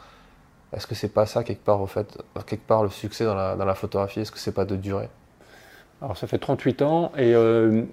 [0.76, 3.56] Est-ce que c'est pas ça, quelque part, au fait, quelque part, le succès dans la,
[3.56, 4.20] dans la photographie?
[4.20, 5.10] Est-ce que c'est pas de durer
[6.02, 7.84] Alors ça fait 38 ans et euh,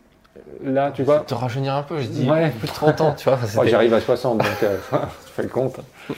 [0.63, 2.51] là tu vois, Te rajeunir un peu, je dis Ouais.
[2.51, 3.39] plus de 30 ans, tu vois.
[3.55, 4.77] Moi, j'arrive à 60 donc euh,
[5.27, 5.81] tu fais le compte.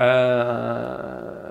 [0.00, 1.47] Euh,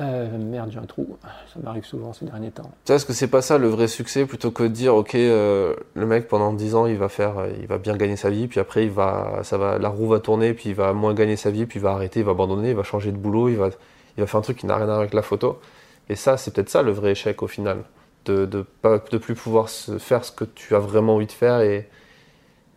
[0.00, 1.16] euh, merde, j'ai un trou.
[1.22, 2.64] Ça m'arrive souvent ces derniers temps.
[2.64, 5.14] Tu sais, est-ce que c'est pas ça le vrai succès plutôt que de dire, ok,
[5.14, 8.30] euh, le mec pendant 10 ans il va faire, euh, il va bien gagner sa
[8.30, 11.14] vie, puis après il va, ça va, la roue va tourner, puis il va moins
[11.14, 13.48] gagner sa vie, puis il va arrêter, il va abandonner, il va changer de boulot,
[13.48, 13.70] il va,
[14.16, 15.60] il va faire un truc qui n'a rien à voir avec la photo.
[16.08, 17.84] Et ça, c'est peut-être ça le vrai échec au final,
[18.24, 18.64] de de
[19.12, 21.88] de plus pouvoir se faire ce que tu as vraiment envie de faire et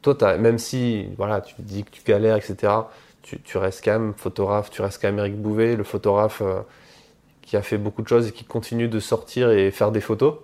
[0.04, 2.74] toi, même si, voilà, tu dis que tu galères, etc.
[3.24, 6.44] Tu, tu restes quand même photographe, tu restes quand même Eric Bouvet, le photographe.
[7.48, 10.36] Qui a fait beaucoup de choses et qui continue de sortir et faire des photos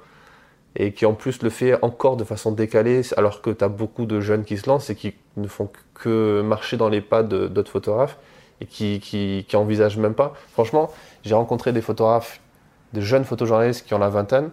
[0.75, 4.05] et qui en plus le fait encore de façon décalée alors que tu as beaucoup
[4.05, 7.69] de jeunes qui se lancent et qui ne font que marcher dans les pas d'autres
[7.69, 8.17] photographes
[8.61, 10.33] et qui, qui, qui envisagent même pas.
[10.53, 10.91] Franchement,
[11.23, 12.39] j'ai rencontré des photographes,
[12.93, 14.49] de jeunes photojournalistes qui ont la vingtaine,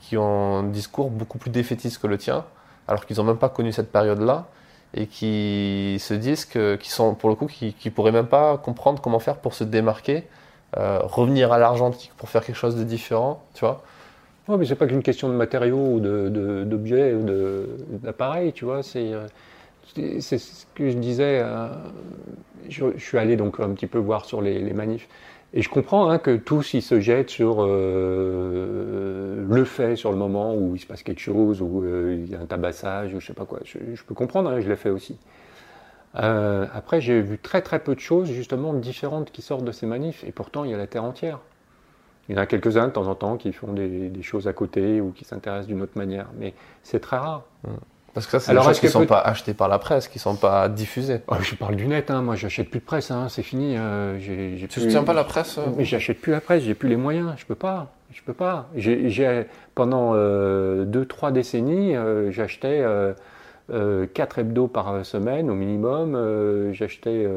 [0.00, 2.46] qui ont un discours beaucoup plus défaitiste que le tien,
[2.88, 4.48] alors qu'ils n'ont même pas connu cette période-là
[4.94, 8.56] et qui se disent que, qui sont pour le coup, qui, qui pourraient même pas
[8.56, 10.24] comprendre comment faire pour se démarquer,
[10.78, 13.82] euh, revenir à l'argentique pour faire quelque chose de différent, tu vois.
[14.48, 17.26] Ouais, mais c'est pas qu'une question de matériaux ou d'objets ou
[17.98, 18.82] d'appareils, tu vois.
[18.82, 19.26] C'est euh,
[20.20, 21.40] c'est ce que je disais.
[21.44, 21.68] Euh,
[22.68, 25.08] je, suis allé donc un petit peu voir sur les, les manifs.
[25.54, 30.54] Et je comprends hein, que tous ils se jettent sur le fait sur le moment
[30.54, 33.34] où il se passe quelque chose, où il y a un tabassage, ou je sais
[33.34, 33.58] pas quoi.
[33.64, 35.18] Je, je peux comprendre, hein, je l'ai fait aussi.
[36.16, 39.86] Euh, après, j'ai vu très très peu de choses justement différentes qui sortent de ces
[39.86, 41.38] manifs, et pourtant il y a la terre entière.
[42.28, 44.52] Il y en a quelques-uns de temps en temps qui font des, des choses à
[44.52, 47.42] côté ou qui s'intéressent d'une autre manière, mais c'est très rare.
[47.64, 47.70] Mmh.
[48.14, 49.06] Parce que ça, c'est des choses qui ne sont peut...
[49.06, 51.22] pas achetées par la presse, qui ne sont pas diffusées.
[51.28, 52.20] Oh, je parle du net, hein.
[52.20, 53.28] moi j'achète plus de presse, hein.
[53.30, 53.76] c'est fini.
[53.76, 55.62] Euh, j'ai, tu ne soutiens pas la presse euh...
[55.76, 57.90] Mais j'achète plus la presse, j'ai plus les moyens, je peux pas.
[58.12, 58.68] Je peux pas.
[58.74, 62.84] J'ai, pendant euh, deux, trois décennies, euh, j'achetais
[63.70, 67.28] euh, euh, quatre hebdos par semaine au minimum, j'achetais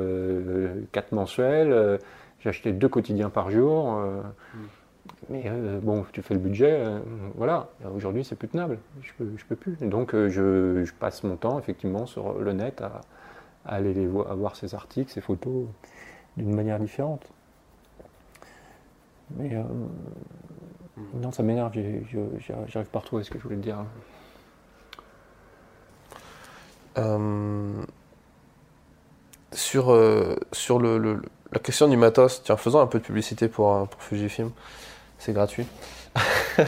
[0.92, 2.00] quatre mensuels,
[2.40, 4.00] j'achetais deux quotidiens par jour.
[4.00, 4.60] Mm.
[5.30, 7.00] Mais euh, bon, tu fais le budget, euh,
[7.36, 7.70] voilà.
[7.96, 8.78] Aujourd'hui, c'est plus tenable.
[9.02, 9.76] Je peux, je peux plus.
[9.78, 13.02] Donc, euh, je, je, passe mon temps, effectivement, sur le net à,
[13.66, 15.66] à aller les à voir ces articles, ces photos,
[16.38, 17.26] d'une manière différente.
[19.38, 19.58] Mais
[21.16, 21.72] non, ça m'énerve.
[22.68, 23.78] J'arrive pas à retrouver ce que je voulais te dire.
[29.52, 29.98] Sur
[30.52, 34.52] sur le, la question du matos, tiens, faisons un peu de publicité pour, pour Fujifilm
[35.18, 35.66] c'est gratuit.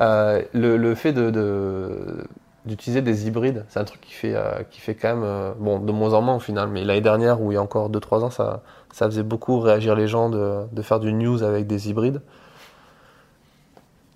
[0.00, 2.24] euh, le, le, fait de,
[2.64, 5.78] d'utiliser des hybrides, c'est un truc qui fait, euh, qui fait quand même, euh, bon,
[5.78, 8.24] de moins en moins au final, mais l'année dernière, où il y a encore 2-3
[8.24, 8.62] ans, ça,
[8.92, 12.20] ça faisait beaucoup réagir les gens de, de, faire du news avec des hybrides.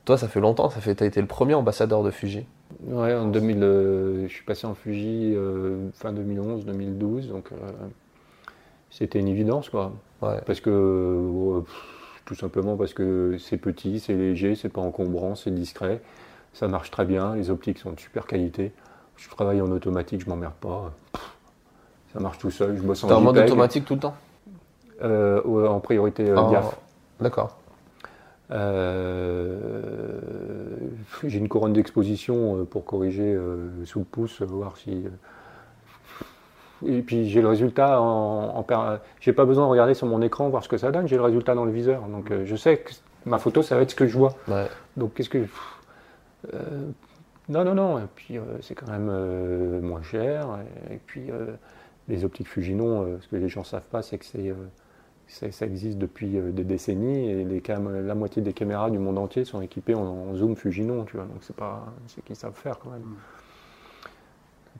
[0.04, 2.46] Toi, ça fait longtemps, ça fait, as été le premier ambassadeur de Fuji.
[2.84, 7.56] Ouais, en 2000, euh, je suis passé en Fuji euh, fin 2011, 2012, donc euh,
[8.90, 9.92] c'était une évidence, quoi.
[10.22, 10.40] Ouais.
[10.46, 11.62] Parce que
[12.26, 16.02] tout simplement parce que c'est petit, c'est léger, c'est pas encombrant, c'est discret,
[16.52, 18.72] ça marche très bien, les optiques sont de super qualité.
[19.16, 20.92] Je travaille en automatique, je m'emmerde pas.
[22.12, 24.16] Ça marche tout seul, je bosse en en mode automatique tout le temps?
[25.02, 26.78] Euh, En priorité diaph.
[27.20, 27.58] D'accord.
[28.50, 30.20] Euh,
[31.24, 35.04] J'ai une couronne d'exposition pour corriger euh, sous le pouce, voir si
[36.84, 38.66] et puis j'ai le résultat en, en
[39.20, 41.22] j'ai pas besoin de regarder sur mon écran voir ce que ça donne, j'ai le
[41.22, 42.02] résultat dans le viseur.
[42.02, 42.92] Donc euh, je sais que
[43.24, 44.34] ma photo ça va être ce que je vois.
[44.48, 44.66] Ouais.
[44.96, 45.46] Donc qu'est-ce que
[46.52, 46.58] euh,
[47.48, 50.48] non non non et puis euh, c'est quand même euh, moins cher
[50.90, 51.46] et, et puis euh,
[52.08, 54.54] les optiques Fujinon ce que les gens savent pas c'est que c'est
[55.28, 59.60] ça existe depuis des décennies et les la moitié des caméras du monde entier sont
[59.60, 61.26] équipées en, en zoom Fujinon, tu vois.
[61.26, 63.00] Donc c'est pas ce qu'ils savent faire quand même.
[63.00, 63.16] Mm.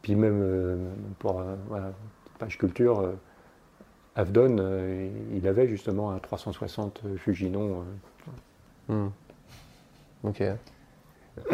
[0.03, 0.77] Puis même euh,
[1.19, 1.93] pour euh, voilà,
[2.39, 3.13] page culture, euh,
[4.15, 4.57] Avdon,
[5.35, 7.85] il avait justement un 360 Fujinon.
[8.89, 9.09] Hmm.
[10.23, 10.43] Ok.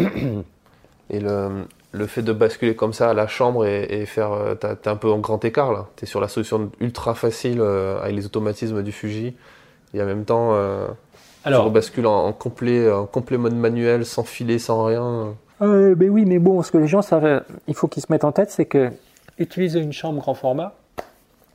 [1.11, 4.57] Et le, le, fait de basculer comme ça à la chambre et, et faire.
[4.61, 5.87] T'es un peu en grand écart là.
[5.97, 9.35] T'es sur la solution ultra facile avec les automatismes du Fuji.
[9.95, 10.57] Et en même temps,
[11.45, 15.35] Alors, tu bascules en, en, complet, en complet mode manuel, sans filet, sans rien.
[15.63, 18.25] Euh, ben oui, mais bon, ce que les gens savent, il faut qu'ils se mettent
[18.25, 18.91] en tête, c'est que
[19.39, 20.75] utiliser une chambre grand format,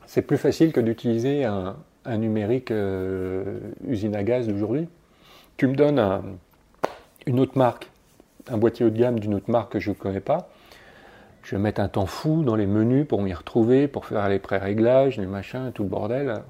[0.06, 4.88] c'est plus facile que d'utiliser un, un, numérique euh, usine à gaz d'aujourd'hui.
[5.58, 6.22] Tu me donnes un,
[7.26, 7.90] une autre marque,
[8.50, 10.48] un boîtier haut de gamme d'une autre marque que je ne connais pas.
[11.42, 14.38] Je vais mettre un temps fou dans les menus pour m'y retrouver, pour faire les
[14.38, 16.42] pré-réglages, les machins, tout le bordel.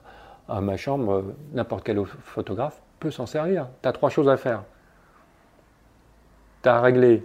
[0.48, 3.68] À ma chambre, n'importe quel photographe peut s'en servir.
[3.82, 4.64] Tu as trois choses à faire.
[6.62, 7.24] Tu as réglé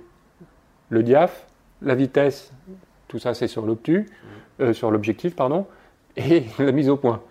[0.90, 1.48] le diaph,
[1.82, 2.54] la vitesse,
[3.08, 4.08] tout ça c'est sur l'obtus,
[4.60, 5.66] euh, sur l'objectif, pardon,
[6.16, 7.22] et la mise au point.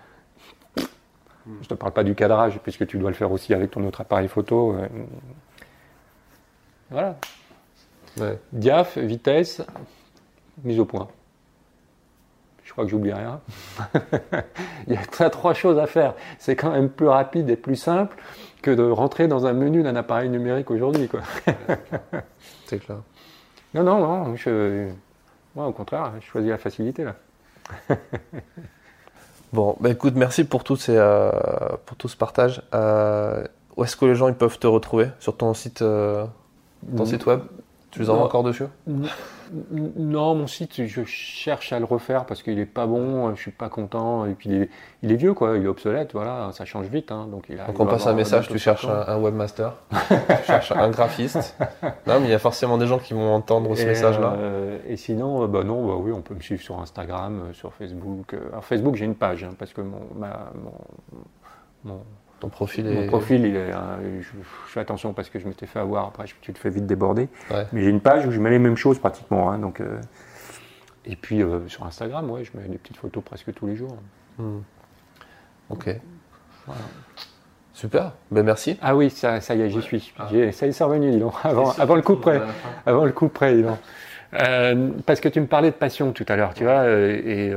[0.77, 3.85] Je ne te parle pas du cadrage, puisque tu dois le faire aussi avec ton
[3.85, 4.75] autre appareil photo.
[4.75, 4.89] Euh.
[6.93, 7.17] Voilà.
[8.21, 8.39] Ouais.
[8.53, 9.63] Diaph, vitesse,
[10.63, 11.09] mise au point.
[12.65, 13.41] Je crois que j'oublie rien.
[14.87, 16.15] Il y a trois choses à faire.
[16.39, 18.17] C'est quand même plus rapide et plus simple
[18.63, 21.09] que de rentrer dans un menu d'un appareil numérique aujourd'hui.
[22.67, 22.99] C'est clair.
[23.75, 24.37] Non, non, non.
[24.37, 24.89] Je...
[25.55, 27.17] Moi, au contraire, je choisis la facilité là.
[29.53, 31.31] bon, bah écoute, merci pour tout, ces, euh,
[31.85, 32.63] pour tout ce partage.
[32.75, 33.45] Euh,
[33.77, 36.25] où est-ce que les gens ils peuvent te retrouver Sur ton site, euh,
[36.97, 37.41] ton site web
[37.91, 38.65] Tu les envoies encore dessus?
[39.97, 43.51] Non, mon site, je cherche à le refaire parce qu'il est pas bon, je suis
[43.51, 44.71] pas content, et puis il est,
[45.03, 47.13] il est vieux, quoi, il est obsolète, voilà, ça change vite.
[47.13, 49.75] Hein, donc, il donc on passe un message, tu cherches un, webmaster,
[50.09, 51.57] tu cherches un graphiste.
[52.07, 54.35] Non, mais il y a forcément des gens qui vont entendre ce message-là.
[54.39, 57.73] Euh, et sinon, bah non, bah oui, on peut me suivre sur Instagram, euh, sur
[57.75, 58.35] Facebook.
[58.51, 60.53] Alors Facebook, j'ai une page, hein, parce que mon, ma,
[61.85, 62.01] mon
[62.43, 62.95] ton profil est...
[62.95, 64.29] Mon profil, il est, je,
[64.67, 67.29] fais attention parce que je m'étais fait avoir, après tu te fais vite déborder.
[67.73, 69.53] Mais j'ai une page où je mets les mêmes choses pratiquement.
[69.53, 70.01] Hein, donc, euh,
[71.07, 73.97] et puis euh, sur Instagram, ouais, je mets des petites photos presque tous les jours.
[74.39, 74.59] Hmm.
[75.71, 75.89] Ok.
[77.73, 78.77] Super, ben merci.
[78.83, 80.13] Ah oui, ça, ça y est, j'y suis.
[80.19, 80.27] Ah.
[80.29, 81.35] Ça y est, c'est revenu, dis donc.
[81.45, 82.43] Avant, avant le coup près.
[82.87, 83.79] Avant le coup près, dis donc.
[84.35, 87.53] Euh, parce que tu me parlais de passion tout à l'heure, tu vois, et,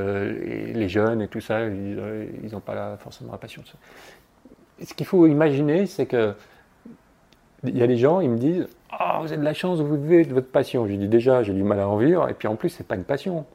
[0.74, 3.64] les jeunes et tout ça, ils n'ont pas forcément la passion.
[4.84, 6.36] Ce qu'il faut imaginer, c'est que
[7.64, 9.96] il y a des gens, ils me disent Ah, vous avez de la chance, vous
[9.96, 10.88] vivez de votre passion.
[10.88, 12.96] Je dis déjà, j'ai du mal à en vivre, et puis en plus, c'est pas
[12.96, 13.46] une passion.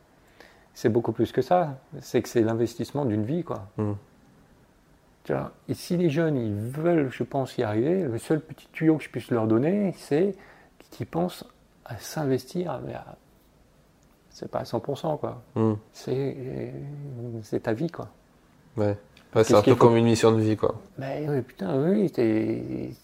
[0.74, 1.78] C'est beaucoup plus que ça.
[2.01, 3.66] C'est que c'est l'investissement d'une vie, quoi.
[3.76, 3.92] Hmm.
[5.24, 8.68] Tu vois et si les jeunes, ils veulent, je pense, y arriver, le seul petit
[8.72, 10.34] tuyau que je puisse leur donner, c'est
[10.90, 11.44] qu'ils pensent
[11.84, 13.16] à s'investir, mais à...
[14.30, 15.42] c'est pas à 100%, quoi.
[15.55, 15.74] Hmm.
[15.92, 18.09] C'est ta vie, quoi.
[18.76, 18.97] Ouais
[19.35, 20.74] c'est un peu comme une mission de vie, quoi.
[20.98, 22.11] Mais oui, putain, oui,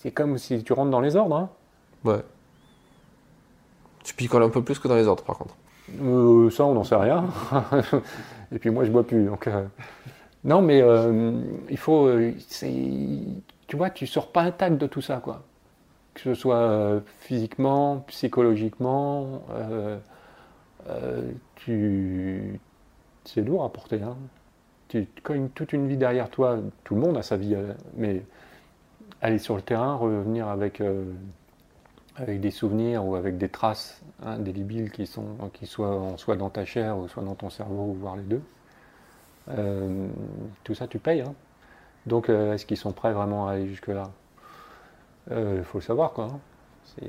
[0.01, 1.36] c'est comme si tu rentres dans les ordres.
[1.36, 1.51] Hein.
[2.05, 2.23] Ouais.
[4.03, 5.55] Tu picoles un peu plus que dans les ordres, par contre.
[6.01, 7.27] Euh, ça, on n'en sait rien.
[8.53, 9.24] Et puis moi, je bois plus.
[9.24, 9.65] Donc, euh.
[10.44, 11.40] Non, mais euh,
[11.70, 12.09] il faut.
[13.66, 15.43] tu vois, tu sors pas intact de tout ça, quoi.
[16.15, 19.43] Que ce soit physiquement, psychologiquement.
[21.57, 22.61] tu...
[23.24, 24.01] C'est lourd à porter.
[24.03, 24.16] Hein
[24.88, 28.22] tu cognes toute une vie derrière toi, tout le monde a sa vie, euh, mais
[29.20, 31.12] aller sur le terrain, revenir avec, euh,
[32.16, 34.38] avec des souvenirs ou avec des traces hein,
[34.92, 38.22] qui, sont, qui soient soit dans ta chair ou soit dans ton cerveau, voire les
[38.22, 38.42] deux,
[39.50, 40.08] euh,
[40.64, 41.22] tout ça tu payes.
[41.22, 41.34] Hein.
[42.06, 44.10] Donc est-ce qu'ils sont prêts vraiment à aller jusque-là?
[45.28, 46.26] Il faut le savoir quoi.
[46.26, 47.06] Hein.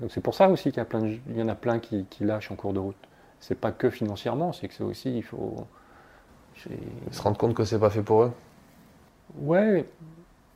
[0.00, 2.56] Donc c'est pour ça aussi qu'il y, y en a plein qui, qui lâchent en
[2.56, 2.96] cours de route.
[3.38, 5.68] C'est pas que financièrement, c'est que c'est aussi, il faut
[6.66, 8.32] ils se rendent compte que c'est pas fait pour eux
[9.40, 9.84] Ouais,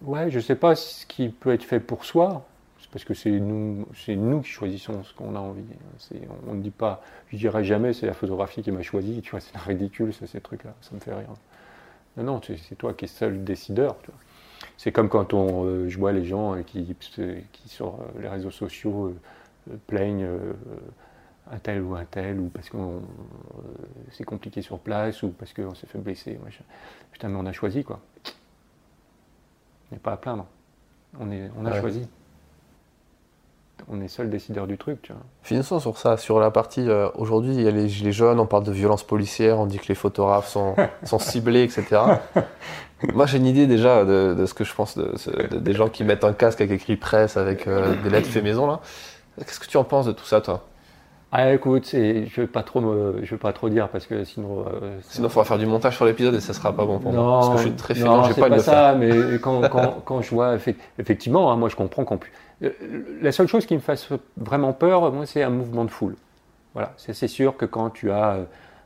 [0.02, 2.46] ouais, je sais pas ce qui peut être fait pour soi,
[2.90, 5.62] parce que c'est nous, c'est nous qui choisissons ce qu'on a envie.
[6.48, 9.40] On ne dit pas, je dirais jamais c'est la photographie qui m'a choisi, tu vois,
[9.40, 11.28] c'est ridicule, ces trucs-là, ça me fait rire.
[12.16, 13.96] Non, non, c'est toi qui es seul décideur.
[14.76, 18.50] C'est comme quand on, euh, je vois les gens qui, qui sur euh, les réseaux
[18.50, 19.14] sociaux
[19.70, 20.28] euh, plaignent
[21.50, 23.00] un tel ou un tel, ou parce que euh,
[24.10, 26.38] c'est compliqué sur place, ou parce qu'on s'est fait blesser.
[27.10, 28.00] Putain, mais on a choisi, quoi.
[29.90, 30.46] N'y a pas à plaindre.
[31.20, 32.08] On, est, on a choisi.
[33.88, 35.22] On est seul décideur du truc, tu vois.
[35.42, 36.88] Finissons sur ça, sur la partie.
[36.88, 39.78] Euh, aujourd'hui, il y a les gilets jaunes, on parle de violences policières, on dit
[39.78, 42.00] que les photographes sont, sont ciblés, etc.
[43.12, 46.24] Moi, j'ai une idée déjà de, ce que je pense de, des gens qui mettent
[46.24, 48.80] un casque avec écrit presse, avec euh, des lettres fait maison, là.
[49.38, 50.64] Qu'est-ce que tu en penses de tout ça, toi?
[51.34, 52.80] Ah écoute, je vais pas trop
[53.22, 54.66] je vais pas trop dire parce que sinon.
[54.66, 57.10] Euh, sinon, il faudra faire du montage sur l'épisode et ça sera pas bon pour
[57.10, 57.40] moi.
[57.40, 60.30] Parce que je suis très fainéant, j'ai pas, pas ça, mais quand, quand, quand, je
[60.30, 60.56] vois
[60.98, 62.34] effectivement, hein, moi je comprends qu'on puisse.
[62.62, 62.70] Euh,
[63.22, 66.16] la seule chose qui me fasse vraiment peur, moi, c'est un mouvement de foule.
[66.74, 68.40] Voilà, c'est sûr que quand tu as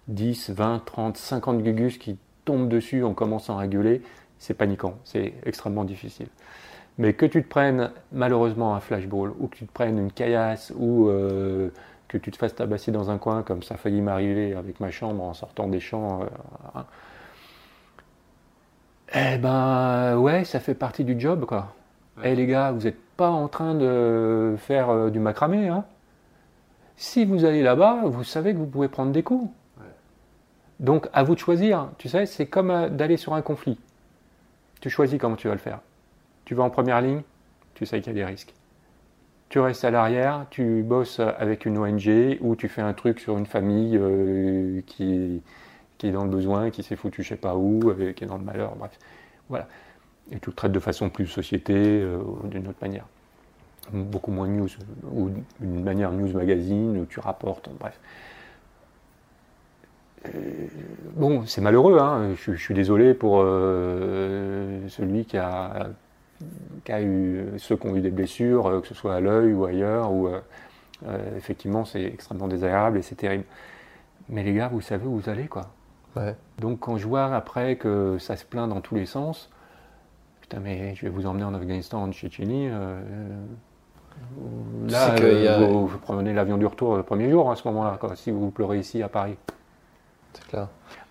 [0.09, 4.03] 10, 20, 30, 50 gugus qui tombent dessus en commençant à gueuler,
[4.39, 6.29] c'est paniquant, c'est extrêmement difficile.
[6.99, 10.73] Mais que tu te prennes malheureusement un flashball ou que tu te prennes une caillasse
[10.77, 11.71] ou euh,
[12.09, 14.91] que tu te fasses tabasser dans un coin, comme ça a failli m'arriver avec ma
[14.91, 16.23] chambre en sortant des champs.
[16.23, 16.27] Euh,
[16.75, 16.85] hein.
[19.15, 21.75] Eh ben, ouais, ça fait partie du job, quoi.
[22.25, 25.85] Eh les gars, vous n'êtes pas en train de faire euh, du macramé, hein
[26.97, 29.51] Si vous allez là-bas, vous savez que vous pouvez prendre des coups.
[30.81, 31.89] Donc, à vous de choisir.
[31.99, 33.79] Tu sais, c'est comme euh, d'aller sur un conflit.
[34.81, 35.81] Tu choisis comment tu vas le faire.
[36.45, 37.23] Tu vas en première ligne,
[37.75, 38.55] tu sais qu'il y a des risques
[39.57, 43.39] tu restes à l'arrière, tu bosses avec une ONG ou tu fais un truc sur
[43.39, 45.41] une famille euh, qui,
[45.97, 48.27] qui, est dans le besoin, qui s'est foutu je sais pas où, euh, qui est
[48.27, 48.91] dans le malheur, bref.
[49.49, 49.67] Voilà.
[50.31, 53.07] Et tu le traites de façon plus société, euh, d'une autre manière.
[53.95, 54.69] Beaucoup moins news,
[55.11, 57.99] ou d'une manière news magazine, où tu rapportes, bref.
[61.15, 62.35] bon, c'est malheureux, hein.
[62.35, 65.89] je, suis désolé pour celui qui a
[67.01, 70.13] eu, ceux qui ont eu des blessures, euh, que ce soit à l'œil ou ailleurs,
[70.13, 70.41] ou euh,
[71.09, 73.45] euh, effectivement c'est extrêmement désagréable et c'est terrible.
[74.29, 75.63] Mais les gars, vous savez où vous allez, quoi.
[76.59, 79.51] Donc quand je vois après que ça se plaint dans tous les sens,
[80.41, 82.69] putain mais je vais vous emmener en Afghanistan, en Tchétchénie,
[84.89, 85.15] Là, a-
[85.61, 88.51] euh, vous, vous prenez l'avion du retour le premier jour à ce moment-là, si vous
[88.51, 89.37] pleurez ici à Paris.
[90.33, 90.69] C'est clair.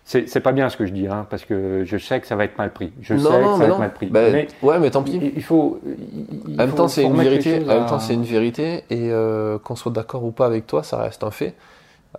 [0.07, 2.44] C'est pas bien ce que je dis, hein, parce que je sais que ça va
[2.45, 2.94] être mal pris.
[3.02, 3.73] Je non, sais non, que ça va non.
[3.73, 4.06] être mal pris.
[4.06, 5.14] Bah, mais ouais, mais tant pis.
[5.19, 5.80] il, il faut.
[5.84, 7.56] il- En même faut- temps, c'est une vérité.
[7.64, 8.84] En même temps, c'est une vérité.
[8.91, 11.56] Et euh, qu'on soit d'accord ou pas avec toi, ça reste un fait.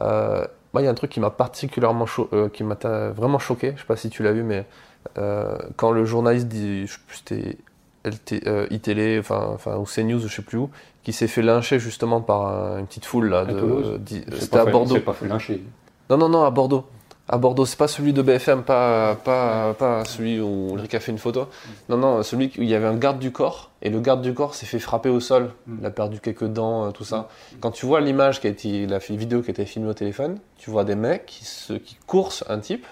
[0.03, 0.45] Euh,
[0.75, 2.75] moi, il y a un truc qui m'a particulièrement cho- euh, qui m'a
[3.15, 3.73] vraiment choqué.
[3.77, 4.67] Je sais pas si tu l'as vu, mais
[5.19, 10.29] euh, quand le journaliste dit, je sais plus, c'était iTélé, enfin, enfin, ou CNews, je
[10.29, 10.71] sais plus où,
[11.05, 13.47] qui s'est fait lyncher justement par un- une petite foule là.
[14.41, 14.95] C'était à Bordeaux.
[14.95, 15.63] C'est pas fait lyncher.
[16.11, 16.85] Non, non, non, à Bordeaux.
[17.28, 21.11] À Bordeaux, c'est pas celui de BFM, pas, pas, pas celui où Ulrich a fait
[21.11, 21.48] une photo.
[21.89, 24.32] Non, non, celui où il y avait un garde du corps, et le garde du
[24.32, 25.51] corps s'est fait frapper au sol.
[25.66, 25.77] Mm.
[25.81, 27.28] Il a perdu quelques dents, euh, tout ça.
[27.61, 30.39] Quand tu vois l'image qui a été, la vidéo qui a été filmée au téléphone,
[30.57, 32.86] tu vois des mecs qui, se, qui coursent un type,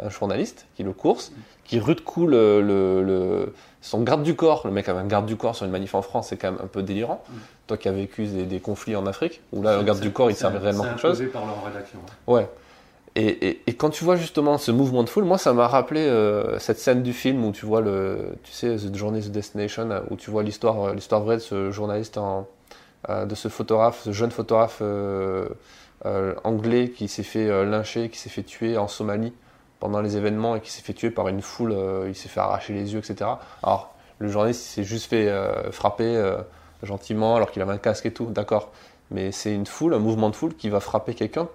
[0.00, 1.32] un journaliste, qui le course,
[1.64, 4.62] qui rude coup le, le- le- son garde du corps.
[4.66, 6.60] Le mec avait un garde du corps sur une manif en France, c'est quand même
[6.62, 7.22] un peu délirant.
[7.28, 7.32] Mm.
[7.66, 10.30] Toi qui as vécu des, des conflits en Afrique, où là, le garde du corps,
[10.30, 11.22] il servait réellement à quelque chose.
[11.30, 11.98] par leur rédaction.
[12.26, 12.48] Ouais.
[13.18, 16.78] Et, quand tu vois justement ce mouvement de foule, moi ça m'a rappelé euh, cette
[16.78, 20.30] scène du film où tu vois le, tu sais, The Journey to Destination, où tu
[20.30, 22.46] vois l'histoire, euh, l'histoire vraie de ce journaliste, en,
[23.08, 24.82] euh, de ce photographe, ce jeune photographe
[26.44, 29.32] anglais qui s'est fait lyncher, qui s'est fait tuer en Somalie
[29.80, 31.74] pendant les événements et qui s'est fait tuer par une foule,
[32.06, 33.30] il s'est fait arracher les yeux, etc.
[33.62, 35.32] Alors le journaliste s'est juste fait
[35.72, 36.36] frapper
[36.82, 38.72] gentiment alors qu'il avait un casque et tout, d'accord.
[39.10, 41.48] Mais c'est une foule, un mouvement de foule qui va frapper quelqu'un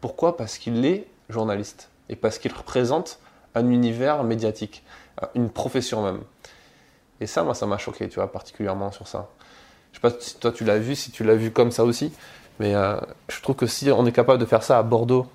[0.00, 0.36] pourquoi?
[0.36, 3.18] Parce qu'il est journaliste et parce qu'il représente
[3.54, 4.84] un univers médiatique,
[5.22, 6.20] euh, une profession même.
[7.20, 9.28] Et ça, moi, ça m'a choqué, tu vois, particulièrement sur ça.
[9.92, 12.12] Je sais pas si toi tu l'as vu, si tu l'as vu comme ça aussi,
[12.60, 12.96] mais euh,
[13.28, 15.26] je trouve que si on est capable de faire ça à Bordeaux,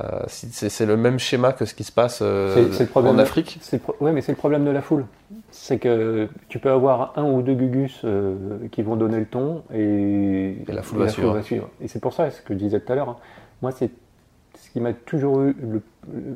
[0.00, 3.60] euh, c'est le même schéma que ce qui se passe euh, en Afrique.
[4.00, 5.06] Ouais, mais c'est le problème de la foule.
[5.50, 8.34] C'est que tu peux avoir un ou deux gugus euh,
[8.72, 11.68] qui vont donner le ton et, Et la foule va suivre.
[11.80, 13.16] Et c'est pour ça, ce que je disais tout à l'heure, hein.
[13.64, 13.90] Moi, c'est
[14.58, 15.82] ce qui m'a toujours eu le,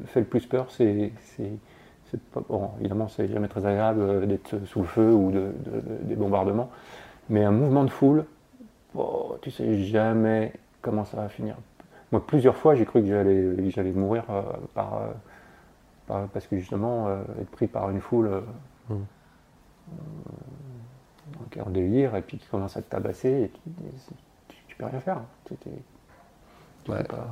[0.06, 1.12] fait le plus peur, c'est.
[2.48, 6.16] Bon, évidemment, c'est jamais très agréable euh, d'être sous le feu ou de, de- des
[6.16, 6.70] bombardements,
[7.28, 8.24] mais un mouvement de foule,
[8.94, 11.56] oh, tu sais jamais comment ça va finir.
[12.10, 14.40] Moi, plusieurs fois, j'ai cru que j'allais, mourir euh,
[14.72, 15.06] par, euh,
[16.06, 18.42] par- parce que justement, euh, être pris par une foule
[18.88, 18.94] Mm.
[21.60, 23.60] en délire et puis qui commence à te tabasser et tu,
[24.48, 25.20] tu, tu peux rien faire.
[25.44, 25.55] Tu
[26.89, 26.98] Ouais.
[26.98, 27.28] peux pas,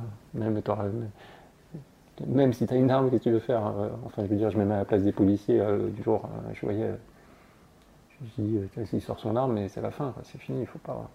[2.25, 4.35] même, si tu as une arme, qu'est-ce que tu veux faire euh, Enfin, je veux
[4.35, 6.89] dire, je me mets à la place des policiers euh, du jour, euh, je voyais,
[8.37, 8.59] je dis,
[8.93, 11.09] il sort son arme, mais c'est la fin, c'est fini, il faut pas.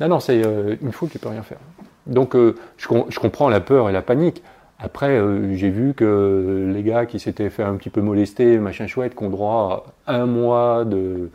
[0.00, 0.40] Non, non, c'est
[0.80, 1.58] une foule, tu peux rien faire.
[2.06, 4.42] Donc, je, com- je comprends la peur et la panique.
[4.78, 5.20] Après,
[5.56, 9.24] j'ai vu que les gars qui s'étaient fait un petit peu molester, machin chouette, qui
[9.24, 11.30] ont droit à un mois de,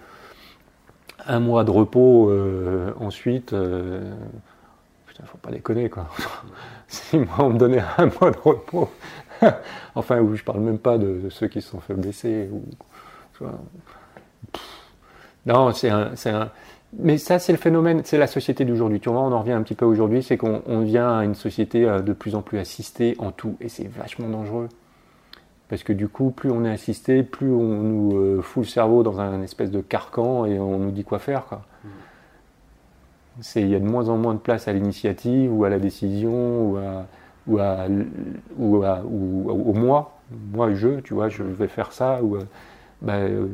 [1.28, 2.32] un mois de repos
[3.02, 3.54] ensuite.
[5.26, 6.08] Faut pas déconner, quoi.
[6.88, 8.90] si moi, on me donnait un mois de repos,
[9.96, 12.50] enfin, où je parle même pas de ceux qui se sont fait blesser.
[15.46, 16.52] Non, c'est un, un,
[17.00, 19.00] mais ça, c'est le phénomène, c'est la société d'aujourd'hui.
[19.00, 21.36] Tu vois, on en revient un petit peu aujourd'hui, c'est qu'on on vient à une
[21.36, 24.70] société euh, de plus en plus assistée en tout, et c'est vachement dangereux.
[25.70, 29.02] Parce que du coup, plus on est assisté, plus on nous euh, fout le cerveau
[29.02, 31.46] dans un espèce de carcan et on nous dit quoi faire.
[31.46, 31.64] Quoi.
[33.56, 36.78] Il y a de moins en moins de place à l'initiative ou à la décision
[37.48, 37.88] ou, à,
[38.58, 40.20] au moi.
[40.52, 42.22] Moi, je, tu vois, je vais faire ça.
[42.22, 42.44] Ou, euh,
[43.02, 43.48] bah, euh,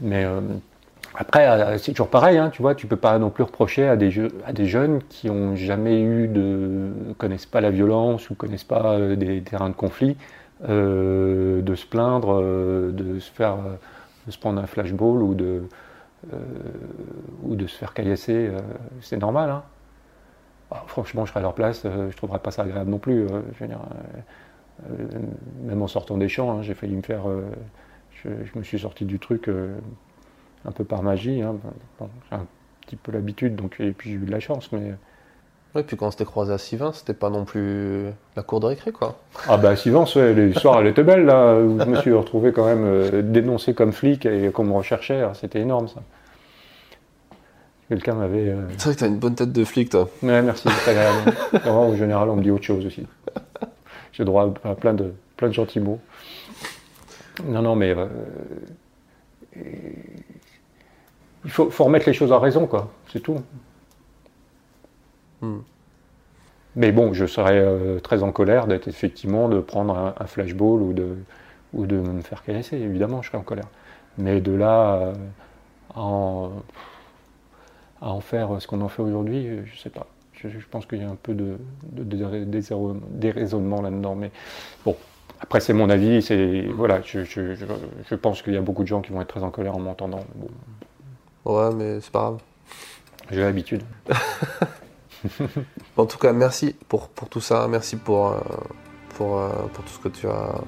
[0.00, 0.40] mais euh,
[1.14, 4.12] après, c'est toujours pareil, hein, tu vois, tu peux pas non plus reprocher à des,
[4.46, 8.98] à des jeunes qui ont jamais eu de, connaissent pas la violence ou connaissent pas
[9.16, 10.16] des terrains de conflit,
[10.62, 13.56] de se plaindre, de se faire,
[14.26, 15.64] de se prendre un flashball ou de,
[16.32, 16.36] euh,
[17.42, 18.60] ou de se faire caillasser, euh,
[19.00, 19.50] c'est normal.
[19.50, 19.62] Hein.
[20.70, 23.22] Ah, franchement, je serais à leur place, euh, je trouverais pas ça agréable non plus.
[23.26, 23.80] euh, je veux dire,
[25.62, 27.24] même en sortant des champs, hein, j'ai failli me faire.
[28.24, 29.50] je, me suis sorti du truc
[30.64, 31.42] un peu par magie.
[31.42, 31.56] hein.
[32.30, 32.46] J'ai un
[32.80, 34.72] petit peu l'habitude, donc et puis j'ai eu de la chance.
[34.72, 34.94] Mais
[35.74, 38.06] Oui, puis quand on s'était croisé à Sivin, c'était pas non plus
[38.36, 39.16] la cour de récré, quoi.
[39.48, 41.54] ah bah Sivance, ouais, l'histoire elle était belle là.
[41.60, 45.22] Où je me suis retrouvé quand même euh, dénoncé comme flic et qu'on me recherchait.
[45.34, 46.00] C'était énorme ça.
[47.88, 48.48] Quelqu'un m'avait.
[48.50, 50.08] euh, C'est vrai que t'as une bonne tête de flic, toi.
[50.22, 51.32] Ouais, merci, c'est agréable.
[51.68, 53.06] En général, on me dit autre chose aussi.
[54.12, 56.00] J'ai droit à plein de, plein de gentils mots.
[57.44, 58.06] Non, non, mais euh,
[59.56, 59.94] et-
[61.44, 62.90] il faut, faut remettre les choses en raison, quoi.
[63.12, 63.36] C'est tout.
[65.40, 65.58] Hmm.
[66.76, 70.82] Mais bon, je serais euh, très en colère d'être effectivement de prendre un, un flashball
[70.82, 71.16] ou de,
[71.72, 72.76] ou de me faire caresser.
[72.76, 73.68] Évidemment, je serais en colère.
[74.18, 75.12] Mais de là
[75.94, 76.52] à en,
[78.00, 80.06] à en faire ce qu'on en fait aujourd'hui, je sais pas.
[80.34, 81.58] Je, pense qu'il y a un peu de,
[83.10, 84.14] déraisonnement là-dedans.
[84.14, 84.30] Mais
[84.86, 84.96] bon,
[85.38, 86.22] après, c'est mon avis.
[86.22, 89.28] C'est voilà, je, je, je pense qu'il y a beaucoup de gens qui vont être
[89.28, 90.24] très en colère en m'entendant.
[90.36, 90.48] Bon.
[91.44, 92.38] Ouais, mais c'est pas grave.
[93.30, 93.82] J'ai l'habitude.
[95.96, 97.66] en tout cas, merci pour, pour tout ça.
[97.68, 98.40] Merci pour, euh,
[99.16, 100.60] pour, euh, pour tout ce que tu as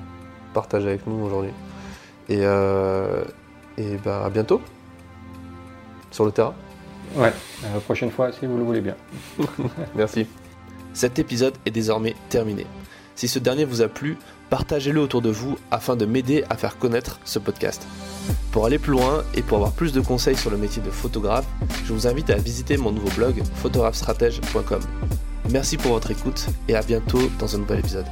[0.55, 1.53] partagé avec nous aujourd'hui.
[2.29, 3.25] Et, euh,
[3.77, 4.61] et ben, à bientôt
[6.11, 6.55] sur le terrain.
[7.15, 8.97] Ouais, la prochaine fois si vous le voulez bien.
[9.95, 10.27] merci.
[10.95, 12.67] Cet épisode est désormais terminé.
[13.15, 14.17] Si ce dernier vous a plu,
[14.53, 17.87] partagez-le autour de vous afin de m'aider à faire connaître ce podcast.
[18.51, 21.47] Pour aller plus loin et pour avoir plus de conseils sur le métier de photographe,
[21.87, 24.83] je vous invite à visiter mon nouveau blog photographestratège.com.
[25.49, 28.05] Merci pour votre écoute et à bientôt dans un nouvel épisode.